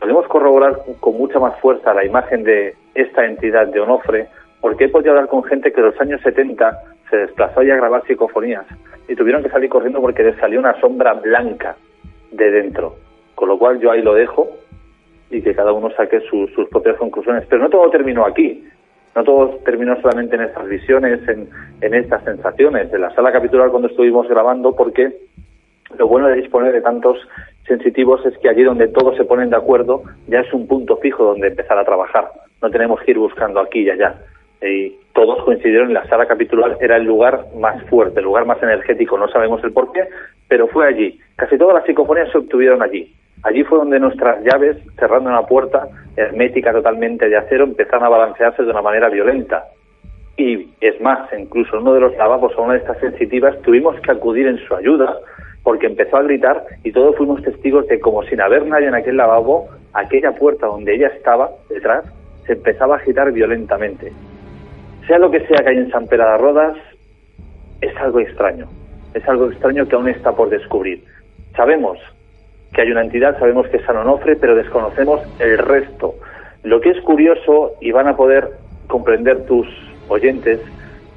podemos 0.00 0.26
corroborar 0.26 0.76
con 0.98 1.16
mucha 1.16 1.38
más 1.38 1.56
fuerza 1.60 1.94
la 1.94 2.04
imagen 2.04 2.42
de 2.42 2.74
esta 2.96 3.26
entidad 3.26 3.68
de 3.68 3.78
Onofre, 3.78 4.26
porque 4.60 4.86
he 4.86 4.88
podido 4.88 5.12
hablar 5.12 5.28
con 5.28 5.44
gente 5.44 5.72
que 5.72 5.80
en 5.80 5.86
los 5.86 6.00
años 6.00 6.20
70 6.22 6.78
se 7.10 7.16
desplazó 7.16 7.62
y 7.62 7.70
a 7.70 7.76
grabar 7.76 8.02
psicofonías 8.06 8.64
y 9.08 9.16
tuvieron 9.16 9.42
que 9.42 9.50
salir 9.50 9.68
corriendo 9.68 10.00
porque 10.00 10.22
les 10.22 10.36
salió 10.36 10.60
una 10.60 10.78
sombra 10.80 11.14
blanca 11.14 11.76
de 12.30 12.50
dentro. 12.50 12.94
Con 13.34 13.48
lo 13.48 13.58
cual 13.58 13.80
yo 13.80 13.90
ahí 13.90 14.02
lo 14.02 14.14
dejo 14.14 14.48
y 15.30 15.42
que 15.42 15.54
cada 15.54 15.72
uno 15.72 15.90
saque 15.90 16.20
sus 16.20 16.50
propias 16.68 16.96
conclusiones. 16.96 17.44
Pero 17.48 17.62
no 17.62 17.70
todo 17.70 17.90
terminó 17.90 18.24
aquí. 18.24 18.64
No 19.16 19.24
todo 19.24 19.58
terminó 19.64 20.00
solamente 20.00 20.36
en 20.36 20.42
estas 20.42 20.68
visiones, 20.68 21.26
en, 21.28 21.48
en 21.80 21.94
estas 21.94 22.22
sensaciones. 22.22 22.92
En 22.92 23.00
la 23.00 23.12
sala 23.14 23.32
capitular 23.32 23.70
cuando 23.70 23.88
estuvimos 23.88 24.28
grabando, 24.28 24.76
porque 24.76 25.12
lo 25.98 26.06
bueno 26.06 26.28
de 26.28 26.36
disponer 26.36 26.72
de 26.72 26.80
tantos 26.80 27.18
sensitivos 27.66 28.24
es 28.26 28.38
que 28.38 28.48
allí 28.48 28.62
donde 28.62 28.88
todos 28.88 29.16
se 29.16 29.24
ponen 29.24 29.50
de 29.50 29.56
acuerdo 29.56 30.02
ya 30.28 30.40
es 30.40 30.52
un 30.52 30.68
punto 30.68 30.96
fijo 30.98 31.24
donde 31.24 31.48
empezar 31.48 31.78
a 31.78 31.84
trabajar. 31.84 32.30
No 32.62 32.70
tenemos 32.70 33.00
que 33.00 33.10
ir 33.10 33.18
buscando 33.18 33.58
aquí 33.58 33.80
y 33.80 33.90
allá. 33.90 34.14
Y 34.62 34.96
todos 35.14 35.42
coincidieron 35.44 35.88
en 35.88 35.94
la 35.94 36.06
sala 36.06 36.26
capitular 36.26 36.76
era 36.80 36.96
el 36.96 37.04
lugar 37.04 37.46
más 37.56 37.82
fuerte, 37.84 38.20
el 38.20 38.26
lugar 38.26 38.44
más 38.46 38.62
energético. 38.62 39.16
No 39.16 39.28
sabemos 39.28 39.62
el 39.64 39.72
por 39.72 39.92
qué, 39.92 40.04
pero 40.48 40.68
fue 40.68 40.86
allí. 40.86 41.18
Casi 41.36 41.56
todas 41.56 41.74
las 41.74 41.84
psicofonías 41.84 42.30
se 42.30 42.38
obtuvieron 42.38 42.82
allí. 42.82 43.14
Allí 43.42 43.64
fue 43.64 43.78
donde 43.78 43.98
nuestras 43.98 44.44
llaves, 44.44 44.76
cerrando 44.98 45.30
una 45.30 45.46
puerta 45.46 45.88
hermética 46.16 46.72
totalmente 46.72 47.28
de 47.28 47.38
acero, 47.38 47.64
empezaron 47.64 48.04
a 48.04 48.10
balancearse 48.10 48.62
de 48.62 48.70
una 48.70 48.82
manera 48.82 49.08
violenta. 49.08 49.64
Y 50.36 50.68
es 50.80 51.00
más, 51.00 51.30
incluso 51.38 51.78
uno 51.78 51.94
de 51.94 52.00
los 52.00 52.16
lavabos 52.16 52.52
a 52.56 52.60
una 52.60 52.74
de 52.74 52.80
estas 52.80 52.98
sensitivas 52.98 53.60
tuvimos 53.62 53.98
que 54.00 54.10
acudir 54.10 54.46
en 54.46 54.58
su 54.58 54.74
ayuda 54.74 55.16
porque 55.62 55.86
empezó 55.86 56.16
a 56.16 56.22
gritar 56.22 56.64
y 56.84 56.92
todos 56.92 57.16
fuimos 57.16 57.42
testigos 57.42 57.86
de 57.88 58.00
como 58.00 58.22
sin 58.24 58.40
haber 58.40 58.66
nadie 58.66 58.88
en 58.88 58.94
aquel 58.94 59.16
lavabo, 59.16 59.68
aquella 59.92 60.32
puerta 60.32 60.66
donde 60.66 60.94
ella 60.94 61.08
estaba 61.08 61.50
detrás 61.68 62.04
se 62.46 62.54
empezaba 62.54 62.94
a 62.94 62.98
agitar 62.98 63.30
violentamente. 63.32 64.12
Sea 65.06 65.18
lo 65.18 65.30
que 65.30 65.46
sea 65.46 65.58
que 65.64 65.70
hay 65.70 65.78
en 65.78 65.90
San 65.90 66.06
Pedro 66.06 66.30
de 66.30 66.38
Rodas, 66.38 66.76
es 67.80 67.96
algo 67.96 68.20
extraño. 68.20 68.68
Es 69.14 69.26
algo 69.28 69.50
extraño 69.50 69.86
que 69.88 69.96
aún 69.96 70.08
está 70.08 70.32
por 70.32 70.50
descubrir. 70.50 71.04
Sabemos 71.56 71.98
que 72.72 72.82
hay 72.82 72.90
una 72.90 73.02
entidad, 73.02 73.38
sabemos 73.38 73.66
que 73.68 73.78
es 73.78 73.84
San 73.84 73.96
Onofre, 73.96 74.36
pero 74.36 74.54
desconocemos 74.54 75.20
el 75.40 75.58
resto. 75.58 76.14
Lo 76.62 76.80
que 76.80 76.90
es 76.90 77.00
curioso, 77.00 77.72
y 77.80 77.90
van 77.90 78.06
a 78.06 78.16
poder 78.16 78.48
comprender 78.86 79.44
tus 79.46 79.66
oyentes, 80.08 80.60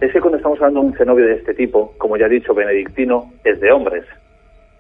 es 0.01 0.11
que 0.11 0.19
cuando 0.19 0.38
estamos 0.38 0.59
hablando 0.59 0.81
de 0.81 0.86
un 0.88 0.97
cenobio 0.97 1.25
de 1.25 1.36
este 1.36 1.53
tipo, 1.53 1.93
como 1.97 2.17
ya 2.17 2.25
he 2.25 2.29
dicho, 2.29 2.53
benedictino, 2.53 3.31
es 3.43 3.59
de 3.59 3.71
hombres. 3.71 4.05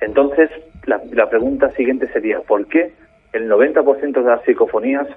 Entonces, 0.01 0.49
la, 0.85 1.01
la 1.11 1.29
pregunta 1.29 1.69
siguiente 1.71 2.07
sería, 2.11 2.39
¿por 2.39 2.65
qué 2.67 2.91
el 3.33 3.49
90% 3.49 4.13
de 4.13 4.29
las 4.29 4.43
psicofonías 4.43 5.07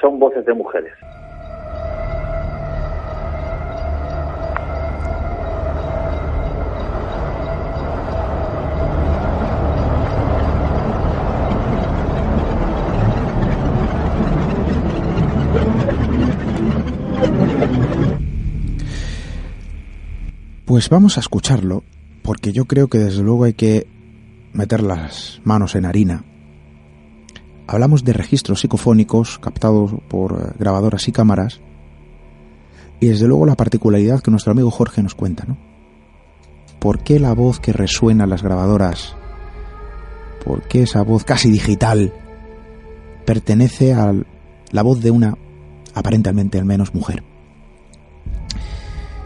son 0.00 0.18
voces 0.18 0.44
de 0.46 0.54
mujeres? 0.54 0.92
Pues 20.76 20.90
vamos 20.90 21.16
a 21.16 21.20
escucharlo, 21.20 21.84
porque 22.20 22.52
yo 22.52 22.66
creo 22.66 22.88
que 22.88 22.98
desde 22.98 23.22
luego 23.22 23.44
hay 23.44 23.54
que 23.54 23.86
meter 24.52 24.82
las 24.82 25.40
manos 25.42 25.74
en 25.74 25.86
harina. 25.86 26.22
Hablamos 27.66 28.04
de 28.04 28.12
registros 28.12 28.60
psicofónicos 28.60 29.38
captados 29.38 29.92
por 30.06 30.32
eh, 30.32 30.52
grabadoras 30.58 31.08
y 31.08 31.12
cámaras, 31.12 31.62
y 33.00 33.06
desde 33.06 33.26
luego 33.26 33.46
la 33.46 33.54
particularidad 33.54 34.20
que 34.20 34.30
nuestro 34.30 34.52
amigo 34.52 34.70
Jorge 34.70 35.02
nos 35.02 35.14
cuenta, 35.14 35.46
¿no? 35.48 35.56
¿Por 36.78 36.98
qué 36.98 37.20
la 37.20 37.32
voz 37.32 37.58
que 37.58 37.72
resuena 37.72 38.24
en 38.24 38.30
las 38.30 38.42
grabadoras, 38.42 39.16
por 40.44 40.68
qué 40.68 40.82
esa 40.82 41.00
voz 41.00 41.24
casi 41.24 41.50
digital 41.50 42.12
pertenece 43.24 43.94
a 43.94 44.12
la 44.72 44.82
voz 44.82 45.00
de 45.00 45.10
una 45.10 45.38
aparentemente 45.94 46.58
al 46.58 46.66
menos 46.66 46.94
mujer? 46.94 47.24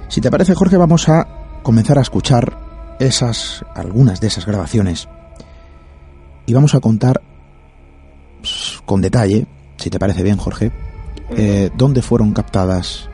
Si 0.07 0.21
te 0.21 0.31
parece, 0.31 0.55
Jorge, 0.55 0.77
vamos 0.77 1.09
a 1.09 1.40
comenzar 1.63 1.99
a 1.99 2.03
escuchar 2.03 2.97
esas, 2.99 3.65
algunas 3.75 4.21
de 4.21 4.29
esas 4.29 4.47
grabaciones. 4.47 5.09
Y 6.47 6.55
vamos 6.55 6.75
a 6.75 6.81
contar 6.81 7.23
con 8.85 9.01
detalle, 9.01 9.47
si 9.77 9.91
te 9.91 9.99
parece 9.99 10.23
bien, 10.23 10.37
Jorge, 10.37 10.73
eh, 11.31 11.71
dónde 11.77 12.03
fueron 12.03 12.33
captadas 12.33 13.09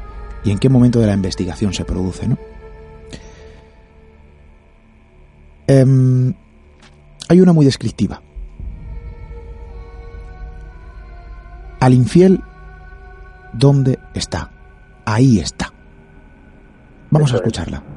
y 0.44 0.50
en 0.50 0.58
qué 0.58 0.68
momento 0.68 1.00
de 1.00 1.06
la 1.06 1.14
investigación 1.14 1.72
se 1.74 1.84
produce, 1.84 2.28
¿no? 2.28 2.38
Em, 5.66 6.32
hay 7.28 7.40
una 7.40 7.52
muy 7.52 7.66
descriptiva. 7.66 8.22
Al 11.80 11.92
infiel, 11.92 12.42
¿dónde 13.52 13.98
está? 14.14 14.50
Ahí 15.04 15.40
está. 15.40 15.72
Vamos 17.10 17.32
a 17.32 17.36
escucharla. 17.36 17.95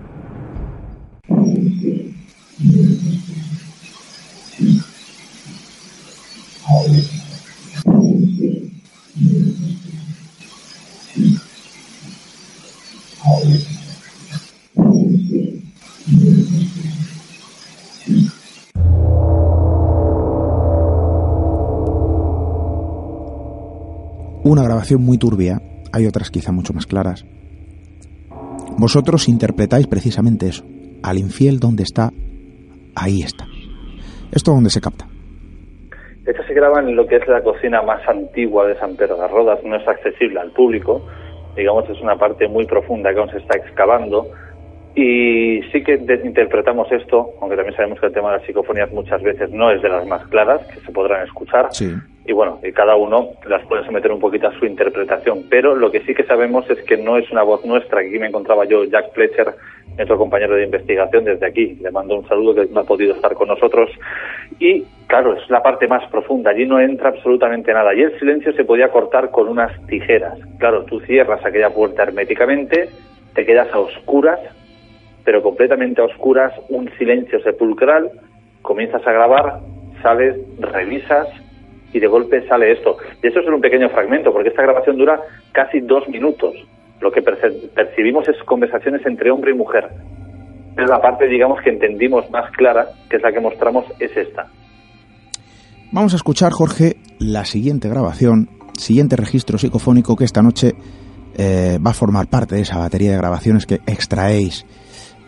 Una 24.42 24.64
grabación 24.64 25.04
muy 25.04 25.18
turbia, 25.18 25.62
hay 25.92 26.08
otras 26.08 26.32
quizá 26.32 26.52
mucho 26.52 26.74
más 26.74 26.86
claras, 26.86 27.24
vosotros 28.78 29.30
interpretáis 29.30 29.88
precisamente 29.88 30.48
eso. 30.50 30.66
Al 31.04 31.18
infiel 31.18 31.60
donde 31.60 31.84
está, 31.84 32.12
ahí 32.96 33.22
está. 33.22 33.46
¿Esto 34.32 34.52
dónde 34.52 34.70
se 34.70 34.82
capta? 34.82 35.06
Esto 36.26 36.44
se 36.44 36.54
graba 36.54 36.80
en 36.80 36.96
lo 36.96 37.08
que 37.08 37.16
es 37.16 37.28
la 37.28 37.42
cocina 37.42 37.82
más 37.82 38.08
antigua 38.08 38.68
de 38.68 38.78
San 38.78 38.96
Pedro 38.96 39.18
de 39.18 39.28
Rodas, 39.28 39.60
no 39.64 39.76
es 39.76 39.88
accesible 39.88 40.40
al 40.40 40.52
público, 40.52 41.06
digamos 41.56 41.90
es 41.90 42.00
una 42.02 42.18
parte 42.18 42.48
muy 42.48 42.66
profunda 42.66 43.12
que 43.12 43.20
aún 43.20 43.32
se 43.32 43.38
está 43.38 43.58
excavando 43.58 44.28
y 44.96 45.62
sí 45.72 45.84
que 45.84 45.94
interpretamos 46.24 46.92
esto, 46.92 47.32
aunque 47.42 47.56
también 47.56 47.76
sabemos 47.76 48.00
que 48.00 48.08
el 48.08 48.14
tema 48.14 48.32
de 48.32 48.38
las 48.38 48.46
psicofonías 48.46 48.92
muchas 48.92 49.22
veces 49.24 49.50
no 49.52 49.72
es 49.72 49.82
de 49.82 49.90
las 49.90 50.06
más 50.06 50.28
claras 50.28 50.62
que 50.68 50.80
se 50.82 50.92
podrán 50.92 51.26
escuchar. 51.26 51.70
Sí 51.72 51.96
y 52.30 52.32
bueno, 52.32 52.60
y 52.64 52.72
cada 52.72 52.96
uno 52.96 53.30
las 53.48 53.66
puede 53.66 53.84
someter 53.86 54.12
un 54.12 54.20
poquito 54.20 54.48
a 54.48 54.60
su 54.60 54.64
interpretación, 54.64 55.46
pero 55.50 55.76
lo 55.76 55.90
que 55.90 56.02
sí 56.02 56.14
que 56.14 56.24
sabemos 56.26 56.70
es 56.70 56.78
que 56.84 56.96
no 56.96 57.18
es 57.18 57.30
una 57.32 57.42
voz 57.42 57.66
nuestra, 57.66 58.02
aquí 58.02 58.20
me 58.20 58.28
encontraba 58.28 58.66
yo, 58.66 58.84
Jack 58.84 59.14
Fletcher, 59.14 59.56
nuestro 60.00 60.18
compañero 60.18 60.56
de 60.56 60.64
investigación 60.64 61.26
desde 61.26 61.46
aquí, 61.46 61.78
le 61.82 61.92
mando 61.92 62.16
un 62.16 62.28
saludo 62.28 62.56
que 62.56 62.72
no 62.72 62.80
ha 62.80 62.86
podido 62.86 63.14
estar 63.14 63.34
con 63.34 63.50
nosotros, 63.50 63.90
y 64.58 64.84
claro, 65.08 65.36
es 65.36 65.50
la 65.50 65.62
parte 65.62 65.88
más 65.88 66.10
profunda, 66.10 66.52
allí 66.52 66.66
no 66.66 66.80
entra 66.80 67.10
absolutamente 67.10 67.74
nada, 67.74 67.94
y 67.94 68.02
el 68.02 68.18
silencio 68.18 68.54
se 68.54 68.64
podía 68.64 68.90
cortar 68.90 69.30
con 69.30 69.50
unas 69.50 69.72
tijeras, 69.88 70.40
claro, 70.58 70.86
tú 70.86 71.02
cierras 71.02 71.46
aquella 71.46 71.70
puerta 71.70 72.04
herméticamente, 72.04 72.90
te 73.34 73.46
quedas 73.46 73.68
a 73.74 73.80
oscuras, 73.80 74.40
pero 75.26 75.44
completamente 75.44 76.02
a 76.02 76.06
oscuras, 76.06 76.54
un 76.70 76.90
silencio 76.98 77.42
sepulcral, 77.42 78.10
comienzas 78.62 79.06
a 79.06 79.12
grabar, 79.12 79.60
sales, 80.02 80.38
revisas, 80.60 81.28
y 81.92 82.00
de 82.00 82.08
golpe 82.08 82.48
sale 82.48 82.72
esto. 82.72 82.98
Y 83.22 83.28
eso 83.28 83.40
es 83.40 83.48
un 83.48 83.62
pequeño 83.62 83.90
fragmento, 83.90 84.32
porque 84.32 84.50
esta 84.50 84.62
grabación 84.62 84.98
dura 84.98 85.20
casi 85.52 85.80
dos 85.80 86.08
minutos. 86.08 86.56
Lo 87.02 87.12
que 87.12 87.22
percibimos 87.22 88.28
es 88.28 88.36
conversaciones 88.44 89.06
entre 89.06 89.32
hombre 89.32 89.52
y 89.52 89.56
mujer. 89.56 89.90
Es 90.78 90.90
la 90.90 91.02
parte, 91.02 91.28
digamos, 91.28 91.62
que 91.62 91.70
entendimos 91.70 92.30
más 92.30 92.52
clara, 92.52 92.88
que 93.10 93.18
es 93.18 93.24
la 93.24 93.32
que 93.32 93.40
mostramos, 93.40 93.86
es 94.00 94.16
esta. 94.16 94.48
Vamos 95.92 96.14
a 96.14 96.18
escuchar, 96.18 96.52
Jorge, 96.52 96.98
la 97.20 97.46
siguiente 97.46 97.90
grabación, 97.90 98.50
siguiente 98.78 99.16
registro 99.16 99.58
psicofónico 99.58 100.16
que 100.16 100.26
esta 100.26 100.42
noche 100.42 100.74
eh, 101.36 101.80
va 101.86 101.92
a 101.92 101.94
formar 101.94 102.28
parte 102.28 102.56
de 102.56 102.62
esa 102.62 102.78
batería 102.78 103.12
de 103.12 103.18
grabaciones 103.18 103.66
que 103.66 103.80
extraéis 103.88 104.66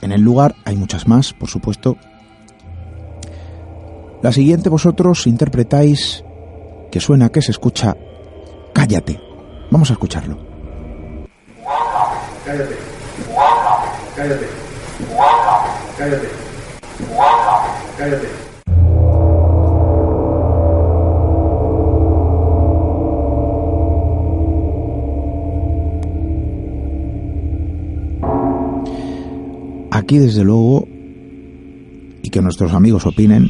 en 0.02 0.12
el 0.12 0.22
lugar. 0.22 0.56
Hay 0.66 0.76
muchas 0.76 1.08
más, 1.08 1.34
por 1.34 1.50
supuesto. 1.50 1.98
La 4.22 4.32
siguiente 4.32 4.70
vosotros 4.70 5.26
interpretáis 5.26 6.24
que 6.92 7.00
suena, 7.00 7.30
que 7.30 7.42
se 7.42 7.52
escucha, 7.52 7.96
cállate. 8.74 9.20
Vamos 9.72 9.90
a 9.90 9.94
escucharlo. 9.94 10.51
Cállate. 12.46 12.76
Cállate. 14.16 14.48
Cállate. 15.98 16.30
Cállate. 17.98 18.28
Aquí, 29.92 30.18
desde 30.18 30.44
luego, 30.44 30.88
y 32.24 32.30
que 32.32 32.42
nuestros 32.42 32.74
amigos 32.74 33.06
opinen, 33.06 33.50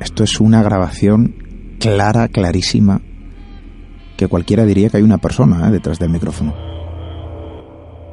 esto 0.00 0.24
es 0.24 0.40
una 0.40 0.62
grabación 0.62 1.34
clara, 1.78 2.28
clarísima, 2.28 3.02
que 4.16 4.28
cualquiera 4.28 4.64
diría 4.64 4.88
que 4.88 4.96
hay 4.96 5.02
una 5.02 5.18
persona 5.18 5.68
¿eh? 5.68 5.70
detrás 5.72 5.98
del 5.98 6.10
micrófono. 6.10 6.71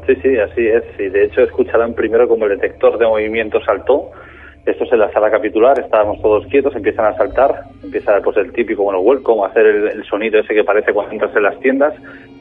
Sí, 0.10 0.16
sí, 0.24 0.38
así 0.40 0.68
es. 0.68 0.84
Y 0.98 1.08
de 1.10 1.26
hecho 1.26 1.44
escucharán 1.44 1.94
primero 1.94 2.28
como 2.28 2.46
el 2.46 2.58
detector 2.58 2.98
de 2.98 3.06
movimiento 3.06 3.62
saltó 3.62 4.10
Esto 4.66 4.84
es 4.84 4.92
en 4.92 4.98
la 4.98 5.12
sala 5.12 5.30
capitular, 5.30 5.78
estábamos 5.78 6.20
todos 6.20 6.48
quietos, 6.48 6.76
empiezan 6.76 7.06
a 7.06 7.16
saltar, 7.16 7.66
empieza 7.84 8.20
pues 8.20 8.36
el 8.38 8.52
típico, 8.52 8.86
bueno, 8.86 9.02
welcome, 9.02 9.46
hacer 9.46 9.68
el, 9.68 10.04
sonido 10.06 10.40
ese 10.40 10.56
que 10.56 10.64
parece 10.64 10.94
cuando 10.94 11.14
entras 11.14 11.36
en 11.36 11.44
las 11.44 11.60
tiendas, 11.60 11.94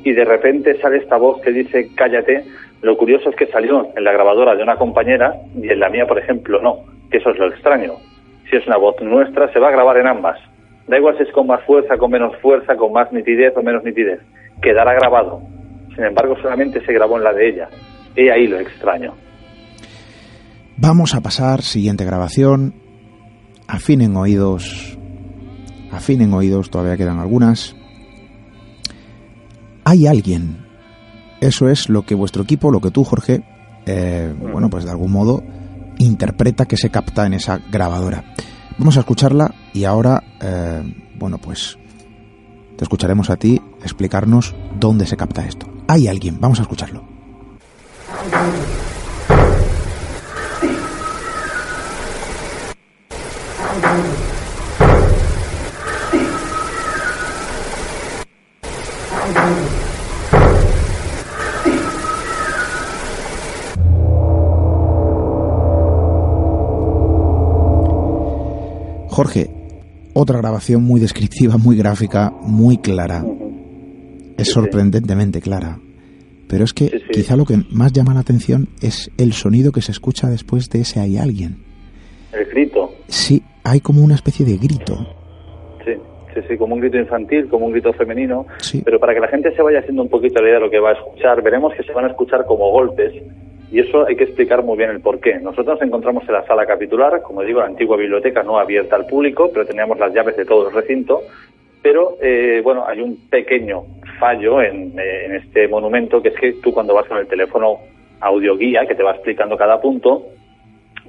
y 0.03 0.13
de 0.13 0.25
repente 0.25 0.81
sale 0.81 0.97
esta 0.97 1.19
voz 1.19 1.43
que 1.43 1.51
dice 1.51 1.91
cállate. 1.95 2.43
Lo 2.81 2.97
curioso 2.97 3.29
es 3.29 3.37
que 3.37 3.47
salió 3.49 3.87
en 3.95 4.03
la 4.03 4.13
grabadora 4.13 4.57
de 4.57 4.63
una 4.63 4.77
compañera 4.77 5.35
y 5.55 5.69
en 5.69 5.81
la 5.81 5.91
mía, 5.91 6.07
por 6.07 6.19
ejemplo, 6.19 6.63
no, 6.63 6.87
que 7.11 7.19
eso 7.19 7.31
es 7.33 7.39
lo 7.39 7.49
extraño. 7.49 7.97
Si 8.49 8.57
es 8.57 8.67
una 8.67 8.79
voz 8.79 8.99
nuestra, 9.03 9.53
se 9.53 9.59
va 9.59 9.69
a 9.69 9.73
grabar 9.73 9.99
en 9.99 10.07
ambas. 10.07 10.41
Da 10.87 10.97
igual 10.97 11.19
si 11.19 11.25
es 11.25 11.33
con 11.33 11.47
más 11.47 11.63
fuerza, 11.65 11.99
con 11.99 12.11
menos 12.11 12.35
fuerza, 12.39 12.77
con 12.77 12.93
más 12.93 13.13
nitidez 13.13 13.55
o 13.59 13.63
menos 13.63 13.85
nitidez. 13.85 14.21
Quedará 14.63 14.95
grabado. 14.95 15.43
Sin 15.99 16.07
embargo, 16.07 16.37
solamente 16.41 16.81
se 16.87 16.93
grabó 16.93 17.19
en 17.19 17.25
la 17.25 17.33
de 17.33 17.49
ella. 17.49 17.69
Y 18.15 18.29
ahí 18.29 18.47
lo 18.47 18.61
extraño. 18.61 19.15
Vamos 20.77 21.13
a 21.17 21.21
pasar, 21.21 21.63
siguiente 21.63 22.05
grabación. 22.05 22.73
Afinen 23.67 24.15
oídos. 24.15 24.97
Afinen 25.91 26.33
oídos, 26.35 26.71
todavía 26.71 26.97
quedan 26.97 27.19
algunas. 27.19 27.75
Hay 29.83 30.07
alguien. 30.07 30.65
Eso 31.41 31.69
es 31.69 31.89
lo 31.89 32.03
que 32.03 32.15
vuestro 32.15 32.45
equipo, 32.45 32.71
lo 32.71 32.81
que 32.81 32.93
tú, 32.93 33.03
Jorge, 33.03 33.43
eh, 33.85 34.33
bueno, 34.39 34.71
pues 34.71 34.85
de 34.85 34.93
algún 34.93 35.11
modo 35.11 35.43
interpreta 35.99 36.67
que 36.67 36.77
se 36.77 36.91
capta 36.91 37.27
en 37.27 37.35
esa 37.35 37.59
grabadora. 37.73 38.23
Vamos 38.79 38.97
a 38.99 39.01
escucharla 39.01 39.53
y 39.73 39.83
ahora, 39.83 40.23
eh, 40.41 40.95
bueno, 41.17 41.39
pues 41.39 41.77
te 42.77 42.85
escucharemos 42.85 43.31
a 43.31 43.37
ti 43.37 43.61
explicarnos 43.83 44.55
dónde 44.79 45.05
se 45.05 45.17
capta 45.17 45.45
esto. 45.45 45.78
Hay 45.91 46.07
alguien, 46.07 46.37
vamos 46.39 46.59
a 46.59 46.63
escucharlo. 46.63 47.03
Jorge, 69.09 69.51
otra 70.13 70.37
grabación 70.37 70.85
muy 70.85 71.01
descriptiva, 71.01 71.57
muy 71.57 71.77
gráfica, 71.77 72.31
muy 72.43 72.77
clara. 72.77 73.25
Es 74.39 74.53
sorprendentemente 74.53 75.41
clara. 75.41 75.79
Pero 76.49 76.65
es 76.65 76.73
que 76.73 77.03
quizá 77.13 77.37
lo 77.37 77.45
que 77.45 77.59
más 77.71 77.93
llama 77.93 78.15
la 78.15 78.21
atención 78.21 78.69
es 78.81 79.11
el 79.19 79.33
sonido 79.33 79.71
que 79.73 79.83
se 79.83 79.93
escucha 79.93 80.29
después 80.29 80.71
de 80.71 80.81
ese 80.81 81.01
hay 81.01 81.19
alguien. 81.19 81.59
El 82.33 82.47
grito. 82.47 82.91
Sí, 83.07 83.43
hay 83.65 83.81
como 83.81 84.03
una 84.03 84.15
especie 84.15 84.47
de 84.47 84.57
grito. 84.57 84.97
Sí, 85.85 85.93
sí, 86.35 86.41
sí, 86.49 86.57
como 86.57 86.75
un 86.75 86.81
grito 86.81 86.97
infantil, 86.97 87.49
como 87.49 87.67
un 87.67 87.73
grito 87.73 87.93
femenino. 87.93 88.47
Sí. 88.59 88.81
Pero 88.85 88.99
para 88.99 89.13
que 89.13 89.21
la 89.21 89.29
gente 89.29 89.55
se 89.55 89.63
vaya 89.63 89.81
haciendo 89.81 90.03
un 90.03 90.09
poquito 90.09 90.41
la 90.41 90.49
idea 90.49 90.59
de 90.59 90.65
lo 90.65 90.71
que 90.71 90.79
va 90.79 90.91
a 90.91 90.95
escuchar, 90.95 91.43
veremos 91.43 91.75
que 91.75 91.83
se 91.83 91.93
van 91.93 92.07
a 92.07 92.09
escuchar 92.09 92.47
como 92.47 92.71
golpes. 92.71 93.13
Y 93.71 93.81
eso 93.81 94.07
hay 94.07 94.17
que 94.17 94.25
explicar 94.25 94.65
muy 94.65 94.79
bien 94.79 94.89
el 94.91 95.01
por 95.01 95.21
qué. 95.21 95.39
Nosotros 95.41 95.79
nos 95.79 95.83
encontramos 95.83 96.25
en 96.27 96.33
la 96.33 96.47
sala 96.47 96.65
capitular, 96.65 97.21
como 97.21 97.43
digo, 97.43 97.61
la 97.61 97.67
antigua 97.67 97.99
biblioteca 97.99 98.43
no 98.43 98.59
abierta 98.59 98.97
al 98.97 99.05
público, 99.05 99.51
pero 99.53 99.67
teníamos 99.67 99.99
las 99.99 100.15
llaves 100.15 100.37
de 100.39 100.47
todo 100.47 100.69
el 100.69 100.75
recinto. 100.75 101.21
Pero, 101.83 102.17
eh, 102.21 102.61
bueno, 102.63 102.85
hay 102.87 103.01
un 103.01 103.29
pequeño 103.29 103.85
fallo 104.19 104.61
en, 104.61 104.99
en 104.99 105.35
este 105.37 105.69
monumento, 105.69 106.21
que 106.21 106.29
es 106.31 106.35
que 106.35 106.53
tú 106.55 106.73
cuando 106.73 106.95
vas 106.95 107.07
con 107.07 107.19
el 107.19 107.27
teléfono 107.29 107.79
audioguía, 108.21 108.87
que 108.87 108.95
te 108.95 109.03
va 109.03 109.13
explicando 109.13 109.57
cada 109.57 109.81
punto, 109.81 110.25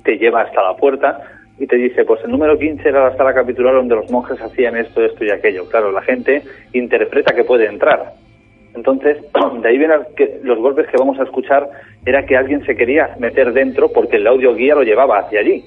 te 0.03 0.17
lleva 0.17 0.41
hasta 0.41 0.61
la 0.61 0.75
puerta 0.75 1.39
y 1.59 1.67
te 1.67 1.75
dice, 1.75 2.05
pues 2.05 2.23
el 2.23 2.31
número 2.31 2.57
15 2.57 2.87
era 2.87 3.09
la 3.09 3.17
sala 3.17 3.33
capitular 3.33 3.73
donde 3.73 3.95
los 3.95 4.09
monjes 4.09 4.41
hacían 4.41 4.77
esto, 4.77 5.03
esto 5.03 5.25
y 5.25 5.31
aquello. 5.31 5.67
Claro, 5.69 5.91
la 5.91 6.01
gente 6.01 6.41
interpreta 6.73 7.35
que 7.35 7.43
puede 7.43 7.65
entrar. 7.65 8.13
Entonces, 8.75 9.17
de 9.61 9.67
ahí 9.67 9.77
vienen 9.77 9.99
los 10.43 10.57
golpes 10.57 10.87
que 10.87 10.97
vamos 10.97 11.19
a 11.19 11.23
escuchar, 11.23 11.69
era 12.05 12.25
que 12.25 12.37
alguien 12.37 12.65
se 12.65 12.75
quería 12.75 13.15
meter 13.19 13.51
dentro 13.51 13.91
porque 13.91 14.17
el 14.17 14.27
audio 14.27 14.55
guía 14.55 14.75
lo 14.75 14.83
llevaba 14.83 15.19
hacia 15.19 15.41
allí. 15.41 15.63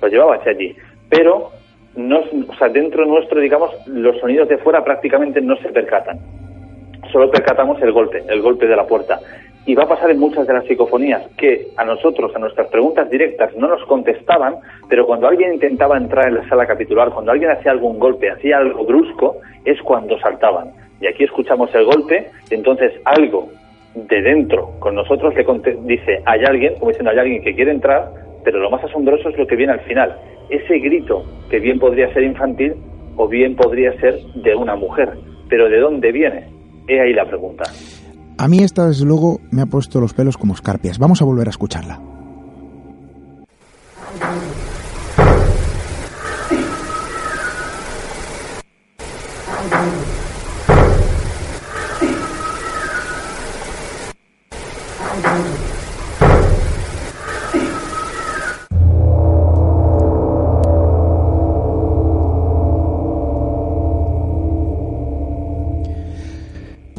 Lo 0.00 0.08
llevaba 0.08 0.36
hacia 0.36 0.52
allí. 0.52 0.76
Pero, 1.10 1.50
no, 1.98 2.20
o 2.20 2.54
sea, 2.56 2.68
dentro 2.68 3.04
nuestro, 3.04 3.40
digamos, 3.40 3.70
los 3.86 4.16
sonidos 4.20 4.48
de 4.48 4.58
fuera 4.58 4.84
prácticamente 4.84 5.40
no 5.40 5.56
se 5.56 5.68
percatan. 5.70 6.18
Solo 7.10 7.28
percatamos 7.28 7.82
el 7.82 7.90
golpe, 7.90 8.22
el 8.28 8.40
golpe 8.40 8.66
de 8.68 8.76
la 8.76 8.86
puerta. 8.86 9.18
Y 9.66 9.74
va 9.74 9.82
a 9.82 9.88
pasar 9.88 10.10
en 10.10 10.20
muchas 10.20 10.46
de 10.46 10.54
las 10.54 10.64
psicofonías 10.64 11.26
que 11.36 11.68
a 11.76 11.84
nosotros, 11.84 12.34
a 12.34 12.38
nuestras 12.38 12.68
preguntas 12.68 13.10
directas, 13.10 13.54
no 13.56 13.66
nos 13.66 13.84
contestaban, 13.84 14.56
pero 14.88 15.06
cuando 15.06 15.26
alguien 15.26 15.54
intentaba 15.54 15.98
entrar 15.98 16.28
en 16.28 16.36
la 16.36 16.48
sala 16.48 16.66
capitular, 16.66 17.10
cuando 17.10 17.32
alguien 17.32 17.50
hacía 17.50 17.72
algún 17.72 17.98
golpe, 17.98 18.30
hacía 18.30 18.58
algo 18.58 18.84
brusco, 18.84 19.38
es 19.64 19.80
cuando 19.82 20.18
saltaban. 20.20 20.70
Y 21.00 21.08
aquí 21.08 21.24
escuchamos 21.24 21.74
el 21.74 21.84
golpe, 21.84 22.30
entonces 22.50 22.92
algo 23.04 23.48
de 23.94 24.22
dentro 24.22 24.70
con 24.78 24.94
nosotros 24.94 25.34
le 25.34 25.44
dice, 25.82 26.22
hay 26.24 26.44
alguien, 26.44 26.74
como 26.74 26.90
diciendo, 26.90 27.10
hay 27.10 27.18
alguien 27.18 27.42
que 27.42 27.54
quiere 27.54 27.72
entrar, 27.72 28.08
pero 28.44 28.60
lo 28.60 28.70
más 28.70 28.82
asombroso 28.84 29.28
es 29.28 29.38
lo 29.38 29.46
que 29.46 29.56
viene 29.56 29.72
al 29.72 29.80
final. 29.80 30.16
Ese 30.50 30.78
grito, 30.78 31.24
que 31.50 31.58
bien 31.58 31.78
podría 31.78 32.12
ser 32.12 32.22
infantil 32.22 32.74
o 33.16 33.28
bien 33.28 33.56
podría 33.56 33.92
ser 34.00 34.18
de 34.34 34.54
una 34.54 34.76
mujer. 34.76 35.18
Pero 35.48 35.68
¿de 35.68 35.80
dónde 35.80 36.12
viene? 36.12 36.48
He 36.86 37.00
ahí 37.00 37.12
la 37.12 37.26
pregunta. 37.26 37.64
A 38.38 38.48
mí 38.48 38.58
esta, 38.58 38.86
desde 38.86 39.04
luego, 39.04 39.40
me 39.50 39.62
ha 39.62 39.66
puesto 39.66 40.00
los 40.00 40.14
pelos 40.14 40.36
como 40.36 40.54
escarpias. 40.54 40.98
Vamos 40.98 41.20
a 41.20 41.24
volver 41.24 41.48
a 41.48 41.50
escucharla. 41.50 42.00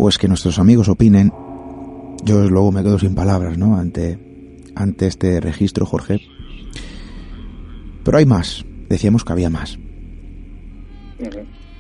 Pues 0.10 0.18
que 0.18 0.28
nuestros 0.28 0.58
amigos 0.58 0.90
opinen. 0.90 1.32
Yo 2.24 2.50
luego 2.50 2.72
me 2.72 2.82
quedo 2.82 2.98
sin 2.98 3.14
palabras, 3.14 3.60
¿no? 3.60 3.78
Ante, 3.78 4.18
ante 4.74 5.06
este 5.06 5.40
registro, 5.40 5.86
Jorge. 5.86 6.20
Pero 8.04 8.18
hay 8.18 8.26
más. 8.26 8.66
Decíamos 8.90 9.24
que 9.24 9.34
había 9.34 9.52
más. 9.52 9.78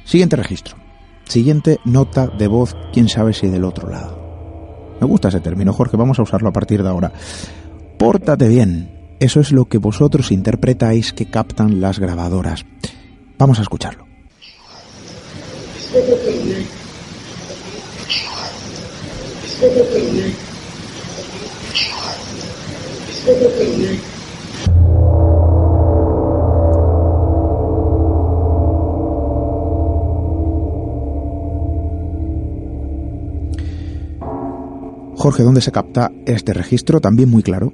Siguiente 0.05 0.35
registro. 0.35 0.75
Siguiente 1.25 1.79
nota 1.85 2.27
de 2.27 2.47
voz, 2.47 2.77
quién 2.93 3.09
sabe 3.09 3.33
si 3.33 3.47
del 3.47 3.63
otro 3.63 3.89
lado. 3.89 4.95
Me 5.01 5.07
gusta 5.07 5.29
ese 5.29 5.39
término, 5.39 5.73
Jorge, 5.73 5.97
vamos 5.97 6.19
a 6.19 6.21
usarlo 6.21 6.49
a 6.49 6.53
partir 6.53 6.83
de 6.83 6.89
ahora. 6.89 7.11
Pórtate 7.97 8.47
bien. 8.47 9.15
Eso 9.19 9.39
es 9.39 9.51
lo 9.51 9.65
que 9.65 9.79
vosotros 9.79 10.31
interpretáis 10.31 11.13
que 11.13 11.31
captan 11.31 11.81
las 11.81 11.97
grabadoras. 11.97 12.63
Vamos 13.39 13.57
a 13.57 13.63
escucharlo. 13.63 14.05
Jorge, 35.17 35.43
¿dónde 35.43 35.59
se 35.59 35.73
capta 35.73 36.09
este 36.25 36.53
registro? 36.53 37.01
También 37.01 37.29
muy 37.29 37.43
claro. 37.43 37.73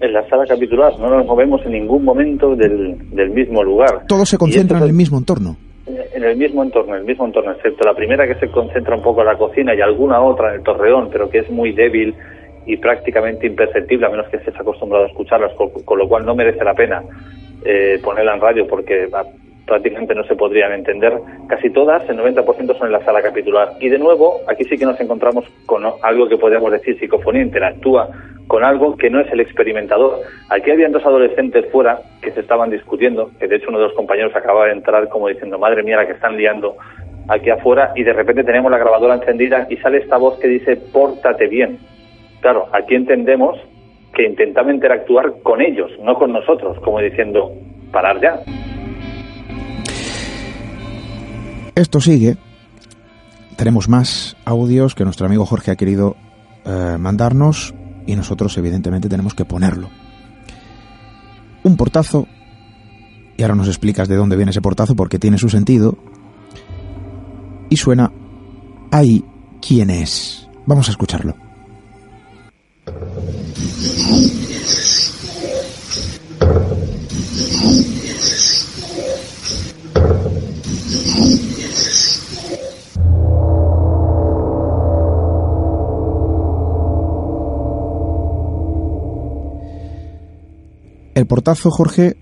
En 0.00 0.12
la 0.12 0.28
sala 0.28 0.46
capitular, 0.46 0.98
no 0.98 1.08
nos 1.08 1.24
movemos 1.26 1.60
en 1.64 1.72
ningún 1.72 2.04
momento 2.04 2.56
del, 2.56 2.98
del 3.12 3.30
mismo 3.30 3.62
lugar. 3.62 4.04
Todo 4.08 4.26
se 4.26 4.36
concentra 4.36 4.78
en 4.78 4.84
el 4.84 4.92
mismo 4.92 5.16
entorno 5.16 5.67
en 6.14 6.24
el 6.24 6.36
mismo 6.36 6.62
entorno, 6.62 6.94
en 6.94 7.00
el 7.00 7.06
mismo 7.06 7.26
entorno, 7.26 7.52
excepto 7.52 7.84
la 7.84 7.94
primera 7.94 8.26
que 8.26 8.34
se 8.36 8.50
concentra 8.50 8.96
un 8.96 9.02
poco 9.02 9.20
en 9.20 9.26
la 9.26 9.36
cocina 9.36 9.74
y 9.74 9.80
alguna 9.80 10.20
otra 10.20 10.50
en 10.50 10.56
el 10.56 10.62
torreón, 10.62 11.08
pero 11.10 11.28
que 11.30 11.38
es 11.38 11.50
muy 11.50 11.72
débil 11.72 12.14
y 12.66 12.76
prácticamente 12.76 13.46
imperceptible, 13.46 14.06
a 14.06 14.10
menos 14.10 14.28
que 14.28 14.36
estés 14.36 14.58
acostumbrado 14.58 15.04
a 15.04 15.08
escucharlas, 15.08 15.52
con, 15.54 15.98
lo 15.98 16.08
cual 16.08 16.26
no 16.26 16.34
merece 16.34 16.62
la 16.64 16.74
pena 16.74 17.02
eh, 17.64 17.98
ponerla 18.02 18.34
en 18.34 18.40
radio 18.40 18.66
porque 18.66 19.08
prácticamente 19.68 20.14
no 20.14 20.24
se 20.24 20.34
podrían 20.34 20.72
entender. 20.72 21.12
Casi 21.46 21.70
todas, 21.70 22.08
el 22.08 22.18
90% 22.18 22.76
son 22.76 22.86
en 22.86 22.92
la 22.92 23.04
sala 23.04 23.22
capitular. 23.22 23.72
Y 23.78 23.88
de 23.88 23.98
nuevo, 23.98 24.40
aquí 24.48 24.64
sí 24.64 24.76
que 24.76 24.86
nos 24.86 24.98
encontramos 24.98 25.44
con 25.66 25.84
algo 26.02 26.28
que 26.28 26.36
podríamos 26.36 26.72
decir 26.72 26.98
psicofonía, 26.98 27.42
interactúa 27.42 28.08
con 28.48 28.64
algo 28.64 28.96
que 28.96 29.10
no 29.10 29.20
es 29.20 29.30
el 29.30 29.40
experimentador. 29.40 30.20
Aquí 30.48 30.70
habían 30.70 30.90
dos 30.90 31.04
adolescentes 31.04 31.70
fuera 31.70 32.00
que 32.22 32.32
se 32.32 32.40
estaban 32.40 32.70
discutiendo, 32.70 33.30
que 33.38 33.46
de 33.46 33.56
hecho 33.56 33.68
uno 33.68 33.78
de 33.78 33.84
los 33.84 33.94
compañeros 33.94 34.34
acaba 34.34 34.64
de 34.66 34.72
entrar 34.72 35.08
como 35.10 35.28
diciendo, 35.28 35.58
madre 35.58 35.82
mía, 35.82 35.98
la 35.98 36.06
que 36.06 36.14
están 36.14 36.36
liando 36.36 36.76
aquí 37.28 37.50
afuera, 37.50 37.92
y 37.94 38.02
de 38.04 38.14
repente 38.14 38.42
tenemos 38.42 38.70
la 38.70 38.78
grabadora 38.78 39.16
encendida 39.16 39.66
y 39.68 39.76
sale 39.76 39.98
esta 39.98 40.16
voz 40.16 40.40
que 40.40 40.48
dice, 40.48 40.76
pórtate 40.76 41.46
bien. 41.46 41.78
Claro, 42.40 42.68
aquí 42.72 42.94
entendemos 42.94 43.58
que 44.14 44.24
intentaba 44.24 44.72
interactuar 44.72 45.42
con 45.42 45.60
ellos, 45.60 45.90
no 46.00 46.14
con 46.14 46.32
nosotros, 46.32 46.78
como 46.80 47.00
diciendo, 47.00 47.52
parar 47.92 48.18
ya. 48.20 48.40
Esto 51.78 52.00
sigue. 52.00 52.36
Tenemos 53.56 53.88
más 53.88 54.36
audios 54.44 54.96
que 54.96 55.04
nuestro 55.04 55.26
amigo 55.26 55.46
Jorge 55.46 55.70
ha 55.70 55.76
querido 55.76 56.16
eh, 56.64 56.96
mandarnos 56.98 57.72
y 58.04 58.16
nosotros 58.16 58.58
evidentemente 58.58 59.08
tenemos 59.08 59.32
que 59.32 59.44
ponerlo. 59.44 59.88
Un 61.62 61.76
portazo, 61.76 62.26
y 63.36 63.42
ahora 63.42 63.54
nos 63.54 63.68
explicas 63.68 64.08
de 64.08 64.16
dónde 64.16 64.34
viene 64.34 64.50
ese 64.50 64.60
portazo 64.60 64.96
porque 64.96 65.20
tiene 65.20 65.38
su 65.38 65.48
sentido, 65.48 65.96
y 67.70 67.76
suena 67.76 68.10
ahí 68.90 69.24
quién 69.64 69.90
es. 69.90 70.48
Vamos 70.66 70.88
a 70.88 70.90
escucharlo. 70.90 71.36
El 91.18 91.26
portazo, 91.26 91.68
Jorge, 91.70 92.14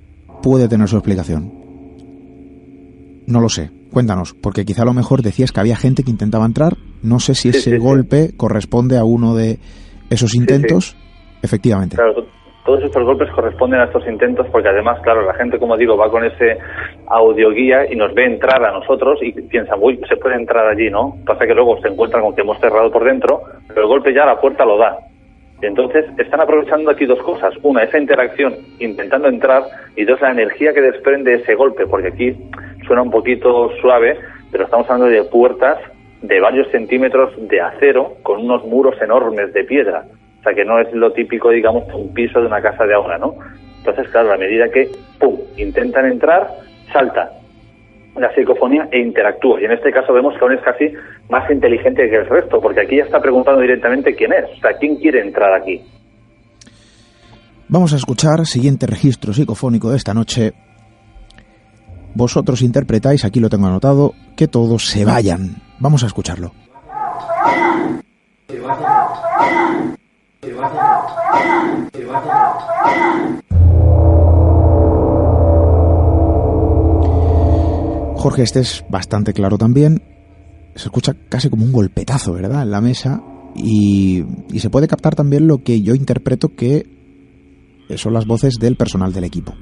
puede 0.42 0.70
tener 0.70 0.88
su 0.88 0.96
explicación. 0.96 1.52
No 3.26 3.42
lo 3.42 3.50
sé. 3.50 3.68
Cuéntanos, 3.92 4.32
porque 4.32 4.64
quizá 4.64 4.84
a 4.84 4.86
lo 4.86 4.94
mejor 4.94 5.20
decías 5.20 5.52
que 5.52 5.60
había 5.60 5.76
gente 5.76 6.02
que 6.02 6.10
intentaba 6.10 6.46
entrar. 6.46 6.78
No 7.02 7.20
sé 7.20 7.34
si 7.34 7.50
ese 7.50 7.76
golpe 7.76 8.30
corresponde 8.38 8.96
a 8.96 9.04
uno 9.04 9.34
de 9.34 9.58
esos 10.08 10.34
intentos. 10.34 10.96
Efectivamente. 11.42 11.96
Claro, 11.96 12.24
todos 12.64 12.82
estos 12.84 13.04
golpes 13.04 13.28
corresponden 13.34 13.80
a 13.80 13.84
estos 13.84 14.06
intentos 14.08 14.46
porque 14.50 14.70
además, 14.70 14.98
claro, 15.02 15.26
la 15.26 15.34
gente, 15.34 15.58
como 15.58 15.76
digo, 15.76 15.98
va 15.98 16.10
con 16.10 16.24
ese 16.24 16.56
audioguía 17.06 17.92
y 17.92 17.96
nos 17.96 18.14
ve 18.14 18.24
entrar 18.24 18.64
a 18.64 18.72
nosotros 18.72 19.18
y 19.20 19.30
piensa, 19.42 19.76
uy, 19.76 20.00
se 20.08 20.16
puede 20.16 20.36
entrar 20.36 20.66
allí, 20.68 20.88
¿no? 20.88 21.16
Pasa 21.26 21.46
que 21.46 21.54
luego 21.54 21.78
se 21.82 21.88
encuentran 21.88 22.22
con 22.22 22.34
que 22.34 22.40
hemos 22.40 22.58
cerrado 22.60 22.90
por 22.90 23.04
dentro, 23.04 23.42
pero 23.68 23.82
el 23.82 23.88
golpe 23.88 24.14
ya 24.14 24.22
a 24.22 24.32
la 24.32 24.40
puerta 24.40 24.64
lo 24.64 24.78
da. 24.78 24.96
Entonces, 25.62 26.04
están 26.18 26.40
aprovechando 26.40 26.90
aquí 26.90 27.06
dos 27.06 27.20
cosas. 27.22 27.54
Una, 27.62 27.82
esa 27.82 27.98
interacción 27.98 28.54
intentando 28.78 29.28
entrar 29.28 29.64
y 29.96 30.04
dos, 30.04 30.20
la 30.20 30.30
energía 30.30 30.72
que 30.72 30.82
desprende 30.82 31.34
ese 31.34 31.54
golpe, 31.54 31.86
porque 31.86 32.08
aquí 32.08 32.36
suena 32.86 33.02
un 33.02 33.10
poquito 33.10 33.70
suave, 33.80 34.18
pero 34.52 34.64
estamos 34.64 34.88
hablando 34.90 35.06
de 35.06 35.24
puertas 35.24 35.78
de 36.22 36.40
varios 36.40 36.68
centímetros 36.70 37.32
de 37.48 37.60
acero 37.60 38.16
con 38.22 38.40
unos 38.40 38.64
muros 38.66 39.00
enormes 39.00 39.52
de 39.52 39.64
piedra. 39.64 40.04
O 40.40 40.42
sea, 40.42 40.54
que 40.54 40.64
no 40.64 40.78
es 40.78 40.92
lo 40.92 41.12
típico, 41.12 41.50
digamos, 41.50 41.84
un 41.94 42.12
piso 42.12 42.40
de 42.40 42.46
una 42.46 42.60
casa 42.60 42.86
de 42.86 42.94
ahora, 42.94 43.18
¿no? 43.18 43.34
Entonces, 43.78 44.08
claro, 44.08 44.32
a 44.32 44.36
medida 44.36 44.68
que, 44.68 44.90
¡pum!, 45.18 45.38
intentan 45.56 46.06
entrar, 46.06 46.48
salta 46.92 47.30
la 48.18 48.32
psicofonía 48.34 48.88
e 48.90 49.00
interactúa. 49.00 49.60
Y 49.60 49.64
en 49.64 49.72
este 49.72 49.90
caso 49.90 50.12
vemos 50.12 50.34
que 50.38 50.44
aún 50.44 50.52
es 50.52 50.62
casi 50.62 50.92
más 51.28 51.50
inteligente 51.50 52.08
que 52.08 52.16
el 52.16 52.26
resto, 52.26 52.60
porque 52.60 52.80
aquí 52.80 52.96
ya 52.96 53.04
está 53.04 53.20
preguntando 53.20 53.60
directamente 53.60 54.14
quién 54.14 54.32
es, 54.32 54.44
o 54.56 54.60
sea, 54.60 54.72
quién 54.78 54.96
quiere 54.96 55.20
entrar 55.20 55.52
aquí. 55.54 55.82
Vamos 57.68 57.92
a 57.92 57.96
escuchar 57.96 58.46
siguiente 58.46 58.86
registro 58.86 59.32
psicofónico 59.32 59.90
de 59.90 59.96
esta 59.96 60.14
noche. 60.14 60.52
Vosotros 62.14 62.62
interpretáis, 62.62 63.24
aquí 63.24 63.40
lo 63.40 63.48
tengo 63.48 63.66
anotado, 63.66 64.12
que 64.36 64.48
todos 64.48 64.86
se 64.86 65.04
vayan. 65.04 65.56
Vamos 65.80 66.02
a 66.04 66.06
escucharlo. 66.06 66.52
Jorge, 78.26 78.42
este 78.42 78.58
es 78.58 78.84
bastante 78.90 79.32
claro 79.32 79.56
también. 79.56 80.02
Se 80.74 80.88
escucha 80.88 81.12
casi 81.30 81.48
como 81.48 81.64
un 81.64 81.70
golpetazo, 81.70 82.34
¿verdad? 82.34 82.62
En 82.64 82.72
la 82.72 82.80
mesa. 82.80 83.22
Y, 83.54 84.24
se 84.58 84.68
puede 84.68 84.88
captar 84.88 85.14
también 85.14 85.46
lo 85.46 85.58
que 85.58 85.80
yo 85.80 85.94
interpreto 85.94 86.48
que 86.58 86.82
son 87.94 88.14
las 88.14 88.26
voces 88.26 88.54
del 88.60 88.74
personal 88.74 89.12
del 89.12 89.22
equipo. 89.22 89.52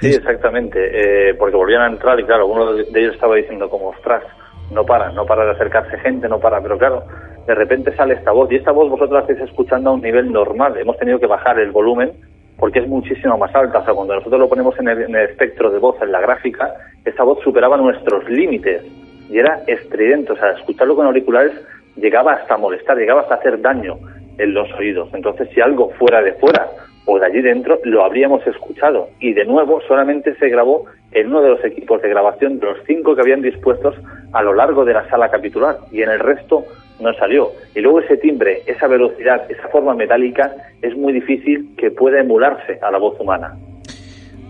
Sí, 0.00 0.14
exactamente. 0.14 0.78
Eh, 0.80 1.34
porque 1.38 1.56
volvían 1.56 1.82
a 1.82 1.88
entrar 1.88 2.18
y 2.18 2.24
claro, 2.24 2.46
uno 2.46 2.72
de 2.72 3.00
ellos 3.00 3.12
estaba 3.12 3.36
diciendo 3.36 3.68
como, 3.68 3.90
ostras, 3.90 4.22
no 4.70 4.86
para, 4.86 5.12
no 5.12 5.26
para 5.26 5.44
de 5.44 5.50
acercarse 5.50 5.98
gente, 5.98 6.30
no 6.30 6.40
para. 6.40 6.62
Pero 6.62 6.78
claro, 6.78 7.02
de 7.46 7.54
repente 7.54 7.94
sale 7.96 8.14
esta 8.14 8.32
voz 8.32 8.50
y 8.50 8.56
esta 8.56 8.72
voz 8.72 8.88
vosotros 8.88 9.12
la 9.12 9.20
estáis 9.20 9.50
escuchando 9.50 9.90
a 9.90 9.92
un 9.92 10.00
nivel 10.00 10.32
normal. 10.32 10.78
Hemos 10.78 10.96
tenido 10.96 11.18
que 11.18 11.26
bajar 11.26 11.58
el 11.58 11.70
volumen 11.70 12.12
porque 12.58 12.80
es 12.80 12.88
muchísimo 12.88 13.36
más 13.38 13.54
alta. 13.54 13.80
O 13.80 13.84
sea, 13.84 13.94
cuando 13.94 14.14
nosotros 14.14 14.40
lo 14.40 14.48
ponemos 14.48 14.78
en 14.78 14.88
el, 14.88 15.14
espectro 15.16 15.70
de 15.70 15.78
voz, 15.78 16.00
en 16.00 16.12
la 16.12 16.20
gráfica, 16.20 16.74
esa 17.04 17.24
voz 17.24 17.42
superaba 17.42 17.76
nuestros 17.76 18.28
límites 18.28 18.82
y 19.30 19.38
era 19.38 19.60
estridente. 19.66 20.32
O 20.32 20.36
sea, 20.36 20.52
escucharlo 20.52 20.96
con 20.96 21.06
auriculares 21.06 21.52
llegaba 21.96 22.34
hasta 22.34 22.56
molestar, 22.56 22.96
llegaba 22.96 23.22
hasta 23.22 23.36
hacer 23.36 23.60
daño 23.60 23.98
en 24.38 24.54
los 24.54 24.72
oídos. 24.74 25.08
Entonces, 25.12 25.48
si 25.54 25.60
algo 25.60 25.90
fuera 25.98 26.22
de 26.22 26.32
fuera 26.34 26.66
o 27.06 27.18
de 27.18 27.26
allí 27.26 27.40
dentro, 27.40 27.78
lo 27.84 28.04
habríamos 28.04 28.46
escuchado. 28.46 29.08
Y 29.20 29.32
de 29.32 29.44
nuevo, 29.44 29.80
solamente 29.86 30.34
se 30.36 30.48
grabó 30.48 30.86
en 31.12 31.28
uno 31.28 31.40
de 31.42 31.50
los 31.50 31.64
equipos 31.64 32.02
de 32.02 32.08
grabación 32.08 32.58
de 32.58 32.66
los 32.66 32.78
cinco 32.86 33.14
que 33.14 33.22
habían 33.22 33.42
dispuestos 33.42 33.94
a 34.32 34.42
lo 34.42 34.54
largo 34.54 34.84
de 34.84 34.94
la 34.94 35.08
sala 35.08 35.30
capitular. 35.30 35.76
Y 35.92 36.02
en 36.02 36.10
el 36.10 36.18
resto 36.18 36.64
no 37.00 37.12
salió. 37.14 37.52
Y 37.74 37.80
luego 37.80 38.00
ese 38.00 38.16
timbre, 38.16 38.62
esa 38.66 38.86
velocidad, 38.86 39.50
esa 39.50 39.68
forma 39.68 39.94
metálica, 39.94 40.54
es 40.82 40.96
muy 40.96 41.12
difícil 41.12 41.74
que 41.76 41.90
pueda 41.90 42.20
emularse 42.20 42.78
a 42.82 42.90
la 42.90 42.98
voz 42.98 43.18
humana. 43.20 43.56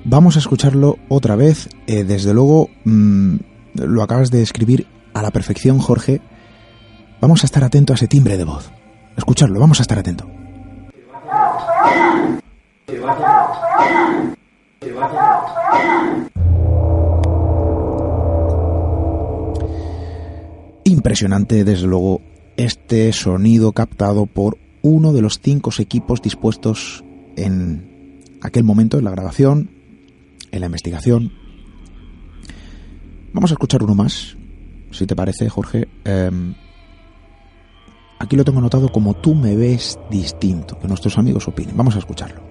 Vamos 0.05 0.37
a 0.37 0.39
escucharlo 0.39 0.99
otra 1.09 1.35
vez. 1.35 1.69
Eh, 1.89 2.05
desde 2.05 2.33
luego, 2.33 2.69
mm, 2.85 3.37
lo 3.75 4.03
acabas 4.03 4.31
de 4.31 4.43
escribir 4.43 4.87
a 5.15 5.23
la 5.23 5.31
perfección, 5.31 5.79
Jorge. 5.79 6.21
Vamos 7.21 7.43
a 7.43 7.47
estar 7.47 7.65
atento 7.65 7.93
a 7.93 7.97
ese 7.97 8.07
timbre 8.07 8.37
de 8.37 8.45
voz. 8.45 8.71
Escucharlo, 9.17 9.59
vamos 9.59 9.81
a 9.81 9.83
estar 9.83 9.99
atento. 9.99 10.29
Impresionante, 20.85 21.65
desde 21.65 21.87
luego, 21.89 22.21
este 22.57 23.13
sonido 23.13 23.73
captado 23.73 24.27
por 24.27 24.59
uno 24.83 25.13
de 25.13 25.23
los 25.23 25.41
cinco 25.41 25.71
equipos 25.79 26.23
dispuestos 26.23 27.05
en 27.37 28.21
aquel 28.41 28.65
momento 28.65 28.99
en 28.99 29.05
la 29.05 29.11
grabación, 29.11 29.71
en 30.53 30.61
la 30.61 30.67
investigación. 30.67 31.33
Vamos 33.33 33.51
a 33.51 33.55
escuchar 33.55 33.83
uno 33.83 33.95
más, 33.95 34.37
si 34.91 35.07
te 35.07 35.17
parece, 35.17 35.49
Jorge. 35.49 35.89
Em, 36.05 36.55
aquí 38.19 38.37
lo 38.37 38.45
tengo 38.45 38.61
anotado 38.61 38.91
como 38.91 39.15
tú 39.15 39.35
me 39.35 39.57
ves 39.57 39.99
distinto, 40.11 40.79
que 40.79 40.89
nuestros 40.89 41.19
amigos 41.19 41.47
opinen. 41.49 41.77
Vamos 41.77 41.97
a 41.97 41.99
escucharlo. 41.99 42.43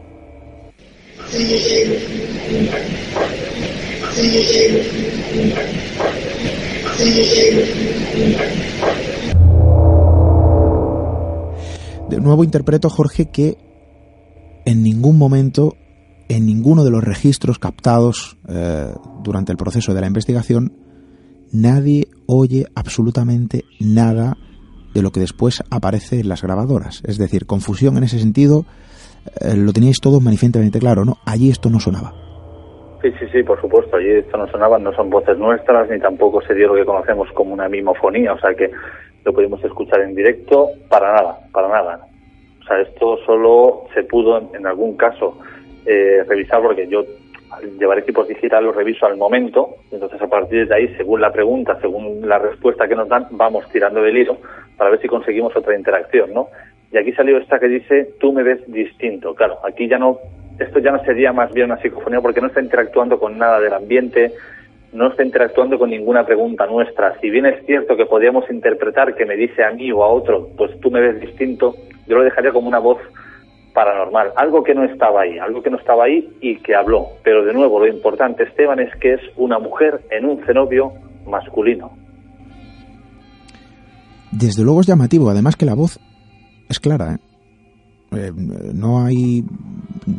De 12.09 12.19
nuevo 12.19 12.43
interpreto, 12.43 12.89
Jorge, 12.89 13.31
que 13.31 13.57
en 14.65 14.83
ningún 14.83 15.17
momento, 15.17 15.73
en 16.29 16.45
ninguno 16.45 16.83
de 16.83 16.91
los 16.91 17.03
registros 17.03 17.57
captados 17.57 18.37
eh, 18.47 18.93
durante 19.23 19.51
el 19.51 19.57
proceso 19.57 19.93
de 19.93 20.01
la 20.01 20.07
investigación, 20.07 20.73
nadie 21.51 22.05
oye 22.27 22.65
absolutamente 22.75 23.63
nada 23.79 24.37
de 24.93 25.01
lo 25.01 25.11
que 25.11 25.19
después 25.19 25.63
aparece 25.71 26.19
en 26.19 26.29
las 26.29 26.43
grabadoras. 26.43 27.01
Es 27.07 27.17
decir, 27.17 27.47
confusión 27.47 27.97
en 27.97 28.03
ese 28.03 28.19
sentido, 28.19 28.65
eh, 29.41 29.55
lo 29.57 29.73
teníais 29.73 29.99
todo 29.99 30.19
manifiestamente 30.19 30.79
claro, 30.79 31.05
¿no? 31.05 31.17
Allí 31.25 31.49
esto 31.49 31.69
no 31.71 31.79
sonaba. 31.79 32.13
Sí, 33.01 33.11
sí, 33.19 33.25
sí, 33.31 33.43
por 33.43 33.59
supuesto. 33.59 33.97
Allí 33.97 34.11
esto 34.11 34.37
no 34.37 34.47
sonaba, 34.47 34.77
no 34.77 34.93
son 34.93 35.09
voces 35.09 35.37
nuestras, 35.37 35.89
ni 35.89 35.99
tampoco 35.99 36.41
se 36.41 36.53
dio 36.53 36.67
lo 36.67 36.75
que 36.75 36.85
conocemos 36.85 37.27
como 37.33 37.53
una 37.53 37.67
mimofonía. 37.67 38.33
O 38.33 38.39
sea 38.39 38.53
que 38.55 38.71
lo 39.25 39.33
pudimos 39.33 39.63
escuchar 39.63 40.01
en 40.01 40.15
directo, 40.15 40.69
para 40.87 41.13
nada, 41.13 41.39
para 41.51 41.67
nada. 41.67 42.07
O 42.61 42.63
sea, 42.63 42.79
esto 42.79 43.17
solo 43.25 43.87
se 43.93 44.03
pudo 44.03 44.49
en, 44.53 44.65
algún 44.65 44.95
caso 44.95 45.37
eh, 45.85 46.23
revisar 46.27 46.61
porque 46.61 46.87
yo 46.87 47.03
al 47.51 47.77
llevar 47.77 47.99
equipos 47.99 48.27
digitales 48.27 48.65
lo 48.65 48.71
reviso 48.71 49.05
al 49.05 49.17
momento, 49.17 49.75
entonces 49.91 50.21
a 50.21 50.27
partir 50.27 50.67
de 50.67 50.75
ahí, 50.75 50.95
según 50.95 51.21
la 51.21 51.31
pregunta, 51.31 51.77
según 51.79 52.27
la 52.27 52.39
respuesta 52.39 52.87
que 52.87 52.95
nos 52.95 53.07
dan, 53.07 53.27
vamos 53.31 53.69
tirando 53.71 54.01
del 54.01 54.17
hilo 54.17 54.37
para 54.77 54.89
ver 54.89 55.01
si 55.01 55.07
conseguimos 55.07 55.55
otra 55.55 55.75
interacción, 55.75 56.33
¿no? 56.33 56.47
Y 56.91 56.97
aquí 56.97 57.11
salió 57.13 57.37
esta 57.37 57.59
que 57.59 57.67
dice, 57.67 58.09
tú 58.19 58.31
me 58.31 58.43
ves 58.43 58.59
distinto. 58.71 59.35
Claro, 59.35 59.59
aquí 59.63 59.87
ya 59.87 59.97
no, 59.97 60.19
esto 60.59 60.79
ya 60.79 60.91
no 60.91 61.03
sería 61.03 61.33
más 61.33 61.51
bien 61.53 61.71
una 61.71 61.81
psicofonía 61.81 62.21
porque 62.21 62.41
no 62.41 62.47
está 62.47 62.61
interactuando 62.61 63.19
con 63.19 63.37
nada 63.37 63.59
del 63.59 63.73
ambiente, 63.73 64.33
no 64.95 65.09
está 65.09 65.23
interactuando 65.23 65.77
con 65.77 65.89
ninguna 65.89 66.25
pregunta 66.25 66.65
nuestra. 66.65 67.19
Si 67.19 67.29
bien 67.29 67.45
es 67.45 67.65
cierto 67.65 67.95
que 67.95 68.05
podríamos 68.05 68.49
interpretar 68.49 69.13
que 69.13 69.25
me 69.25 69.35
dice 69.35 69.63
a 69.63 69.71
mí 69.71 69.91
o 69.91 70.03
a 70.03 70.07
otro, 70.07 70.49
pues 70.57 70.79
tú 70.79 70.89
me 70.89 71.01
ves 71.01 71.19
distinto, 71.19 71.75
yo 72.07 72.15
lo 72.15 72.23
dejaría 72.23 72.51
como 72.51 72.69
una 72.69 72.79
voz 72.79 72.99
paranormal, 73.73 74.31
algo 74.37 74.63
que 74.63 74.73
no 74.73 74.85
estaba 74.85 75.21
ahí, 75.21 75.37
algo 75.37 75.61
que 75.61 75.69
no 75.69 75.77
estaba 75.77 76.05
ahí 76.05 76.29
y 76.39 76.57
que 76.59 76.75
habló. 76.75 77.07
Pero 77.23 77.43
de 77.43 77.53
nuevo, 77.53 77.79
lo 77.79 77.87
importante, 77.87 78.43
Esteban, 78.43 78.79
es 78.79 78.95
que 78.95 79.15
es 79.15 79.21
una 79.35 79.59
mujer 79.59 79.99
en 80.11 80.25
un 80.25 80.43
cenobio 80.45 80.93
masculino. 81.27 81.91
Desde 84.31 84.63
luego 84.63 84.79
es 84.79 84.87
llamativo, 84.87 85.29
además 85.29 85.57
que 85.57 85.65
la 85.65 85.75
voz 85.75 85.99
es 86.69 86.79
clara. 86.79 87.15
¿eh? 87.15 87.17
Eh, 88.15 88.31
no 88.73 89.03
hay 89.05 89.43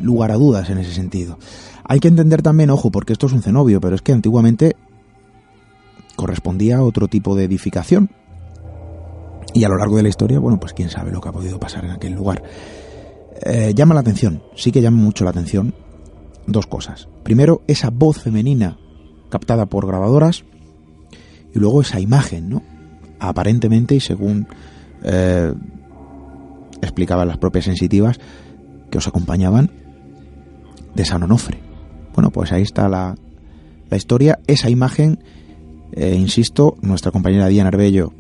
lugar 0.03 0.31
a 0.33 0.35
dudas 0.35 0.69
en 0.69 0.79
ese 0.79 0.93
sentido. 0.93 1.39
Hay 1.89 2.01
que 2.01 2.09
entender 2.09 2.43
también, 2.43 2.71
ojo, 2.71 2.91
porque 2.91 3.13
esto 3.13 3.27
es 3.27 3.33
un 3.33 3.43
cenobio, 3.43 3.81
pero 3.81 3.95
es 3.95 4.03
que 4.03 4.13
antiguamente 4.13 4.77
correspondía 6.17 6.79
a 6.79 6.83
otro 6.83 7.07
tipo 7.07 7.37
de 7.37 7.45
edificación. 7.45 8.11
Y 9.55 9.65
a 9.65 9.69
lo 9.69 9.77
largo 9.77 9.97
de 9.97 10.03
la 10.03 10.09
historia, 10.09 10.39
bueno, 10.39 10.59
pues 10.59 10.73
quién 10.73 10.91
sabe 10.91 11.13
lo 11.13 11.21
que 11.21 11.29
ha 11.29 11.33
podido 11.33 11.61
pasar 11.61 11.85
en 11.85 11.93
aquel 11.93 12.13
lugar. 12.13 12.43
Eh, 13.43 13.73
llama 13.75 13.95
la 13.95 14.01
atención, 14.01 14.43
sí 14.55 14.73
que 14.73 14.83
llama 14.83 14.99
mucho 14.99 15.25
la 15.25 15.31
atención 15.31 15.75
dos 16.47 16.67
cosas. 16.67 17.09
Primero, 17.23 17.63
esa 17.67 17.91
voz 17.91 18.19
femenina 18.19 18.79
captada 19.31 19.67
por 19.67 19.87
grabadoras 19.87 20.45
y 21.55 21.59
luego 21.59 21.83
esa 21.83 22.01
imagen, 22.01 22.49
¿no? 22.49 22.63
Aparentemente 23.19 23.95
y 23.95 24.01
según 24.01 24.47
eh, 25.03 25.53
explicaban 26.83 27.29
las 27.29 27.39
propias 27.39 27.67
sensitivas 27.67 28.19
que 28.91 28.99
os 28.99 29.09
acompañaban 29.09 29.71
de 30.95 31.05
San 31.05 31.23
Onofre. 31.23 31.66
Bueno, 32.17 32.31
pues 32.31 32.51
ahí 32.51 32.63
está 32.63 32.89
la, 32.89 33.15
historia. 33.95 34.41
Esa 34.47 34.71
imagen, 34.71 35.23
eh, 35.93 36.17
insisto, 36.19 36.77
nuestra 36.81 37.13
compañera 37.13 37.47
Diana 37.47 37.69
Arbello 37.69 38.13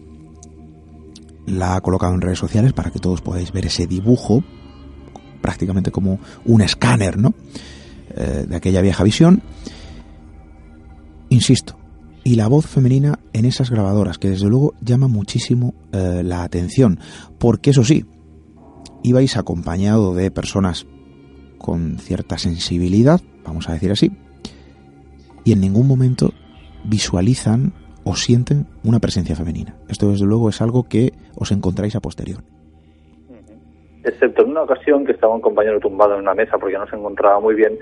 la 1.46 1.76
ha 1.76 1.80
colocado 1.80 2.12
en 2.12 2.20
redes 2.20 2.38
sociales 2.38 2.72
para 2.74 2.90
que 2.90 2.98
todos 2.98 3.22
podáis 3.22 3.52
ver 3.52 3.66
ese 3.66 3.86
dibujo 3.86 4.44
prácticamente 5.40 5.90
como 5.90 6.18
un 6.44 6.60
escáner, 6.60 7.18
¿no? 7.18 7.34
Eh, 8.14 8.44
de 8.46 8.56
aquella 8.56 8.82
vieja 8.82 9.02
visión. 9.02 9.42
Insisto, 11.30 11.78
y 12.22 12.34
la 12.34 12.48
voz 12.48 12.66
femenina 12.66 13.18
en 13.32 13.46
esas 13.46 13.70
grabadoras, 13.70 14.18
que 14.18 14.28
desde 14.28 14.48
luego 14.48 14.74
llama 14.82 15.08
muchísimo 15.08 15.74
eh, 15.92 16.22
la 16.22 16.42
atención, 16.42 17.00
porque 17.38 17.70
eso 17.70 17.82
sí, 17.82 18.04
ibais 19.02 19.36
acompañado 19.36 20.14
de 20.14 20.30
personas 20.30 20.86
con 21.58 21.98
cierta 21.98 22.36
sensibilidad, 22.38 23.20
vamos 23.46 23.68
a 23.68 23.72
decir 23.72 23.90
así, 23.90 24.10
y 25.44 25.52
en 25.52 25.60
ningún 25.60 25.86
momento 25.86 26.32
visualizan 26.84 27.72
o 28.04 28.14
sienten 28.16 28.66
una 28.84 29.00
presencia 29.00 29.34
femenina. 29.34 29.76
Esto 29.88 30.10
desde 30.10 30.26
luego 30.26 30.48
es 30.48 30.60
algo 30.60 30.84
que 30.88 31.12
os 31.36 31.50
encontráis 31.52 31.96
a 31.96 32.00
posterior 32.00 32.42
excepto 34.06 34.42
en 34.42 34.50
una 34.50 34.62
ocasión 34.62 35.04
que 35.04 35.12
estaba 35.12 35.34
un 35.34 35.40
compañero 35.40 35.80
tumbado 35.80 36.14
en 36.14 36.20
una 36.20 36.34
mesa 36.34 36.58
porque 36.58 36.78
no 36.78 36.86
se 36.86 36.96
encontraba 36.96 37.40
muy 37.40 37.54
bien 37.54 37.78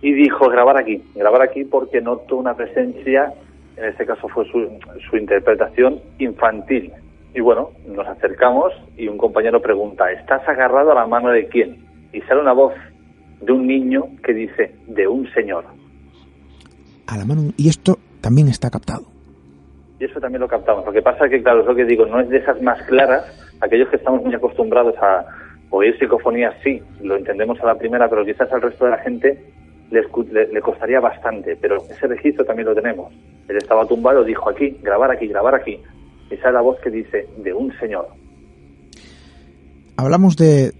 y 0.00 0.12
dijo 0.12 0.48
grabar 0.48 0.78
aquí, 0.78 1.02
grabar 1.14 1.42
aquí 1.42 1.64
porque 1.64 2.00
noto 2.00 2.36
una 2.36 2.54
presencia, 2.54 3.32
en 3.76 3.84
este 3.84 4.06
caso 4.06 4.28
fue 4.28 4.46
su, 4.46 4.78
su 5.10 5.16
interpretación 5.16 6.00
infantil. 6.18 6.92
Y 7.34 7.40
bueno, 7.40 7.70
nos 7.86 8.06
acercamos 8.06 8.72
y 8.96 9.08
un 9.08 9.18
compañero 9.18 9.60
pregunta, 9.60 10.10
¿estás 10.10 10.48
agarrado 10.48 10.92
a 10.92 10.94
la 10.94 11.06
mano 11.06 11.30
de 11.30 11.46
quién? 11.48 11.84
Y 12.12 12.20
sale 12.22 12.40
una 12.40 12.52
voz 12.52 12.72
de 13.40 13.52
un 13.52 13.66
niño 13.66 14.04
que 14.22 14.32
dice, 14.32 14.74
de 14.86 15.06
un 15.08 15.30
señor. 15.32 15.64
A 17.06 17.16
la 17.16 17.24
mano, 17.24 17.52
y 17.56 17.68
esto 17.68 17.98
también 18.20 18.48
está 18.48 18.70
captado. 18.70 19.02
Y 19.98 20.04
eso 20.04 20.20
también 20.20 20.40
lo 20.40 20.48
captamos. 20.48 20.84
Lo 20.86 20.92
que 20.92 21.02
pasa 21.02 21.26
es 21.26 21.30
que, 21.30 21.42
claro, 21.42 21.60
es 21.60 21.66
lo 21.66 21.74
que 21.74 21.84
digo, 21.84 22.06
no 22.06 22.20
es 22.20 22.28
de 22.28 22.38
esas 22.38 22.60
más 22.62 22.80
claras, 22.84 23.24
aquellos 23.60 23.88
que 23.88 23.96
estamos 23.96 24.22
muy 24.22 24.34
acostumbrados 24.34 24.94
a 24.98 25.26
oír 25.70 25.96
psicofonías, 25.98 26.54
sí, 26.62 26.82
lo 27.02 27.16
entendemos 27.16 27.60
a 27.60 27.66
la 27.66 27.74
primera, 27.76 28.08
pero 28.08 28.24
quizás 28.24 28.52
al 28.52 28.62
resto 28.62 28.84
de 28.84 28.90
la 28.90 28.98
gente 28.98 29.52
le, 29.90 30.46
le, 30.46 30.60
costaría 30.60 31.00
bastante. 31.00 31.56
Pero 31.56 31.76
ese 31.76 32.06
registro 32.06 32.44
también 32.44 32.68
lo 32.68 32.74
tenemos. 32.74 33.12
Él 33.48 33.56
estaba 33.56 33.86
tumbado, 33.86 34.24
dijo 34.24 34.48
aquí, 34.48 34.76
grabar 34.82 35.10
aquí, 35.10 35.26
grabar 35.26 35.54
aquí. 35.54 35.80
Esa 36.30 36.48
es 36.48 36.54
la 36.54 36.60
voz 36.60 36.78
que 36.80 36.90
dice, 36.90 37.26
de 37.38 37.52
un 37.52 37.72
señor. 37.78 38.08
Hablamos 39.96 40.36
de, 40.36 40.72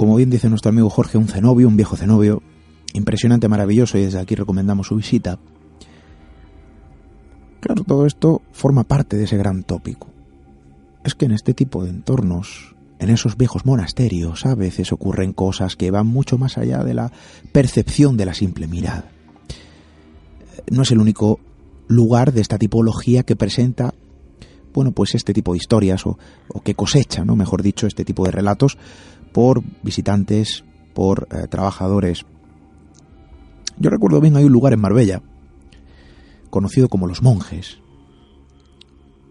como 0.00 0.16
bien 0.16 0.30
dice 0.30 0.48
nuestro 0.48 0.70
amigo 0.70 0.88
Jorge, 0.88 1.18
un 1.18 1.28
cenobio, 1.28 1.68
un 1.68 1.76
viejo 1.76 1.94
cenobio, 1.94 2.42
impresionante, 2.94 3.48
maravilloso, 3.48 3.98
y 3.98 4.04
desde 4.04 4.18
aquí 4.18 4.34
recomendamos 4.34 4.86
su 4.86 4.96
visita. 4.96 5.38
Claro, 7.60 7.84
todo 7.84 8.06
esto 8.06 8.40
forma 8.50 8.84
parte 8.84 9.18
de 9.18 9.24
ese 9.24 9.36
gran 9.36 9.62
tópico 9.62 10.08
es 11.04 11.14
que 11.14 11.26
en 11.26 11.32
este 11.32 11.52
tipo 11.52 11.84
de 11.84 11.90
entornos, 11.90 12.74
en 12.98 13.10
esos 13.10 13.36
viejos 13.36 13.66
monasterios, 13.66 14.46
a 14.46 14.54
veces 14.54 14.90
ocurren 14.90 15.34
cosas 15.34 15.76
que 15.76 15.90
van 15.90 16.06
mucho 16.06 16.38
más 16.38 16.56
allá 16.56 16.82
de 16.82 16.94
la 16.94 17.12
percepción 17.52 18.16
de 18.16 18.24
la 18.24 18.32
simple 18.32 18.68
mirada. 18.68 19.04
No 20.70 20.80
es 20.80 20.90
el 20.92 20.98
único 20.98 21.40
lugar 21.88 22.32
de 22.32 22.40
esta 22.40 22.56
tipología 22.56 23.22
que 23.24 23.36
presenta, 23.36 23.92
bueno, 24.72 24.92
pues 24.92 25.14
este 25.14 25.34
tipo 25.34 25.52
de 25.52 25.58
historias 25.58 26.06
o, 26.06 26.16
que 26.64 26.74
cosecha, 26.74 27.22
¿no? 27.22 27.36
Mejor 27.36 27.62
dicho, 27.62 27.86
este 27.86 28.06
tipo 28.06 28.24
de 28.24 28.30
relatos 28.30 28.78
por 29.32 29.62
visitantes, 29.82 30.64
por 30.94 31.28
eh, 31.30 31.46
trabajadores. 31.48 32.24
Yo 33.78 33.90
recuerdo 33.90 34.20
bien, 34.20 34.36
hay 34.36 34.44
un 34.44 34.52
lugar 34.52 34.72
en 34.72 34.80
Marbella, 34.80 35.22
conocido 36.50 36.88
como 36.88 37.06
Los 37.06 37.22
Monjes, 37.22 37.80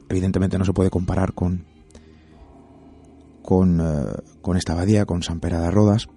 evidentemente 0.10 0.58
no 0.58 0.66
se 0.66 0.74
puede 0.74 0.90
comparar 0.90 1.34
con, 1.34 1.66
con, 3.42 3.80
eh, 3.80 4.14
con 4.42 4.58
esta 4.58 4.74
abadía, 4.74 5.06
con 5.06 5.24
San 5.24 5.40
Pera 5.40 5.62
de 5.62 5.72
Rodas, 5.72 6.08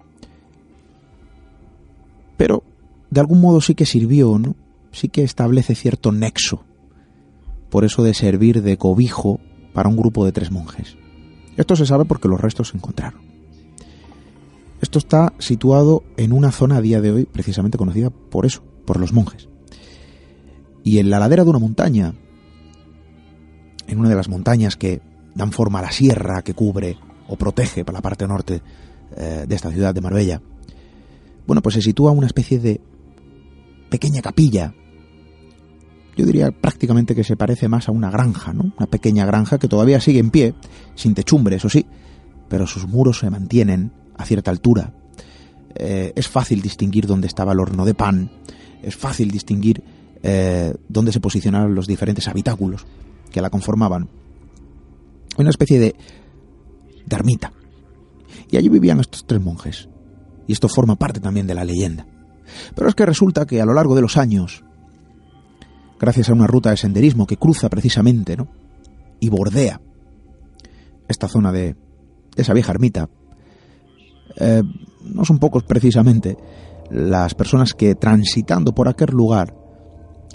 pero 2.37 2.63
de 3.09 3.19
algún 3.19 3.39
modo 3.39 3.61
sí 3.61 3.75
que 3.75 3.85
sirvió, 3.85 4.37
¿no? 4.39 4.55
Sí 4.91 5.07
que 5.07 5.23
establece 5.23 5.75
cierto 5.75 6.11
nexo, 6.11 6.63
por 7.69 7.85
eso 7.85 8.03
de 8.03 8.13
servir 8.13 8.61
de 8.61 8.77
cobijo 8.77 9.39
para 9.73 9.89
un 9.89 9.95
grupo 9.95 10.25
de 10.25 10.31
tres 10.31 10.51
monjes. 10.51 10.97
Esto 11.55 11.75
se 11.75 11.85
sabe 11.85 12.05
porque 12.05 12.27
los 12.27 12.41
restos 12.41 12.69
se 12.69 12.77
encontraron. 12.77 13.21
Esto 14.83 14.99
está 14.99 15.31
situado 15.39 16.03
en 16.17 16.33
una 16.33 16.51
zona 16.51 16.75
a 16.75 16.81
día 16.81 16.99
de 16.99 17.09
hoy 17.09 17.25
precisamente 17.25 17.77
conocida 17.77 18.09
por 18.09 18.45
eso, 18.45 18.65
por 18.85 18.99
los 18.99 19.13
monjes. 19.13 19.47
Y 20.83 20.99
en 20.99 21.09
la 21.09 21.19
ladera 21.19 21.45
de 21.45 21.51
una 21.51 21.59
montaña, 21.59 22.13
en 23.87 23.97
una 23.97 24.09
de 24.09 24.15
las 24.15 24.27
montañas 24.27 24.75
que 24.75 25.01
dan 25.35 25.53
forma 25.53 25.79
a 25.79 25.83
la 25.83 25.91
sierra 25.93 26.41
que 26.41 26.53
cubre 26.53 26.97
o 27.29 27.37
protege 27.37 27.85
para 27.85 27.99
la 27.99 28.01
parte 28.01 28.27
norte 28.27 28.61
eh, 29.15 29.45
de 29.47 29.55
esta 29.55 29.71
ciudad 29.71 29.95
de 29.95 30.01
Marbella. 30.01 30.41
Bueno, 31.47 31.61
pues 31.61 31.75
se 31.75 31.81
sitúa 31.81 32.11
una 32.11 32.27
especie 32.27 32.59
de 32.59 32.81
pequeña 33.89 34.21
capilla. 34.21 34.73
Yo 36.17 36.25
diría 36.25 36.51
prácticamente 36.51 37.15
que 37.15 37.23
se 37.23 37.37
parece 37.37 37.69
más 37.69 37.87
a 37.87 37.93
una 37.93 38.11
granja, 38.11 38.51
¿no? 38.51 38.73
Una 38.77 38.87
pequeña 38.87 39.25
granja 39.25 39.59
que 39.59 39.69
todavía 39.69 40.01
sigue 40.01 40.19
en 40.19 40.29
pie, 40.29 40.55
sin 40.95 41.13
techumbre, 41.13 41.55
eso 41.55 41.69
sí, 41.69 41.85
pero 42.49 42.67
sus 42.67 42.85
muros 42.85 43.19
se 43.19 43.29
mantienen 43.29 44.02
a 44.17 44.25
cierta 44.25 44.51
altura. 44.51 44.93
Eh, 45.75 46.13
es 46.15 46.27
fácil 46.27 46.61
distinguir 46.61 47.07
dónde 47.07 47.27
estaba 47.27 47.53
el 47.53 47.59
horno 47.59 47.85
de 47.85 47.93
pan, 47.93 48.31
es 48.81 48.95
fácil 48.95 49.31
distinguir 49.31 49.83
eh, 50.21 50.73
dónde 50.87 51.11
se 51.11 51.19
posicionaron 51.19 51.73
los 51.73 51.87
diferentes 51.87 52.27
habitáculos 52.27 52.85
que 53.31 53.41
la 53.41 53.49
conformaban. 53.49 54.09
Una 55.37 55.49
especie 55.49 55.79
de, 55.79 55.95
de 57.05 57.15
ermita. 57.15 57.51
Y 58.51 58.57
allí 58.57 58.69
vivían 58.69 58.99
estos 58.99 59.25
tres 59.25 59.41
monjes. 59.41 59.89
Y 60.47 60.53
esto 60.53 60.67
forma 60.69 60.95
parte 60.95 61.19
también 61.19 61.47
de 61.47 61.55
la 61.55 61.65
leyenda. 61.65 62.05
Pero 62.75 62.87
es 62.87 62.95
que 62.95 63.05
resulta 63.05 63.45
que 63.45 63.61
a 63.61 63.65
lo 63.65 63.73
largo 63.73 63.95
de 63.95 64.01
los 64.01 64.17
años, 64.17 64.63
gracias 65.99 66.29
a 66.29 66.33
una 66.33 66.47
ruta 66.47 66.69
de 66.69 66.77
senderismo 66.77 67.25
que 67.25 67.37
cruza 67.37 67.69
precisamente, 67.69 68.37
¿no? 68.37 68.47
Y 69.19 69.29
bordea 69.29 69.81
esta 71.07 71.27
zona 71.27 71.51
de, 71.51 71.75
esa 72.35 72.53
vieja 72.53 72.71
ermita, 72.71 73.09
eh, 74.37 74.63
no 75.03 75.25
son 75.25 75.39
pocos 75.39 75.63
precisamente 75.63 76.37
las 76.89 77.33
personas 77.33 77.73
que 77.73 77.95
transitando 77.95 78.73
por 78.73 78.87
aquel 78.87 79.11
lugar, 79.11 79.55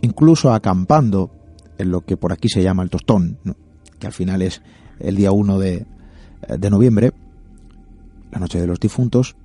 incluso 0.00 0.52
acampando 0.52 1.30
en 1.78 1.90
lo 1.90 2.00
que 2.00 2.16
por 2.16 2.32
aquí 2.32 2.48
se 2.48 2.62
llama 2.62 2.82
el 2.82 2.90
tostón, 2.90 3.38
que 3.98 4.06
al 4.06 4.12
final 4.12 4.42
es 4.42 4.62
el 4.98 5.16
día 5.16 5.30
1 5.30 5.58
de, 5.58 5.86
de 6.58 6.70
noviembre, 6.70 7.12
la 8.32 8.40
noche 8.40 8.60
de 8.60 8.66
los 8.66 8.80
difuntos, 8.80 9.36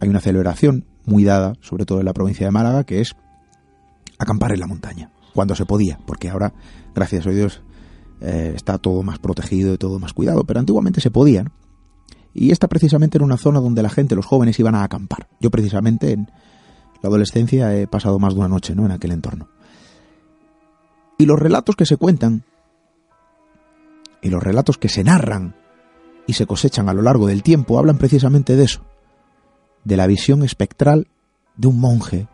hay 0.00 0.08
una 0.08 0.20
celebración 0.20 0.84
muy 1.04 1.24
dada, 1.24 1.54
sobre 1.60 1.84
todo 1.84 2.00
en 2.00 2.06
la 2.06 2.12
provincia 2.12 2.46
de 2.46 2.50
Málaga, 2.50 2.84
que 2.84 3.00
es 3.00 3.14
acampar 4.18 4.52
en 4.52 4.60
la 4.60 4.66
montaña, 4.66 5.10
cuando 5.34 5.54
se 5.54 5.66
podía, 5.66 5.98
porque 6.06 6.28
ahora, 6.28 6.52
gracias 6.94 7.26
a 7.26 7.30
Dios, 7.30 7.62
eh, 8.20 8.52
está 8.54 8.78
todo 8.78 9.02
más 9.02 9.18
protegido 9.18 9.74
y 9.74 9.78
todo 9.78 9.98
más 9.98 10.12
cuidado, 10.12 10.44
pero 10.44 10.60
antiguamente 10.60 11.00
se 11.00 11.10
podía. 11.10 11.44
Y 12.34 12.50
esta 12.50 12.68
precisamente 12.68 13.18
era 13.18 13.24
una 13.24 13.36
zona 13.36 13.60
donde 13.60 13.82
la 13.82 13.90
gente, 13.90 14.14
los 14.14 14.26
jóvenes, 14.26 14.58
iban 14.58 14.74
a 14.74 14.84
acampar. 14.84 15.28
Yo 15.40 15.50
precisamente 15.50 16.12
en 16.12 16.30
la 17.02 17.08
adolescencia 17.08 17.76
he 17.76 17.86
pasado 17.86 18.18
más 18.18 18.34
de 18.34 18.40
una 18.40 18.48
noche 18.48 18.74
¿no? 18.74 18.86
en 18.86 18.92
aquel 18.92 19.12
entorno. 19.12 19.48
Y 21.18 21.26
los 21.26 21.38
relatos 21.38 21.76
que 21.76 21.86
se 21.86 21.96
cuentan, 21.96 22.44
y 24.22 24.30
los 24.30 24.42
relatos 24.42 24.78
que 24.78 24.88
se 24.88 25.04
narran 25.04 25.54
y 26.26 26.34
se 26.34 26.46
cosechan 26.46 26.88
a 26.88 26.94
lo 26.94 27.02
largo 27.02 27.26
del 27.26 27.42
tiempo, 27.42 27.78
hablan 27.78 27.98
precisamente 27.98 28.56
de 28.56 28.64
eso, 28.64 28.82
de 29.84 29.96
la 29.96 30.06
visión 30.06 30.42
espectral 30.42 31.08
de 31.56 31.68
un 31.68 31.80
monje 31.80 32.28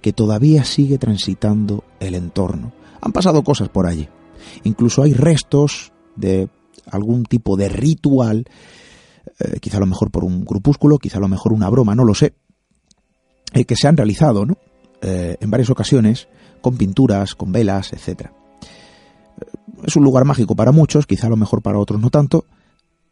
que 0.00 0.12
todavía 0.12 0.64
sigue 0.64 0.98
transitando 0.98 1.84
el 2.00 2.14
entorno. 2.14 2.72
Han 3.00 3.12
pasado 3.12 3.42
cosas 3.42 3.68
por 3.68 3.86
allí. 3.86 4.08
Incluso 4.64 5.02
hay 5.02 5.12
restos 5.12 5.92
de 6.16 6.48
algún 6.90 7.24
tipo 7.24 7.56
de 7.56 7.68
ritual, 7.68 8.44
eh, 9.42 9.58
quizá 9.60 9.78
a 9.78 9.80
lo 9.80 9.86
mejor 9.86 10.10
por 10.10 10.24
un 10.24 10.44
grupúsculo, 10.44 10.98
quizá 10.98 11.18
a 11.18 11.20
lo 11.20 11.28
mejor 11.28 11.52
una 11.52 11.68
broma, 11.68 11.94
no 11.94 12.04
lo 12.04 12.14
sé, 12.14 12.34
eh, 13.52 13.64
que 13.64 13.76
se 13.76 13.88
han 13.88 13.96
realizado 13.96 14.46
¿no? 14.46 14.56
Eh, 15.00 15.36
en 15.40 15.50
varias 15.50 15.70
ocasiones 15.70 16.28
con 16.60 16.76
pinturas, 16.76 17.34
con 17.34 17.50
velas, 17.50 17.92
etc. 17.92 18.30
Es 19.84 19.96
un 19.96 20.04
lugar 20.04 20.24
mágico 20.24 20.54
para 20.54 20.70
muchos, 20.70 21.06
quizá 21.06 21.26
a 21.26 21.30
lo 21.30 21.36
mejor 21.36 21.62
para 21.62 21.78
otros 21.78 22.00
no 22.00 22.10
tanto, 22.10 22.44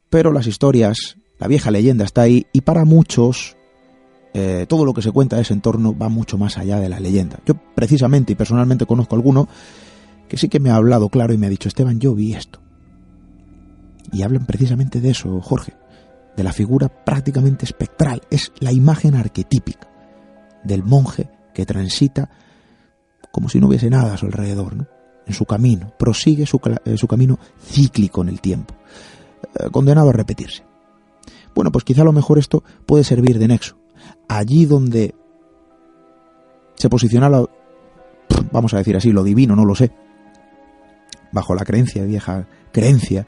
pero 0.08 0.32
las 0.32 0.46
historias, 0.46 1.16
la 1.38 1.48
vieja 1.48 1.70
leyenda 1.70 2.04
está 2.04 2.22
ahí 2.22 2.46
y 2.52 2.60
para 2.60 2.84
muchos 2.84 3.56
todo 4.68 4.84
lo 4.84 4.94
que 4.94 5.02
se 5.02 5.10
cuenta 5.10 5.34
de 5.34 5.42
ese 5.42 5.54
entorno 5.54 5.92
va 5.98 6.08
mucho 6.08 6.38
más 6.38 6.56
allá 6.56 6.78
de 6.78 6.88
la 6.88 7.00
leyenda. 7.00 7.40
Yo 7.44 7.54
precisamente 7.74 8.32
y 8.32 8.36
personalmente 8.36 8.86
conozco 8.86 9.16
alguno 9.16 9.48
que 10.28 10.36
sí 10.36 10.48
que 10.48 10.60
me 10.60 10.70
ha 10.70 10.76
hablado 10.76 11.08
claro 11.08 11.34
y 11.34 11.38
me 11.38 11.48
ha 11.48 11.50
dicho, 11.50 11.66
Esteban, 11.68 11.98
yo 11.98 12.14
vi 12.14 12.34
esto. 12.34 12.60
Y 14.12 14.22
hablan 14.22 14.46
precisamente 14.46 15.00
de 15.00 15.10
eso, 15.10 15.40
Jorge, 15.40 15.74
de 16.36 16.42
la 16.42 16.52
figura 16.52 16.88
prácticamente 16.88 17.64
espectral. 17.64 18.22
Es 18.30 18.52
la 18.60 18.72
imagen 18.72 19.14
arquetípica 19.14 19.88
del 20.64 20.82
monje 20.82 21.30
que 21.54 21.66
transita 21.66 22.30
como 23.30 23.48
si 23.48 23.60
no 23.60 23.68
hubiese 23.68 23.90
nada 23.90 24.14
a 24.14 24.16
su 24.16 24.26
alrededor, 24.26 24.74
¿no? 24.76 24.86
en 25.26 25.34
su 25.34 25.44
camino, 25.44 25.92
prosigue 25.96 26.46
su, 26.46 26.60
eh, 26.84 26.96
su 26.96 27.06
camino 27.06 27.38
cíclico 27.62 28.22
en 28.22 28.28
el 28.28 28.40
tiempo, 28.40 28.74
eh, 29.54 29.70
condenado 29.70 30.10
a 30.10 30.12
repetirse. 30.12 30.64
Bueno, 31.54 31.70
pues 31.70 31.84
quizá 31.84 32.02
a 32.02 32.04
lo 32.04 32.12
mejor 32.12 32.38
esto 32.38 32.64
puede 32.86 33.04
servir 33.04 33.38
de 33.38 33.48
nexo. 33.48 33.76
Allí 34.28 34.66
donde 34.66 35.14
se 36.74 36.88
posiciona, 36.88 37.30
vamos 38.50 38.74
a 38.74 38.78
decir 38.78 38.96
así, 38.96 39.12
lo 39.12 39.22
divino, 39.22 39.54
no 39.54 39.64
lo 39.64 39.74
sé, 39.74 39.92
bajo 41.32 41.54
la 41.54 41.64
creencia, 41.64 42.04
vieja 42.04 42.46
creencia 42.72 43.26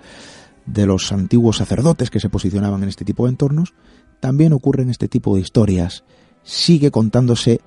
de 0.67 0.87
los 0.87 1.13
antiguos 1.13 1.57
sacerdotes 1.57 2.11
que 2.11 2.21
se 2.21 2.29
posicionaban 2.29 2.83
en 2.83 2.89
este 2.89 3.05
tipo 3.05 3.25
de 3.25 3.31
entornos, 3.31 3.75
también 4.21 4.53
ocurren 4.53 4.91
este 4.91 5.09
tipo 5.09 5.35
de 5.35 5.41
historias. 5.41 6.05
Sigue 6.43 6.91
contándose 6.91 7.61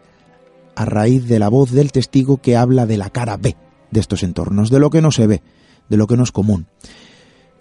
a 0.76 0.86
raíz 0.86 1.28
de 1.28 1.39
la 1.39 1.50
voz 1.50 1.72
del 1.72 1.91
testigo 1.91 2.38
que 2.38 2.58
habla 2.58 2.86
de 2.86 2.98
la 2.98 3.10
cara 3.10 3.38
B 3.38 3.56
de 3.91 4.00
estos 4.00 4.24
entornos, 4.24 4.70
de 4.70 4.80
lo 4.80 4.89
que 4.89 5.02
no 5.02 5.12
se 5.12 5.28
ve, 5.28 5.41
de 5.89 5.98
lo 5.98 6.08
que 6.08 6.18
no 6.18 6.24
es 6.24 6.32
común. 6.32 6.68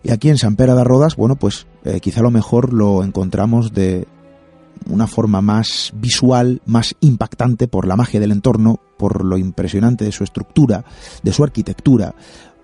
Y 0.03 0.11
aquí 0.11 0.29
en 0.29 0.39
San 0.39 0.57
Pera 0.57 0.75
de 0.75 0.85
Rodas, 0.85 1.17
bueno, 1.17 1.37
pues 1.37 1.67
eh, 1.85 2.01
quizá 2.01 2.21
lo 2.21 2.31
mejor 2.31 2.73
lo 2.73 3.03
encontramos 3.03 3.73
de 3.73 4.07
una 4.87 5.07
forma 5.07 5.41
más 5.41 5.93
visual, 5.95 6.61
más 6.67 6.95
impactante 7.01 7.69
por 7.69 7.87
la 7.87 7.97
magia 7.97 8.21
del 8.21 8.33
entorno, 8.33 8.81
por 8.99 9.25
lo 9.25 9.39
impresionante 9.39 10.05
de 10.05 10.13
su 10.13 10.25
estructura, 10.25 10.85
de 11.23 11.33
su 11.33 11.43
arquitectura, 11.43 12.15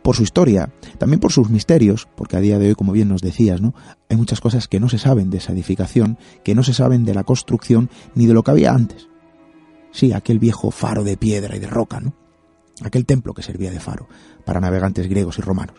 por 0.02 0.16
su 0.16 0.22
historia, 0.22 0.72
también 0.98 1.20
por 1.20 1.32
sus 1.32 1.50
misterios, 1.50 2.08
porque 2.16 2.36
a 2.36 2.40
día 2.40 2.58
de 2.58 2.68
hoy, 2.68 2.74
como 2.74 2.92
bien 2.92 3.08
nos 3.08 3.22
decías, 3.22 3.60
¿no? 3.60 3.74
Hay 4.08 4.16
muchas 4.16 4.40
cosas 4.40 4.68
que 4.68 4.80
no 4.80 4.88
se 4.88 4.98
saben 4.98 5.30
de 5.30 5.38
esa 5.38 5.52
edificación, 5.52 6.18
que 6.42 6.54
no 6.54 6.62
se 6.62 6.74
saben 6.74 7.04
de 7.04 7.14
la 7.14 7.24
construcción 7.24 7.90
ni 8.14 8.26
de 8.26 8.34
lo 8.34 8.42
que 8.42 8.50
había 8.50 8.72
antes. 8.72 9.08
Sí, 9.92 10.12
aquel 10.12 10.38
viejo 10.38 10.70
faro 10.70 11.04
de 11.04 11.16
piedra 11.16 11.56
y 11.56 11.58
de 11.58 11.66
roca, 11.66 12.00
¿no? 12.00 12.14
Aquel 12.82 13.04
templo 13.04 13.34
que 13.34 13.42
servía 13.42 13.70
de 13.70 13.80
faro 13.80 14.08
para 14.44 14.60
navegantes 14.60 15.08
griegos 15.08 15.38
y 15.38 15.42
romanos. 15.42 15.76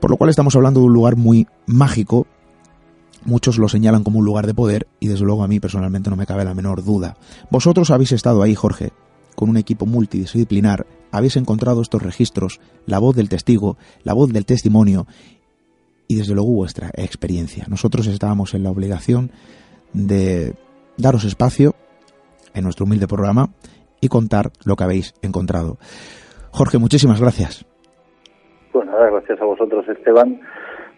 Por 0.00 0.10
lo 0.10 0.16
cual 0.16 0.30
estamos 0.30 0.56
hablando 0.56 0.80
de 0.80 0.86
un 0.86 0.94
lugar 0.94 1.16
muy 1.16 1.46
mágico. 1.66 2.26
Muchos 3.24 3.58
lo 3.58 3.68
señalan 3.68 4.02
como 4.02 4.18
un 4.18 4.24
lugar 4.24 4.46
de 4.46 4.54
poder 4.54 4.86
y 4.98 5.08
desde 5.08 5.26
luego 5.26 5.44
a 5.44 5.48
mí 5.48 5.60
personalmente 5.60 6.08
no 6.08 6.16
me 6.16 6.24
cabe 6.24 6.44
la 6.44 6.54
menor 6.54 6.82
duda. 6.82 7.18
Vosotros 7.50 7.90
habéis 7.90 8.12
estado 8.12 8.42
ahí, 8.42 8.54
Jorge, 8.54 8.92
con 9.34 9.50
un 9.50 9.58
equipo 9.58 9.84
multidisciplinar 9.84 10.86
habéis 11.10 11.36
encontrado 11.36 11.82
estos 11.82 12.02
registros, 12.02 12.60
la 12.86 12.98
voz 12.98 13.16
del 13.16 13.28
testigo, 13.28 13.76
la 14.04 14.14
voz 14.14 14.32
del 14.32 14.46
testimonio 14.46 15.06
y 16.08 16.16
desde 16.16 16.34
luego 16.34 16.50
vuestra 16.50 16.90
experiencia. 16.94 17.66
Nosotros 17.68 18.06
estábamos 18.06 18.54
en 18.54 18.64
la 18.64 18.70
obligación 18.70 19.30
de 19.92 20.54
daros 20.96 21.24
espacio 21.24 21.74
en 22.54 22.64
nuestro 22.64 22.84
humilde 22.84 23.06
programa 23.06 23.50
y 24.00 24.08
contar 24.08 24.50
lo 24.64 24.76
que 24.76 24.84
habéis 24.84 25.14
encontrado. 25.22 25.78
Jorge, 26.50 26.78
muchísimas 26.78 27.20
gracias. 27.20 27.64
Pues 28.72 28.86
nada, 28.86 29.10
gracias 29.10 29.40
a 29.40 29.44
vosotros, 29.44 29.88
Esteban, 29.88 30.40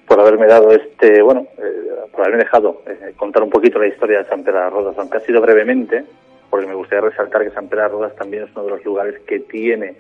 por 0.06 0.20
haberme 0.20 0.46
dado 0.46 0.70
este, 0.70 1.22
bueno, 1.22 1.42
eh, 1.58 2.08
por 2.10 2.22
haberme 2.22 2.44
dejado 2.44 2.82
eh, 2.86 3.12
contar 3.16 3.42
un 3.42 3.50
poquito 3.50 3.78
la 3.78 3.88
historia 3.88 4.18
de 4.18 4.28
San 4.28 4.42
Pedro 4.42 4.60
de 4.60 4.70
Rodas, 4.70 4.96
aunque 4.98 5.18
ha 5.18 5.20
sido 5.20 5.40
brevemente, 5.40 6.04
porque 6.52 6.66
me 6.66 6.74
gustaría 6.74 7.08
resaltar 7.08 7.42
que 7.44 7.50
San 7.52 7.66
Pedro 7.66 7.84
de 7.84 7.88
Rodas 7.88 8.14
también 8.14 8.42
es 8.42 8.50
uno 8.54 8.64
de 8.64 8.70
los 8.72 8.84
lugares 8.84 9.18
que 9.26 9.40
tiene 9.40 9.96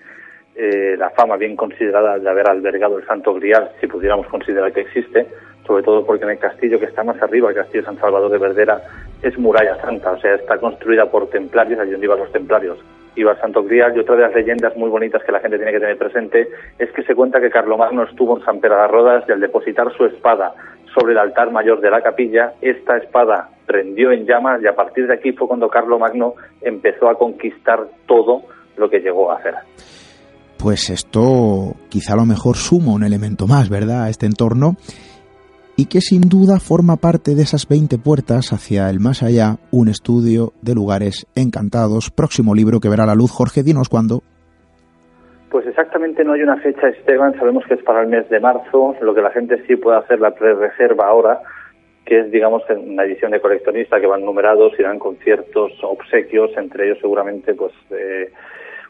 eh, 0.54 0.96
la 0.98 1.08
fama 1.08 1.38
bien 1.38 1.56
considerada 1.56 2.18
de 2.18 2.28
haber 2.28 2.46
albergado 2.46 2.98
el 2.98 3.06
Santo 3.06 3.32
Grial, 3.32 3.70
si 3.80 3.86
pudiéramos 3.86 4.26
considerar 4.26 4.70
que 4.70 4.82
existe, 4.82 5.26
sobre 5.66 5.82
todo 5.82 6.04
porque 6.04 6.24
en 6.24 6.32
el 6.32 6.38
castillo 6.38 6.78
que 6.78 6.84
está 6.84 7.04
más 7.04 7.16
arriba, 7.22 7.48
el 7.48 7.54
castillo 7.54 7.84
San 7.84 7.98
Salvador 7.98 8.30
de 8.30 8.36
Verdera, 8.36 8.82
es 9.22 9.38
muralla 9.38 9.80
santa, 9.80 10.12
o 10.12 10.20
sea, 10.20 10.34
está 10.34 10.58
construida 10.58 11.10
por 11.10 11.30
templarios, 11.30 11.80
allí 11.80 11.92
donde 11.92 12.04
iban 12.04 12.18
los 12.18 12.32
templarios. 12.32 12.78
Iba 13.16 13.32
el 13.32 13.40
Santo 13.40 13.64
Grial 13.64 13.96
y 13.96 14.00
otra 14.00 14.16
de 14.16 14.22
las 14.22 14.34
leyendas 14.34 14.76
muy 14.76 14.90
bonitas 14.90 15.24
que 15.24 15.32
la 15.32 15.40
gente 15.40 15.56
tiene 15.56 15.72
que 15.72 15.80
tener 15.80 15.96
presente 15.96 16.48
es 16.78 16.90
que 16.90 17.02
se 17.04 17.14
cuenta 17.14 17.40
que 17.40 17.48
Carlomagno 17.48 18.02
estuvo 18.02 18.36
en 18.36 18.44
San 18.44 18.60
Pedro 18.60 18.76
de 18.76 18.88
Rodas 18.88 19.24
y 19.26 19.32
al 19.32 19.40
depositar 19.40 19.90
su 19.96 20.04
espada 20.04 20.52
sobre 20.94 21.12
el 21.12 21.18
altar 21.18 21.50
mayor 21.50 21.80
de 21.80 21.90
la 21.90 22.02
capilla, 22.02 22.54
esta 22.60 22.96
espada 22.96 23.50
prendió 23.66 24.12
en 24.12 24.26
llamas 24.26 24.60
y 24.62 24.66
a 24.66 24.74
partir 24.74 25.06
de 25.06 25.14
aquí 25.14 25.32
fue 25.32 25.48
cuando 25.48 25.68
Carlo 25.68 25.98
Magno 25.98 26.34
empezó 26.60 27.08
a 27.08 27.16
conquistar 27.16 27.86
todo 28.06 28.42
lo 28.76 28.90
que 28.90 29.00
llegó 29.00 29.30
a 29.30 29.36
hacer. 29.36 29.54
Pues 30.58 30.90
esto 30.90 31.74
quizá 31.88 32.12
a 32.12 32.16
lo 32.16 32.26
mejor 32.26 32.56
suma 32.56 32.92
un 32.92 33.04
elemento 33.04 33.46
más, 33.46 33.68
¿verdad?, 33.68 34.04
a 34.04 34.10
este 34.10 34.26
entorno 34.26 34.76
y 35.76 35.86
que 35.86 36.00
sin 36.00 36.20
duda 36.20 36.60
forma 36.60 36.96
parte 36.96 37.34
de 37.34 37.42
esas 37.42 37.66
20 37.66 37.98
puertas 37.98 38.52
hacia 38.52 38.88
el 38.90 39.00
más 39.00 39.22
allá, 39.22 39.58
un 39.70 39.88
estudio 39.88 40.52
de 40.60 40.74
lugares 40.74 41.26
encantados. 41.34 42.10
Próximo 42.10 42.54
libro 42.54 42.78
que 42.78 42.88
verá 42.88 43.06
la 43.06 43.14
luz, 43.14 43.30
Jorge, 43.30 43.62
dinos 43.62 43.88
cuándo. 43.88 44.22
Pues 45.52 45.66
exactamente 45.66 46.24
no 46.24 46.32
hay 46.32 46.42
una 46.42 46.56
fecha, 46.56 46.88
Esteban. 46.88 47.38
Sabemos 47.38 47.66
que 47.66 47.74
es 47.74 47.82
para 47.82 48.00
el 48.00 48.06
mes 48.06 48.26
de 48.30 48.40
marzo. 48.40 48.96
Lo 49.02 49.14
que 49.14 49.20
la 49.20 49.30
gente 49.30 49.62
sí 49.66 49.76
puede 49.76 49.98
hacer 49.98 50.18
la 50.18 50.30
pre-reserva 50.30 51.06
ahora, 51.06 51.40
que 52.06 52.20
es, 52.20 52.30
digamos, 52.30 52.62
una 52.70 53.04
edición 53.04 53.32
de 53.32 53.40
coleccionista 53.40 54.00
que 54.00 54.06
van 54.06 54.24
numerados 54.24 54.72
y 54.78 54.82
dan 54.82 54.98
con 54.98 55.16
ciertos 55.16 55.72
obsequios, 55.82 56.56
entre 56.56 56.86
ellos 56.86 57.00
seguramente, 57.02 57.52
pues, 57.52 57.74
eh, 57.90 58.32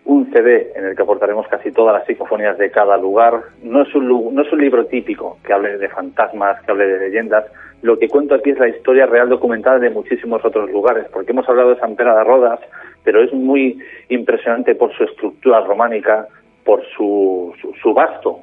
un 0.05 0.33
CD 0.33 0.71
en 0.77 0.85
el 0.85 0.95
que 0.95 1.03
aportaremos 1.03 1.49
casi 1.49 1.73
todas 1.73 1.95
las 1.95 2.07
psicofonías 2.07 2.57
de 2.59 2.71
cada 2.71 2.97
lugar. 2.97 3.41
No 3.65 3.83
es, 3.83 3.93
un, 3.97 4.33
no 4.33 4.43
es 4.43 4.53
un 4.53 4.61
libro 4.61 4.87
típico 4.87 5.39
que 5.45 5.53
hable 5.53 5.79
de 5.79 5.89
fantasmas, 5.89 6.63
que 6.63 6.71
hable 6.71 6.87
de 6.87 7.09
leyendas. 7.09 7.45
Lo 7.83 7.99
que 7.99 8.07
cuento 8.07 8.37
aquí 8.37 8.51
es 8.51 8.59
la 8.61 8.69
historia 8.69 9.07
real 9.07 9.29
documentada 9.29 9.81
de 9.81 9.91
muchísimos 9.91 10.45
otros 10.45 10.71
lugares, 10.71 11.07
porque 11.13 11.33
hemos 11.33 11.49
hablado 11.49 11.71
de 11.71 11.81
San 11.81 11.97
Pera 11.97 12.17
de 12.19 12.23
Rodas, 12.23 12.61
pero 13.03 13.21
es 13.21 13.33
muy 13.33 13.81
impresionante 14.11 14.77
por 14.77 14.93
su 14.93 15.03
estructura 15.03 15.59
románica, 15.63 16.29
por 16.65 16.83
su, 16.97 17.53
su, 17.83 17.95
gasto, 17.95 18.41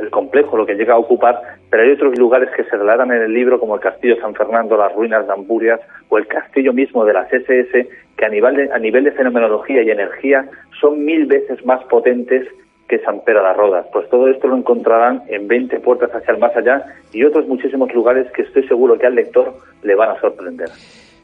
el 0.00 0.10
complejo, 0.10 0.56
lo 0.56 0.66
que 0.66 0.74
llega 0.74 0.94
a 0.94 0.98
ocupar, 0.98 1.40
pero 1.70 1.82
hay 1.82 1.92
otros 1.92 2.18
lugares 2.18 2.50
que 2.56 2.64
se 2.64 2.76
relatan 2.76 3.10
en 3.12 3.22
el 3.22 3.32
libro, 3.32 3.58
como 3.58 3.74
el 3.74 3.80
Castillo 3.80 4.16
San 4.20 4.34
Fernando, 4.34 4.76
las 4.76 4.94
ruinas 4.94 5.26
de 5.26 5.32
Amburias 5.32 5.80
o 6.08 6.18
el 6.18 6.26
castillo 6.26 6.72
mismo 6.72 7.04
de 7.04 7.14
las 7.14 7.32
SS, 7.32 7.88
que 8.16 8.24
a 8.24 8.28
nivel 8.28 8.56
de, 8.56 8.72
a 8.72 8.78
nivel 8.78 9.04
de 9.04 9.12
fenomenología 9.12 9.82
y 9.82 9.90
energía 9.90 10.48
son 10.80 11.04
mil 11.04 11.26
veces 11.26 11.64
más 11.64 11.84
potentes 11.84 12.46
que 12.88 12.98
San 13.00 13.20
Pedro 13.24 13.42
las 13.42 13.56
Rodas. 13.56 13.86
Pues 13.92 14.08
todo 14.08 14.28
esto 14.28 14.48
lo 14.48 14.56
encontrarán 14.56 15.22
en 15.28 15.46
20 15.46 15.80
puertas 15.80 16.10
hacia 16.10 16.32
el 16.32 16.40
más 16.40 16.56
allá 16.56 16.84
y 17.12 17.22
otros 17.24 17.46
muchísimos 17.46 17.92
lugares 17.92 18.26
que 18.32 18.42
estoy 18.42 18.66
seguro 18.66 18.98
que 18.98 19.06
al 19.06 19.14
lector 19.14 19.54
le 19.82 19.94
van 19.94 20.16
a 20.16 20.20
sorprender. 20.20 20.68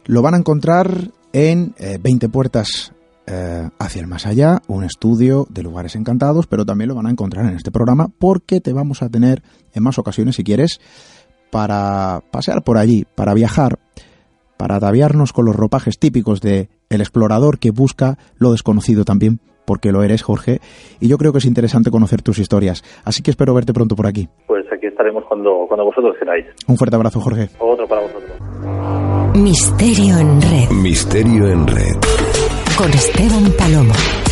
Lo 0.06 0.22
van 0.22 0.34
a 0.34 0.38
encontrar 0.38 0.86
en 1.32 1.72
20 2.02 2.26
eh, 2.26 2.28
puertas 2.28 2.92
eh, 3.26 3.68
hacia 3.78 4.00
el 4.00 4.06
más 4.06 4.26
allá, 4.26 4.60
un 4.68 4.84
estudio 4.84 5.46
de 5.48 5.62
lugares 5.62 5.96
encantados, 5.96 6.46
pero 6.46 6.66
también 6.66 6.88
lo 6.88 6.94
van 6.94 7.06
a 7.06 7.10
encontrar 7.10 7.46
en 7.46 7.56
este 7.56 7.70
programa 7.70 8.08
porque 8.18 8.60
te 8.60 8.72
vamos 8.72 9.02
a 9.02 9.08
tener 9.08 9.42
en 9.72 9.82
más 9.82 9.98
ocasiones, 9.98 10.36
si 10.36 10.44
quieres, 10.44 10.78
para 11.50 12.20
pasear 12.30 12.62
por 12.62 12.76
allí, 12.76 13.06
para 13.14 13.32
viajar, 13.32 13.78
para 14.58 14.76
ataviarnos 14.76 15.32
con 15.32 15.46
los 15.46 15.56
ropajes 15.56 15.98
típicos 15.98 16.40
de 16.40 16.68
el 16.90 17.00
explorador 17.00 17.58
que 17.58 17.70
busca 17.70 18.18
lo 18.36 18.52
desconocido 18.52 19.04
también, 19.04 19.40
porque 19.64 19.90
lo 19.90 20.02
eres, 20.02 20.22
Jorge, 20.22 20.60
y 21.00 21.08
yo 21.08 21.16
creo 21.16 21.32
que 21.32 21.38
es 21.38 21.46
interesante 21.46 21.90
conocer 21.90 22.20
tus 22.20 22.38
historias. 22.38 22.82
Así 23.04 23.22
que 23.22 23.30
espero 23.30 23.54
verte 23.54 23.72
pronto 23.72 23.96
por 23.96 24.06
aquí. 24.06 24.28
Pues 24.46 24.66
aquí 24.70 24.86
estaremos 24.86 25.24
cuando, 25.26 25.64
cuando 25.66 25.86
vosotros 25.86 26.14
queráis. 26.18 26.44
Un 26.68 26.76
fuerte 26.76 26.96
abrazo, 26.96 27.20
Jorge. 27.20 27.48
Otro 27.58 27.86
para 27.86 28.02
vosotros. 28.02 29.36
Misterio 29.36 30.18
en 30.18 30.42
red. 30.42 30.70
Misterio 30.70 31.48
en 31.48 31.66
red 31.66 32.33
con 32.76 32.92
Esteban 32.92 33.52
Palomo. 33.52 34.23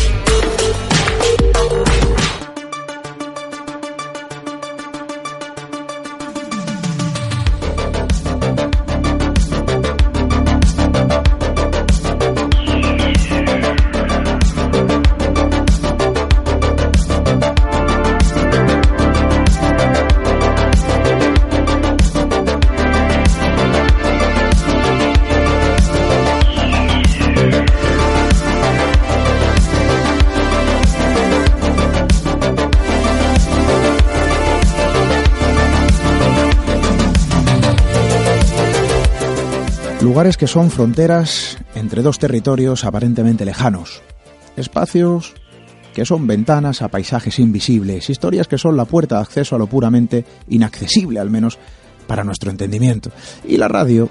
Lugares 40.03 40.35
que 40.35 40.47
son 40.47 40.69
fronteras 40.69 41.57
entre 41.75 42.01
dos 42.01 42.19
territorios 42.19 42.83
aparentemente 42.83 43.45
lejanos. 43.45 44.01
Espacios 44.57 45.33
que 45.93 46.03
son 46.03 46.27
ventanas 46.27 46.81
a 46.81 46.89
paisajes 46.89 47.39
invisibles, 47.39 48.09
historias 48.09 48.49
que 48.49 48.57
son 48.57 48.75
la 48.75 48.83
puerta 48.83 49.15
de 49.15 49.21
acceso 49.21 49.55
a 49.55 49.59
lo 49.59 49.67
puramente 49.67 50.25
inaccesible, 50.49 51.21
al 51.21 51.29
menos 51.29 51.57
para 52.05 52.25
nuestro 52.25 52.51
entendimiento. 52.51 53.11
Y 53.47 53.55
la 53.55 53.69
radio, 53.69 54.09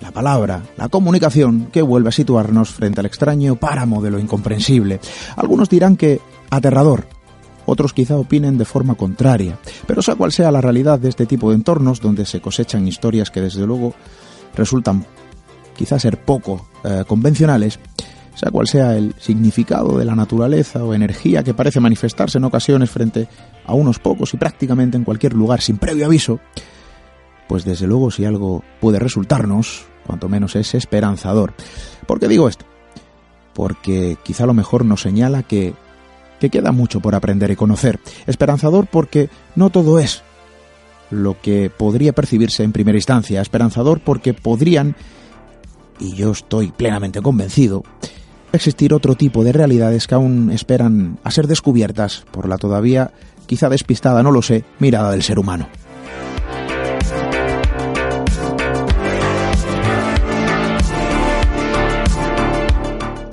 la 0.00 0.10
palabra, 0.10 0.62
la 0.78 0.88
comunicación 0.88 1.66
que 1.70 1.82
vuelve 1.82 2.08
a 2.08 2.12
situarnos 2.12 2.70
frente 2.70 3.00
al 3.00 3.06
extraño 3.06 3.56
páramo 3.56 4.00
de 4.00 4.12
lo 4.12 4.18
incomprensible. 4.18 5.00
Algunos 5.36 5.68
dirán 5.68 5.98
que 5.98 6.18
aterrador, 6.48 7.08
otros 7.66 7.92
quizá 7.92 8.16
opinen 8.16 8.56
de 8.56 8.64
forma 8.64 8.94
contraria, 8.94 9.58
pero 9.86 10.00
sea 10.00 10.14
cual 10.14 10.32
sea 10.32 10.50
la 10.50 10.62
realidad 10.62 10.98
de 10.98 11.10
este 11.10 11.26
tipo 11.26 11.50
de 11.50 11.56
entornos 11.56 12.00
donde 12.00 12.24
se 12.24 12.40
cosechan 12.40 12.88
historias 12.88 13.30
que 13.30 13.42
desde 13.42 13.66
luego 13.66 13.92
resultan 14.54 15.04
quizá 15.76 15.98
ser 15.98 16.18
poco 16.18 16.68
eh, 16.84 17.04
convencionales, 17.06 17.78
sea 18.34 18.50
cual 18.50 18.66
sea 18.66 18.96
el 18.96 19.14
significado 19.18 19.98
de 19.98 20.04
la 20.04 20.14
naturaleza 20.14 20.84
o 20.84 20.94
energía 20.94 21.42
que 21.42 21.54
parece 21.54 21.80
manifestarse 21.80 22.38
en 22.38 22.44
ocasiones 22.44 22.90
frente 22.90 23.28
a 23.64 23.74
unos 23.74 23.98
pocos 23.98 24.34
y 24.34 24.36
prácticamente 24.36 24.96
en 24.96 25.04
cualquier 25.04 25.34
lugar 25.34 25.60
sin 25.60 25.78
previo 25.78 26.06
aviso, 26.06 26.40
pues 27.48 27.64
desde 27.64 27.86
luego 27.86 28.10
si 28.10 28.24
algo 28.24 28.62
puede 28.80 28.98
resultarnos, 28.98 29.86
cuanto 30.06 30.28
menos 30.28 30.56
es 30.56 30.74
esperanzador. 30.74 31.54
¿Por 32.06 32.20
qué 32.20 32.28
digo 32.28 32.48
esto? 32.48 32.64
Porque 33.54 34.18
quizá 34.22 34.46
lo 34.46 34.54
mejor 34.54 34.84
nos 34.84 35.02
señala 35.02 35.42
que, 35.42 35.74
que 36.40 36.50
queda 36.50 36.72
mucho 36.72 37.00
por 37.00 37.14
aprender 37.14 37.50
y 37.50 37.56
conocer. 37.56 38.00
Esperanzador 38.26 38.86
porque 38.86 39.30
no 39.54 39.70
todo 39.70 39.98
es 39.98 40.22
lo 41.10 41.40
que 41.40 41.70
podría 41.70 42.12
percibirse 42.12 42.64
en 42.64 42.72
primera 42.72 42.98
instancia. 42.98 43.40
Esperanzador 43.40 44.00
porque 44.00 44.34
podrían, 44.34 44.96
y 45.98 46.14
yo 46.14 46.32
estoy 46.32 46.72
plenamente 46.72 47.20
convencido, 47.22 47.82
existir 48.52 48.94
otro 48.94 49.14
tipo 49.14 49.44
de 49.44 49.52
realidades 49.52 50.06
que 50.06 50.14
aún 50.14 50.50
esperan 50.50 51.18
a 51.24 51.30
ser 51.30 51.46
descubiertas 51.46 52.24
por 52.30 52.48
la 52.48 52.58
todavía, 52.58 53.12
quizá 53.46 53.68
despistada, 53.68 54.22
no 54.22 54.30
lo 54.30 54.42
sé, 54.42 54.64
mirada 54.78 55.10
del 55.10 55.22
ser 55.22 55.38
humano. 55.38 55.68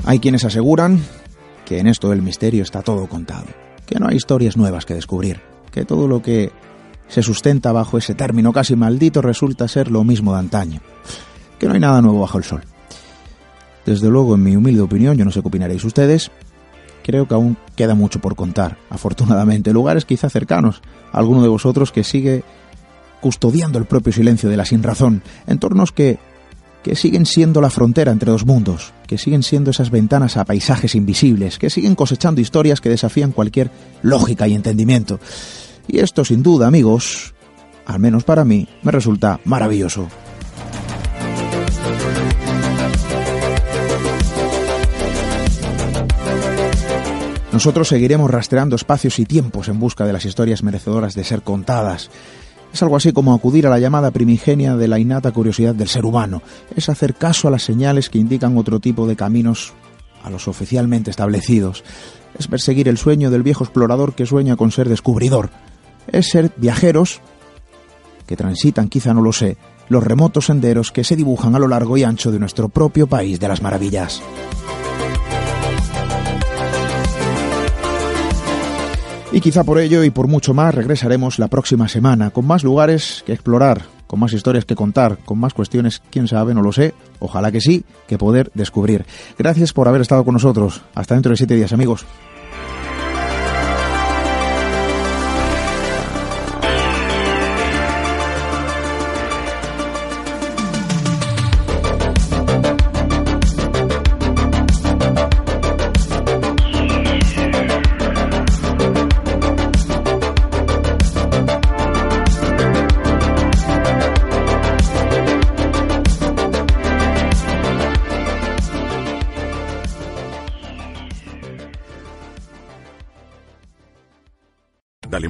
Hay 0.05 0.19
quienes 0.19 0.43
aseguran 0.43 1.01
que 1.65 1.79
en 1.79 1.87
esto 1.87 2.09
del 2.09 2.21
misterio 2.21 2.63
está 2.63 2.81
todo 2.81 3.07
contado, 3.07 3.45
que 3.85 3.99
no 3.99 4.07
hay 4.07 4.17
historias 4.17 4.57
nuevas 4.57 4.85
que 4.85 4.93
descubrir, 4.93 5.39
que 5.71 5.85
todo 5.85 6.07
lo 6.07 6.21
que 6.21 6.51
se 7.07 7.23
sustenta 7.23 7.71
bajo 7.71 7.97
ese 7.97 8.13
término 8.13 8.51
casi 8.51 8.75
maldito 8.75 9.21
resulta 9.21 9.67
ser 9.67 9.89
lo 9.89 10.03
mismo 10.03 10.33
de 10.33 10.39
antaño, 10.39 10.81
que 11.63 11.69
no 11.69 11.75
hay 11.75 11.79
nada 11.79 12.01
nuevo 12.01 12.19
bajo 12.19 12.37
el 12.37 12.43
sol. 12.43 12.61
Desde 13.85 14.09
luego, 14.09 14.35
en 14.35 14.43
mi 14.43 14.55
humilde 14.55 14.81
opinión, 14.81 15.15
yo 15.15 15.23
no 15.23 15.31
sé 15.31 15.41
qué 15.41 15.47
opinaréis 15.47 15.85
ustedes, 15.85 16.29
creo 17.03 17.25
que 17.25 17.35
aún 17.35 17.55
queda 17.77 17.95
mucho 17.95 18.19
por 18.19 18.35
contar, 18.35 18.77
afortunadamente, 18.89 19.71
lugares 19.71 20.03
quizá 20.03 20.29
cercanos 20.29 20.81
a 21.13 21.19
alguno 21.19 21.41
de 21.41 21.47
vosotros 21.47 21.93
que 21.93 22.03
sigue 22.03 22.43
custodiando 23.21 23.79
el 23.79 23.85
propio 23.85 24.11
silencio 24.11 24.49
de 24.49 24.57
la 24.57 24.65
sinrazón, 24.65 25.23
entornos 25.47 25.93
que 25.93 26.19
que 26.83 26.97
siguen 26.97 27.25
siendo 27.25 27.61
la 27.61 27.69
frontera 27.69 28.11
entre 28.11 28.29
dos 28.29 28.45
mundos, 28.45 28.91
que 29.07 29.17
siguen 29.17 29.41
siendo 29.41 29.71
esas 29.71 29.89
ventanas 29.89 30.35
a 30.35 30.43
paisajes 30.43 30.95
invisibles, 30.95 31.57
que 31.57 31.69
siguen 31.69 31.95
cosechando 31.95 32.41
historias 32.41 32.81
que 32.81 32.89
desafían 32.89 33.31
cualquier 33.31 33.71
lógica 34.01 34.49
y 34.49 34.53
entendimiento. 34.53 35.17
Y 35.87 35.99
esto 35.99 36.25
sin 36.25 36.43
duda, 36.43 36.67
amigos, 36.67 37.33
al 37.85 38.01
menos 38.01 38.25
para 38.25 38.43
mí, 38.43 38.67
me 38.81 38.91
resulta 38.91 39.39
maravilloso. 39.45 40.09
Nosotros 47.53 47.87
seguiremos 47.87 48.29
rastreando 48.29 48.75
espacios 48.75 49.19
y 49.19 49.25
tiempos 49.25 49.69
en 49.69 49.79
busca 49.79 50.05
de 50.05 50.11
las 50.13 50.25
historias 50.25 50.63
merecedoras 50.63 51.13
de 51.13 51.23
ser 51.23 51.43
contadas, 51.43 52.09
es 52.73 52.81
algo 52.81 52.95
así 52.95 53.13
como 53.13 53.35
acudir 53.35 53.67
a 53.67 53.69
la 53.69 53.77
llamada 53.77 54.09
primigenia 54.09 54.75
de 54.75 54.87
la 54.87 54.97
innata 54.97 55.31
curiosidad 55.31 55.75
del 55.75 55.87
ser 55.87 56.05
humano. 56.05 56.41
Es 56.75 56.89
hacer 56.89 57.13
caso 57.13 57.47
a 57.47 57.51
las 57.51 57.61
señales 57.61 58.09
que 58.09 58.17
indican 58.17 58.57
otro 58.57 58.79
tipo 58.79 59.05
de 59.05 59.15
caminos 59.15 59.73
a 60.23 60.31
los 60.31 60.47
oficialmente 60.47 61.11
establecidos. 61.11 61.83
Es 62.37 62.47
perseguir 62.47 62.89
el 62.89 62.97
sueño 62.97 63.29
del 63.29 63.43
viejo 63.43 63.63
explorador 63.63 64.15
que 64.15 64.25
sueña 64.25 64.55
con 64.55 64.71
ser 64.71 64.89
descubridor. 64.89 65.51
Es 66.07 66.29
ser 66.29 66.51
viajeros 66.57 67.21
que 68.25 68.35
transitan, 68.35 68.89
quizá 68.89 69.13
no 69.13 69.21
lo 69.21 69.33
sé, 69.33 69.57
los 69.87 70.03
remotos 70.03 70.47
senderos 70.47 70.91
que 70.91 71.03
se 71.03 71.15
dibujan 71.15 71.55
a 71.55 71.59
lo 71.59 71.67
largo 71.67 71.95
y 71.95 72.03
ancho 72.03 72.31
de 72.31 72.39
nuestro 72.39 72.69
propio 72.69 73.05
país 73.05 73.39
de 73.39 73.49
las 73.49 73.61
maravillas. 73.61 74.23
Y 79.33 79.41
quizá 79.41 79.63
por 79.63 79.79
ello 79.79 80.03
y 80.03 80.11
por 80.11 80.27
mucho 80.27 80.53
más 80.53 80.75
regresaremos 80.75 81.39
la 81.39 81.47
próxima 81.47 81.87
semana 81.87 82.29
con 82.29 82.45
más 82.45 82.63
lugares 82.63 83.23
que 83.25 83.33
explorar, 83.33 83.81
con 84.05 84.19
más 84.19 84.31
historias 84.31 84.63
que 84.63 84.75
contar, 84.75 85.17
con 85.25 85.39
más 85.39 85.55
cuestiones, 85.55 86.03
quién 86.11 86.27
sabe, 86.27 86.53
no 86.53 86.61
lo 86.61 86.71
sé, 86.71 86.93
ojalá 87.17 87.51
que 87.51 87.59
sí, 87.59 87.83
que 88.07 88.19
poder 88.19 88.51
descubrir. 88.53 89.05
Gracias 89.35 89.73
por 89.73 89.87
haber 89.87 90.01
estado 90.01 90.23
con 90.23 90.35
nosotros. 90.35 90.83
Hasta 90.93 91.15
dentro 91.15 91.31
de 91.31 91.37
siete 91.37 91.55
días, 91.55 91.73
amigos. 91.73 92.05